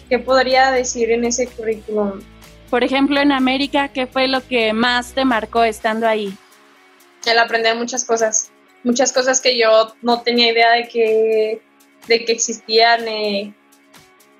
¿Qué 0.08 0.18
podría 0.18 0.72
decir 0.72 1.10
en 1.10 1.24
ese 1.24 1.46
currículum? 1.46 2.20
Por 2.68 2.82
ejemplo, 2.82 3.20
en 3.20 3.30
América, 3.30 3.88
¿qué 3.88 4.06
fue 4.06 4.26
lo 4.26 4.46
que 4.46 4.72
más 4.72 5.12
te 5.12 5.24
marcó 5.24 5.62
estando 5.62 6.08
ahí? 6.08 6.36
El 7.26 7.38
aprender 7.38 7.76
muchas 7.76 8.04
cosas, 8.04 8.50
muchas 8.82 9.12
cosas 9.12 9.40
que 9.40 9.56
yo 9.56 9.94
no 10.02 10.22
tenía 10.22 10.50
idea 10.50 10.72
de 10.72 10.88
que, 10.88 11.62
de 12.08 12.24
que 12.24 12.32
existían. 12.32 13.06
Eh, 13.06 13.54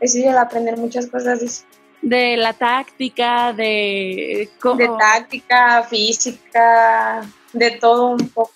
es 0.01 0.17
el 0.17 0.37
aprender 0.37 0.77
muchas 0.77 1.07
cosas. 1.07 1.67
De 2.05 2.37
la 2.37 2.53
táctica, 2.53 3.53
de... 3.53 4.49
De 4.77 4.91
táctica, 4.99 5.83
física, 5.85 7.23
de 7.53 7.71
todo 7.73 8.11
un 8.11 8.29
poco. 8.29 8.53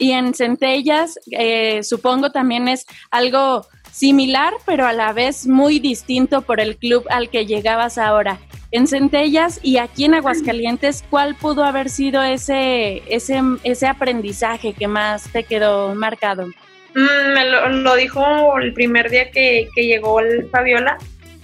Y 0.00 0.12
en 0.12 0.32
Centellas, 0.34 1.18
eh, 1.30 1.82
supongo 1.82 2.30
también 2.30 2.68
es 2.68 2.86
algo 3.10 3.66
similar, 3.92 4.54
pero 4.64 4.86
a 4.86 4.94
la 4.94 5.12
vez 5.12 5.46
muy 5.46 5.78
distinto 5.78 6.40
por 6.40 6.58
el 6.58 6.78
club 6.78 7.04
al 7.10 7.28
que 7.28 7.44
llegabas 7.44 7.98
ahora. 7.98 8.38
En 8.72 8.86
Centellas 8.86 9.60
y 9.62 9.76
aquí 9.76 10.06
en 10.06 10.14
Aguascalientes, 10.14 11.04
¿cuál 11.10 11.34
pudo 11.34 11.64
haber 11.64 11.90
sido 11.90 12.22
ese, 12.22 13.02
ese, 13.14 13.42
ese 13.62 13.86
aprendizaje 13.86 14.72
que 14.72 14.88
más 14.88 15.30
te 15.32 15.44
quedó 15.44 15.94
marcado? 15.94 16.46
Mm, 16.94 17.34
me 17.34 17.44
lo, 17.44 17.94
dijo 17.96 18.24
el 18.58 18.72
primer 18.72 19.10
día 19.10 19.30
que, 19.30 19.68
que 19.74 19.86
llegó 19.86 20.20
el 20.20 20.48
Fabiola, 20.50 20.96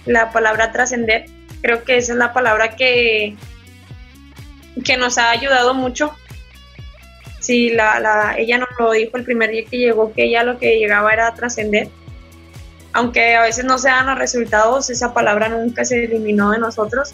la 0.05 0.31
palabra 0.31 0.71
trascender. 0.71 1.25
Creo 1.61 1.83
que 1.83 1.97
esa 1.97 2.13
es 2.13 2.17
la 2.17 2.33
palabra 2.33 2.75
que, 2.75 3.35
que 4.83 4.97
nos 4.97 5.17
ha 5.17 5.31
ayudado 5.31 5.73
mucho 5.73 6.13
sí, 7.47 7.69
la, 7.69 7.99
la, 8.01 8.35
ella 8.37 8.57
nos 8.57 8.69
lo 8.77 8.91
dijo 8.91 9.15
el 9.15 9.23
primer 9.23 9.51
día 9.51 9.63
que 9.63 9.77
llegó, 9.77 10.11
que 10.13 10.25
ella 10.25 10.43
lo 10.43 10.57
que 10.59 10.77
llegaba 10.77 11.13
era 11.13 11.33
trascender. 11.33 11.87
Aunque 12.91 13.35
a 13.35 13.43
veces 13.43 13.63
no 13.63 13.77
se 13.77 13.87
dan 13.87 14.07
los 14.07 14.17
resultados, 14.17 14.89
esa 14.89 15.13
palabra 15.13 15.47
nunca 15.47 15.85
se 15.85 16.03
eliminó 16.03 16.51
de 16.51 16.59
nosotros. 16.59 17.13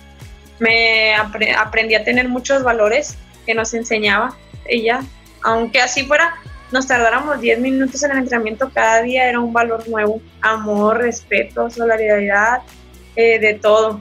Me 0.59 1.15
aprendí 1.15 1.93
a 1.93 2.03
tener 2.03 2.29
muchos 2.29 2.63
valores 2.63 3.15
que 3.45 3.53
nos 3.53 3.73
enseñaba 3.73 4.35
ella. 4.65 5.01
Aunque 5.43 5.81
así 5.81 6.03
fuera, 6.05 6.33
nos 6.71 6.87
tardáramos 6.87 7.39
10 7.39 7.59
minutos 7.59 8.01
en 8.01 8.11
el 8.11 8.17
entrenamiento, 8.19 8.71
cada 8.73 9.01
día 9.01 9.29
era 9.29 9.39
un 9.39 9.53
valor 9.53 9.87
nuevo. 9.87 10.19
Amor, 10.41 10.97
respeto, 10.97 11.69
solidaridad, 11.69 12.61
eh, 13.15 13.37
de 13.39 13.53
todo 13.55 13.99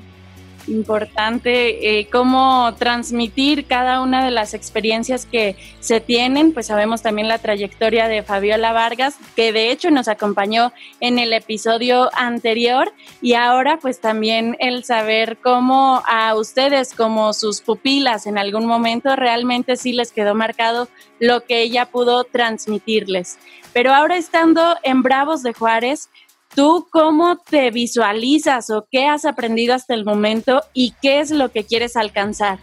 importante 0.68 1.98
eh, 1.98 2.08
cómo 2.10 2.74
transmitir 2.78 3.66
cada 3.66 4.00
una 4.00 4.24
de 4.24 4.30
las 4.30 4.54
experiencias 4.54 5.26
que 5.26 5.56
se 5.80 6.00
tienen, 6.00 6.52
pues 6.52 6.66
sabemos 6.66 7.02
también 7.02 7.28
la 7.28 7.38
trayectoria 7.38 8.08
de 8.08 8.22
Fabiola 8.22 8.72
Vargas, 8.72 9.16
que 9.36 9.52
de 9.52 9.70
hecho 9.70 9.90
nos 9.90 10.08
acompañó 10.08 10.72
en 11.00 11.18
el 11.18 11.32
episodio 11.32 12.10
anterior 12.14 12.92
y 13.20 13.34
ahora 13.34 13.78
pues 13.80 14.00
también 14.00 14.56
el 14.60 14.84
saber 14.84 15.38
cómo 15.38 16.02
a 16.06 16.34
ustedes 16.34 16.94
como 16.94 17.32
sus 17.32 17.60
pupilas 17.60 18.26
en 18.26 18.38
algún 18.38 18.66
momento 18.66 19.16
realmente 19.16 19.76
sí 19.76 19.92
les 19.92 20.12
quedó 20.12 20.34
marcado 20.34 20.88
lo 21.18 21.44
que 21.44 21.62
ella 21.62 21.86
pudo 21.86 22.24
transmitirles. 22.24 23.38
Pero 23.72 23.94
ahora 23.94 24.16
estando 24.16 24.76
en 24.82 25.02
Bravos 25.02 25.42
de 25.42 25.54
Juárez, 25.54 26.10
¿Tú 26.54 26.86
cómo 26.90 27.38
te 27.38 27.70
visualizas 27.70 28.68
o 28.70 28.86
qué 28.90 29.06
has 29.06 29.24
aprendido 29.24 29.74
hasta 29.74 29.94
el 29.94 30.04
momento 30.04 30.62
y 30.74 30.94
qué 31.00 31.20
es 31.20 31.30
lo 31.30 31.50
que 31.50 31.64
quieres 31.64 31.96
alcanzar? 31.96 32.58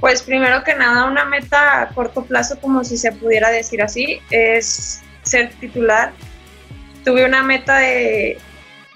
Pues 0.00 0.22
primero 0.22 0.64
que 0.64 0.74
nada, 0.74 1.06
una 1.06 1.24
meta 1.24 1.82
a 1.82 1.88
corto 1.90 2.24
plazo, 2.24 2.58
como 2.60 2.82
si 2.82 2.98
se 2.98 3.12
pudiera 3.12 3.50
decir 3.50 3.82
así, 3.82 4.18
es 4.30 5.00
ser 5.22 5.50
titular. 5.60 6.12
Tuve 7.04 7.24
una 7.24 7.42
meta 7.42 7.78
de 7.78 8.38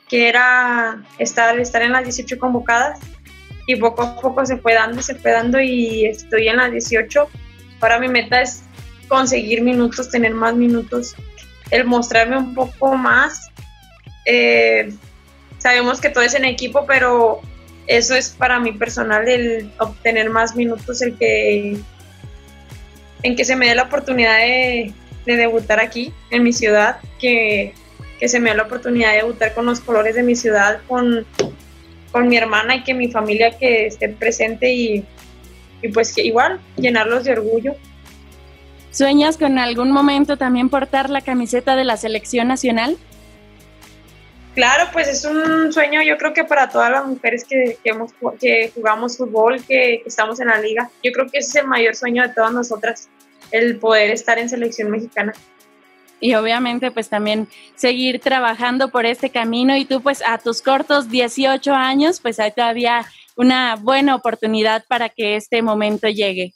que 0.09 0.29
era 0.29 1.03
estar, 1.19 1.59
estar 1.61 1.83
en 1.83 1.93
las 1.93 2.03
18 2.03 2.39
convocadas 2.39 2.99
y 3.67 3.77
poco 3.77 4.03
a 4.03 4.21
poco 4.21 4.45
se 4.47 4.57
fue 4.57 4.75
dando, 4.75 5.01
se 5.01 5.15
fue 5.15 5.31
dando 5.31 5.61
y 5.61 6.07
estoy 6.07 6.49
en 6.49 6.57
las 6.57 6.73
18. 6.73 7.29
Ahora 7.81 8.01
mi 8.01 8.09
meta 8.09 8.41
es 8.41 8.63
conseguir 9.07 9.63
minutos, 9.63 10.11
tener 10.11 10.35
más 10.35 10.55
minutos 10.55 11.15
el 11.71 11.85
mostrarme 11.85 12.39
un 12.39 12.55
poco 12.55 12.97
más. 12.97 13.51
Eh, 14.25 14.93
sabemos 15.59 16.01
que 16.01 16.11
todo 16.11 16.25
es 16.25 16.35
en 16.35 16.45
equipo, 16.45 16.87
pero 16.87 17.41
eso 17.87 18.15
es 18.15 18.31
para 18.31 18.61
mí 18.61 18.73
personal, 18.73 19.29
el 19.29 19.73
obtener 19.79 20.31
más 20.31 20.55
minutos, 20.55 21.03
el 21.03 21.17
que 21.17 21.79
en 23.23 23.35
que 23.35 23.45
se 23.45 23.57
me 23.57 23.67
dé 23.67 23.75
la 23.75 23.85
oportunidad 23.85 24.39
de, 24.39 24.93
debutar 25.27 25.81
aquí, 25.81 26.13
en 26.31 26.43
mi 26.43 26.53
ciudad, 26.53 27.01
que, 27.19 27.75
se 28.25 28.41
me 28.41 28.51
dé 28.51 28.57
la 28.57 28.63
oportunidad 28.65 29.11
de 29.13 29.19
debutar 29.19 29.55
con 29.55 29.67
los 29.67 29.81
colores 29.81 30.15
de 30.15 30.23
mi 30.23 30.37
ciudad, 30.37 30.81
con, 30.87 31.27
con 32.13 32.29
mi 32.29 32.37
hermana 32.37 32.77
y 32.77 32.85
que 32.85 32.95
mi 32.95 33.11
familia 33.11 33.57
que 33.59 33.87
esté 33.87 34.09
presente 34.09 34.73
y, 34.73 35.05
y 35.83 35.89
pues 35.89 36.15
que 36.15 36.23
igual 36.23 36.61
llenarlos 36.77 37.25
de 37.25 37.33
orgullo. 37.33 37.75
¿Sueñas 38.91 39.37
con 39.37 39.59
algún 39.59 39.91
momento 39.91 40.37
también 40.37 40.69
portar 40.69 41.11
la 41.11 41.21
camiseta 41.21 41.77
de 41.77 41.85
la 41.85 41.97
selección 41.97 42.49
nacional? 42.49 42.97
Claro, 44.55 44.89
pues 44.93 45.07
es 45.07 45.25
un 45.25 45.73
sueño 45.73 46.03
yo 46.03 46.17
creo 46.17 46.33
que 46.33 46.43
para 46.43 46.69
todas 46.69 46.91
las 46.91 47.07
mujeres 47.07 47.45
que, 47.45 47.79
que, 48.41 48.73
jugamos 48.75 49.17
fútbol, 49.17 49.63
que, 49.63 50.03
estamos 50.05 50.41
en 50.41 50.49
la 50.49 50.59
liga. 50.59 50.91
Yo 51.03 51.13
creo 51.13 51.27
que 51.29 51.39
ese 51.39 51.51
es 51.51 51.57
el 51.63 51.69
mayor 51.69 51.95
sueño 51.95 52.25
de 52.25 52.31
todas 52.31 52.53
nosotras, 52.53 53.09
el 53.53 53.79
poder 53.79 54.11
estar 54.11 54.37
en 54.39 54.49
selección 54.49 54.91
mexicana. 54.91 55.33
Y 56.19 56.35
obviamente 56.35 56.91
pues 56.91 57.09
también 57.09 57.47
seguir 57.77 58.19
trabajando 58.19 58.91
por 58.91 59.07
este 59.07 59.31
camino 59.31 59.77
y 59.77 59.85
tú 59.85 60.03
pues 60.03 60.23
a 60.27 60.39
tus 60.39 60.63
cortos 60.63 61.09
18 61.09 61.73
años 61.73 62.19
pues 62.21 62.41
hay 62.41 62.51
todavía 62.51 63.07
una 63.37 63.77
buena 63.77 64.17
oportunidad 64.17 64.85
para 64.89 65.09
que 65.09 65.37
este 65.37 65.63
momento 65.63 66.09
llegue. 66.09 66.53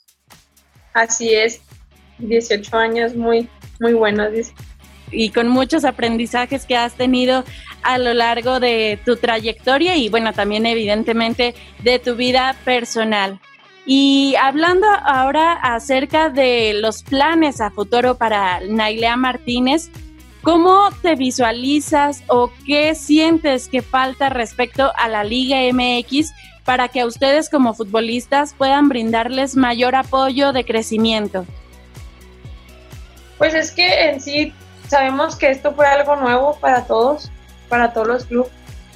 Así 0.92 1.32
es, 1.32 1.60
18 2.28 2.76
años 2.76 3.14
muy, 3.14 3.48
muy 3.80 3.92
buenos 3.94 4.32
y 5.12 5.30
con 5.30 5.48
muchos 5.48 5.84
aprendizajes 5.84 6.64
que 6.64 6.76
has 6.76 6.94
tenido 6.94 7.44
a 7.82 7.98
lo 7.98 8.14
largo 8.14 8.58
de 8.58 8.98
tu 9.04 9.16
trayectoria 9.16 9.96
y 9.96 10.08
bueno, 10.08 10.32
también 10.32 10.66
evidentemente 10.66 11.54
de 11.82 11.98
tu 11.98 12.16
vida 12.16 12.56
personal. 12.64 13.38
Y 13.84 14.34
hablando 14.40 14.86
ahora 15.04 15.52
acerca 15.52 16.30
de 16.30 16.74
los 16.74 17.02
planes 17.02 17.60
a 17.60 17.70
futuro 17.70 18.16
para 18.16 18.60
Nailea 18.60 19.16
Martínez, 19.16 19.90
¿cómo 20.40 20.88
te 21.02 21.16
visualizas 21.16 22.22
o 22.28 22.50
qué 22.64 22.94
sientes 22.94 23.68
que 23.68 23.82
falta 23.82 24.28
respecto 24.28 24.92
a 24.96 25.08
la 25.08 25.24
Liga 25.24 25.58
MX 25.72 26.32
para 26.64 26.88
que 26.88 27.00
a 27.00 27.06
ustedes 27.06 27.50
como 27.50 27.74
futbolistas 27.74 28.54
puedan 28.54 28.88
brindarles 28.88 29.56
mayor 29.56 29.96
apoyo 29.96 30.52
de 30.52 30.64
crecimiento? 30.64 31.44
Pues 33.42 33.54
es 33.54 33.72
que 33.72 34.04
en 34.04 34.20
sí 34.20 34.54
sabemos 34.86 35.34
que 35.34 35.50
esto 35.50 35.74
fue 35.74 35.84
algo 35.84 36.14
nuevo 36.14 36.56
para 36.60 36.84
todos, 36.84 37.28
para 37.68 37.92
todos 37.92 38.06
los 38.06 38.24
clubes. 38.24 38.52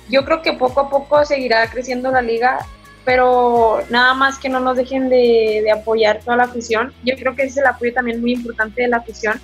Yo 0.08 0.24
creo 0.24 0.40
que 0.40 0.52
poco 0.52 0.82
a 0.82 0.88
poco 0.88 1.24
seguirá 1.24 1.68
creciendo 1.68 2.12
la 2.12 2.22
liga, 2.22 2.64
pero 3.04 3.82
nada 3.90 4.14
más 4.14 4.38
que 4.38 4.48
no 4.48 4.60
nos 4.60 4.76
dejen 4.76 5.08
de, 5.08 5.68
apoyar 5.74 6.20
toda 6.20 6.36
la 6.36 6.44
afición. 6.44 6.94
Yo 7.02 7.16
creo 7.16 7.34
que 7.34 7.42
ese 7.42 7.50
es 7.50 7.56
el 7.56 7.66
apoyo 7.66 7.92
también 7.92 8.20
muy 8.20 8.34
importante 8.34 8.82
de 8.82 8.86
la 8.86 8.98
afición. 8.98 9.40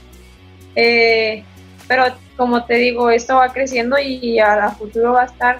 Eh, 0.76 1.42
pero 1.88 2.04
como 2.36 2.64
te 2.64 2.74
digo, 2.74 3.10
esto 3.10 3.34
va 3.34 3.52
creciendo 3.52 3.98
y 3.98 4.38
a, 4.38 4.70
futuro 4.70 5.14
va 5.14 5.22
a 5.22 5.26
estar 5.26 5.56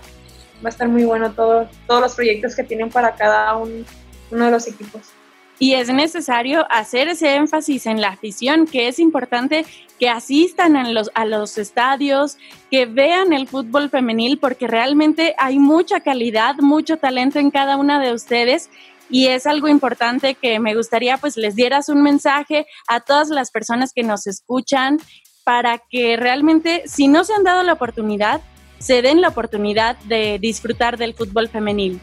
va 0.65 0.67
a 0.67 0.69
estar 0.69 0.87
muy 0.87 1.03
bueno 1.03 1.33
todo, 1.33 1.69
todos 1.89 2.01
los 2.01 2.15
proyectos 2.15 2.55
que 2.55 2.63
tienen 2.63 2.91
para 2.91 3.17
cada 3.17 3.57
uno 3.57 3.75
de 4.31 4.51
los 4.53 4.69
equipos 4.69 5.03
y 5.59 5.75
es 5.75 5.89
necesario 5.89 6.67
hacer 6.71 7.09
ese 7.09 7.35
énfasis 7.35 7.87
en 7.87 8.01
la 8.01 8.09
afición, 8.09 8.67
que 8.67 8.89
es 8.89 8.99
importante 8.99 9.65
que 9.99 10.09
asistan 10.09 10.77
a 10.77 10.89
los, 10.91 11.11
a 11.15 11.25
los 11.25 11.59
estadios, 11.59 12.37
que 12.71 12.87
vean 12.87 13.33
el 13.33 13.47
fútbol 13.47 13.89
femenil, 13.89 14.39
porque 14.39 14.67
realmente 14.67 15.35
hay 15.39 15.59
mucha 15.59 16.01
calidad, 16.01 16.57
mucho 16.57 16.97
talento 16.97 17.39
en 17.39 17.51
cada 17.51 17.77
una 17.77 18.01
de 18.01 18.13
ustedes 18.13 18.71
y 19.09 19.27
es 19.27 19.47
algo 19.47 19.69
importante 19.69 20.35
que 20.35 20.59
me 20.59 20.75
gustaría 20.75 21.19
pues 21.19 21.37
les 21.37 21.55
dieras 21.55 21.89
un 21.89 22.03
mensaje 22.03 22.67
a 22.89 23.01
todas 23.01 23.29
las 23.29 23.51
personas 23.51 23.93
que 23.93 24.03
nos 24.03 24.27
escuchan 24.27 24.99
para 25.45 25.79
que 25.91 26.17
realmente 26.17 26.83
si 26.87 27.09
no 27.09 27.23
se 27.23 27.35
han 27.35 27.45
dado 27.45 27.63
la 27.63 27.75
oportunidad, 27.75 28.41
se 28.79 29.03
den 29.03 29.21
la 29.21 29.29
oportunidad 29.29 29.97
de 30.05 30.39
disfrutar 30.41 30.97
del 30.97 31.15
fútbol 31.15 31.49
femenil. 31.49 32.01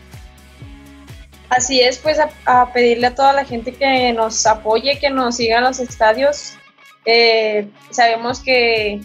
Así 1.49 1.81
es, 1.81 1.97
pues 1.97 2.17
a, 2.45 2.73
pedirle 2.73 3.07
a 3.07 3.15
toda 3.15 3.33
la 3.33 3.43
gente 3.43 3.73
que 3.73 4.13
nos 4.13 4.45
apoye, 4.45 4.99
que 4.99 5.09
nos 5.09 5.37
siga 5.37 5.57
en 5.57 5.63
los 5.63 5.79
estadios. 5.79 6.53
Eh, 7.05 7.67
sabemos 7.89 8.39
que, 8.39 9.01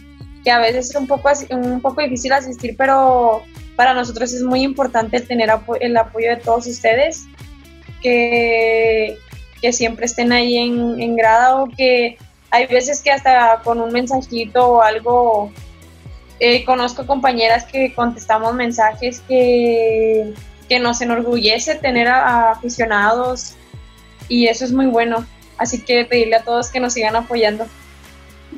a 0.51 0.59
veces 0.59 0.91
es 0.91 0.97
un 0.97 1.07
poco, 1.07 1.31
un 1.51 1.81
poco 1.81 2.03
difícil 2.03 2.33
asistir, 2.33 2.77
pero 2.77 3.43
para 3.77 3.95
nosotros 3.95 4.33
es 4.35 4.43
muy 4.43 4.63
importante 4.63 5.21
tener 5.21 5.49
el 5.81 5.97
apoyo 5.97 6.29
de 6.29 6.37
todos 6.37 6.67
ustedes, 6.67 7.25
que, 8.03 9.17
que 9.63 9.73
siempre 9.73 10.05
estén 10.05 10.31
ahí 10.31 10.59
en, 10.59 11.01
en 11.01 11.17
grada 11.17 11.57
o 11.57 11.67
que 11.67 12.19
hay 12.51 12.67
veces 12.67 13.03
que 13.03 13.11
hasta 13.11 13.63
con 13.65 13.81
un 13.81 13.91
mensajito 13.91 14.65
o 14.65 14.81
algo, 14.83 15.51
eh, 16.41 16.65
conozco 16.65 17.07
compañeras 17.07 17.65
que 17.65 17.93
contestamos 17.95 18.55
mensajes 18.55 19.21
que 19.27 20.35
que 20.65 20.79
nos 20.79 21.01
enorgullece 21.01 21.75
tener 21.77 22.09
a, 22.09 22.53
aficionados 22.53 23.55
y 24.29 24.47
eso 24.47 24.65
es 24.65 24.73
muy 24.73 24.87
bueno. 24.87 25.27
Así 25.59 25.81
que 25.81 26.05
pedirle 26.05 26.37
a 26.37 26.43
todos 26.43 26.71
que 26.71 26.81
nos 26.81 26.95
sigan 26.95 27.15
apoyando. 27.15 27.67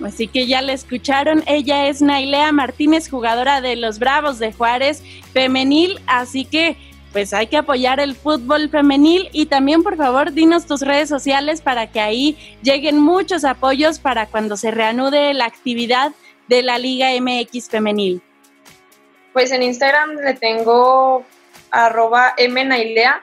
Así 0.04 0.28
que 0.28 0.46
ya 0.46 0.62
la 0.62 0.72
escucharon, 0.72 1.42
ella 1.46 1.88
es 1.88 2.02
Nailea 2.02 2.52
Martínez, 2.52 3.08
jugadora 3.08 3.60
de 3.60 3.76
los 3.76 3.98
Bravos 3.98 4.38
de 4.38 4.52
Juárez 4.52 5.02
femenil, 5.32 6.00
así 6.06 6.44
que 6.44 6.76
pues 7.12 7.32
hay 7.32 7.46
que 7.46 7.56
apoyar 7.56 7.98
el 7.98 8.14
fútbol 8.14 8.68
femenil 8.68 9.30
y 9.32 9.46
también 9.46 9.82
por 9.82 9.96
favor 9.96 10.32
dinos 10.32 10.66
tus 10.66 10.82
redes 10.82 11.08
sociales 11.08 11.62
para 11.62 11.90
que 11.90 11.98
ahí 11.98 12.36
lleguen 12.62 12.98
muchos 12.98 13.44
apoyos 13.44 13.98
para 13.98 14.26
cuando 14.26 14.58
se 14.58 14.70
reanude 14.70 15.32
la 15.32 15.46
actividad 15.46 16.12
de 16.46 16.62
la 16.62 16.78
Liga 16.78 17.08
MX 17.18 17.70
femenil. 17.70 18.20
Pues 19.32 19.50
en 19.50 19.62
Instagram 19.62 20.16
le 20.16 20.34
tengo 20.34 21.24
arroba 21.70 22.34
mnailea, 22.38 23.22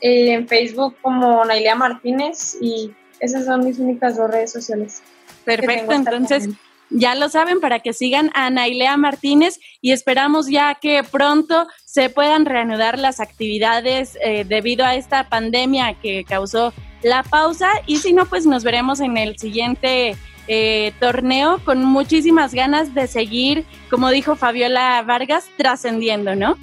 eh, 0.00 0.32
en 0.32 0.48
Facebook 0.48 0.96
como 1.00 1.44
Nailea 1.44 1.74
Martínez 1.74 2.56
y 2.60 2.92
esas 3.20 3.44
son 3.44 3.64
mis 3.64 3.78
únicas 3.78 4.16
dos 4.16 4.30
redes 4.30 4.52
sociales. 4.52 5.02
Perfecto, 5.44 5.92
entonces 5.92 6.48
ya 6.90 7.14
lo 7.14 7.28
saben 7.28 7.60
para 7.60 7.80
que 7.80 7.92
sigan 7.92 8.30
a 8.34 8.50
Nailea 8.50 8.96
Martínez 8.96 9.58
y 9.80 9.92
esperamos 9.92 10.48
ya 10.48 10.74
que 10.74 11.02
pronto 11.02 11.66
se 11.84 12.10
puedan 12.10 12.44
reanudar 12.44 12.98
las 12.98 13.20
actividades 13.20 14.18
eh, 14.22 14.44
debido 14.46 14.84
a 14.84 14.94
esta 14.94 15.28
pandemia 15.28 15.94
que 15.94 16.24
causó 16.24 16.72
la 17.02 17.22
pausa 17.22 17.70
y 17.86 17.98
si 17.98 18.12
no, 18.12 18.26
pues 18.26 18.46
nos 18.46 18.62
veremos 18.64 19.00
en 19.00 19.16
el 19.16 19.38
siguiente 19.38 20.16
eh, 20.48 20.92
torneo 21.00 21.60
con 21.64 21.84
muchísimas 21.84 22.52
ganas 22.52 22.94
de 22.94 23.06
seguir, 23.06 23.64
como 23.88 24.10
dijo 24.10 24.36
Fabiola 24.36 25.02
Vargas, 25.02 25.48
trascendiendo, 25.56 26.34
¿no? 26.34 26.56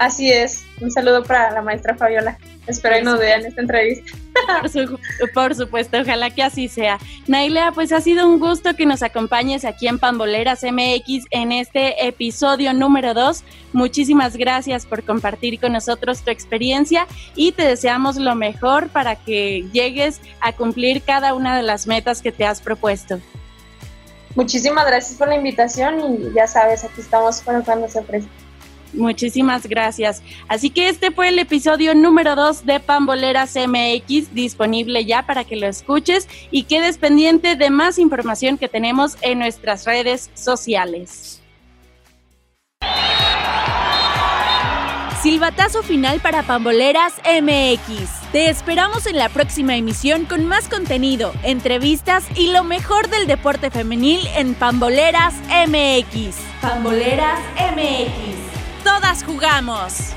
Así 0.00 0.32
es. 0.32 0.64
Un 0.80 0.90
saludo 0.90 1.22
para 1.22 1.50
la 1.50 1.60
maestra 1.60 1.94
Fabiola. 1.94 2.38
Espero 2.66 2.96
que 2.96 3.02
nos 3.02 3.18
vean 3.18 3.44
esta 3.44 3.60
entrevista. 3.60 4.10
Por, 5.34 5.54
supuesto, 5.54 5.98
ojalá 5.98 6.30
que 6.30 6.42
así 6.42 6.68
sea. 6.68 6.98
Nailea, 7.26 7.72
pues 7.72 7.92
ha 7.92 8.00
sido 8.00 8.26
un 8.26 8.38
gusto 8.38 8.74
que 8.74 8.86
nos 8.86 9.02
acompañes 9.02 9.66
aquí 9.66 9.88
en 9.88 9.98
Pamboleras 9.98 10.62
MX 10.62 11.26
en 11.32 11.52
este 11.52 12.06
episodio 12.06 12.72
número 12.72 13.12
2. 13.12 13.44
Muchísimas 13.74 14.38
gracias 14.38 14.86
por 14.86 15.04
compartir 15.04 15.60
con 15.60 15.74
nosotros 15.74 16.22
tu 16.22 16.30
experiencia 16.30 17.06
y 17.34 17.52
te 17.52 17.64
deseamos 17.64 18.16
lo 18.16 18.34
mejor 18.34 18.88
para 18.88 19.16
que 19.16 19.68
llegues 19.70 20.22
a 20.40 20.54
cumplir 20.54 21.02
cada 21.02 21.34
una 21.34 21.54
de 21.54 21.62
las 21.62 21.86
metas 21.86 22.22
que 22.22 22.32
te 22.32 22.46
has 22.46 22.62
propuesto. 22.62 23.20
Muchísimas 24.34 24.86
gracias 24.86 25.18
por 25.18 25.28
la 25.28 25.34
invitación 25.34 26.00
y 26.00 26.34
ya 26.34 26.46
sabes, 26.46 26.84
aquí 26.84 27.02
estamos 27.02 27.42
para 27.42 27.60
cuando 27.60 27.86
se 27.86 27.98
ofrezca. 27.98 28.39
Muchísimas 28.92 29.66
gracias. 29.66 30.22
Así 30.48 30.70
que 30.70 30.88
este 30.88 31.10
fue 31.10 31.28
el 31.28 31.38
episodio 31.38 31.94
número 31.94 32.34
2 32.34 32.66
de 32.66 32.80
Pamboleras 32.80 33.54
MX, 33.56 34.34
disponible 34.34 35.04
ya 35.04 35.24
para 35.26 35.44
que 35.44 35.56
lo 35.56 35.66
escuches 35.66 36.28
y 36.50 36.64
quedes 36.64 36.98
pendiente 36.98 37.56
de 37.56 37.70
más 37.70 37.98
información 37.98 38.58
que 38.58 38.68
tenemos 38.68 39.16
en 39.22 39.38
nuestras 39.38 39.84
redes 39.84 40.30
sociales. 40.34 41.40
Silbatazo 45.22 45.82
final 45.82 46.20
para 46.20 46.42
Pamboleras 46.42 47.12
MX. 47.26 48.32
Te 48.32 48.48
esperamos 48.48 49.06
en 49.06 49.18
la 49.18 49.28
próxima 49.28 49.76
emisión 49.76 50.24
con 50.24 50.46
más 50.46 50.66
contenido, 50.66 51.34
entrevistas 51.42 52.24
y 52.36 52.52
lo 52.52 52.64
mejor 52.64 53.10
del 53.10 53.26
deporte 53.26 53.70
femenil 53.70 54.20
en 54.34 54.54
Pamboleras 54.54 55.34
MX. 55.68 56.36
Pamboleras 56.62 57.38
MX 57.76 58.39
todas 58.82 59.22
jugamos. 59.22 60.14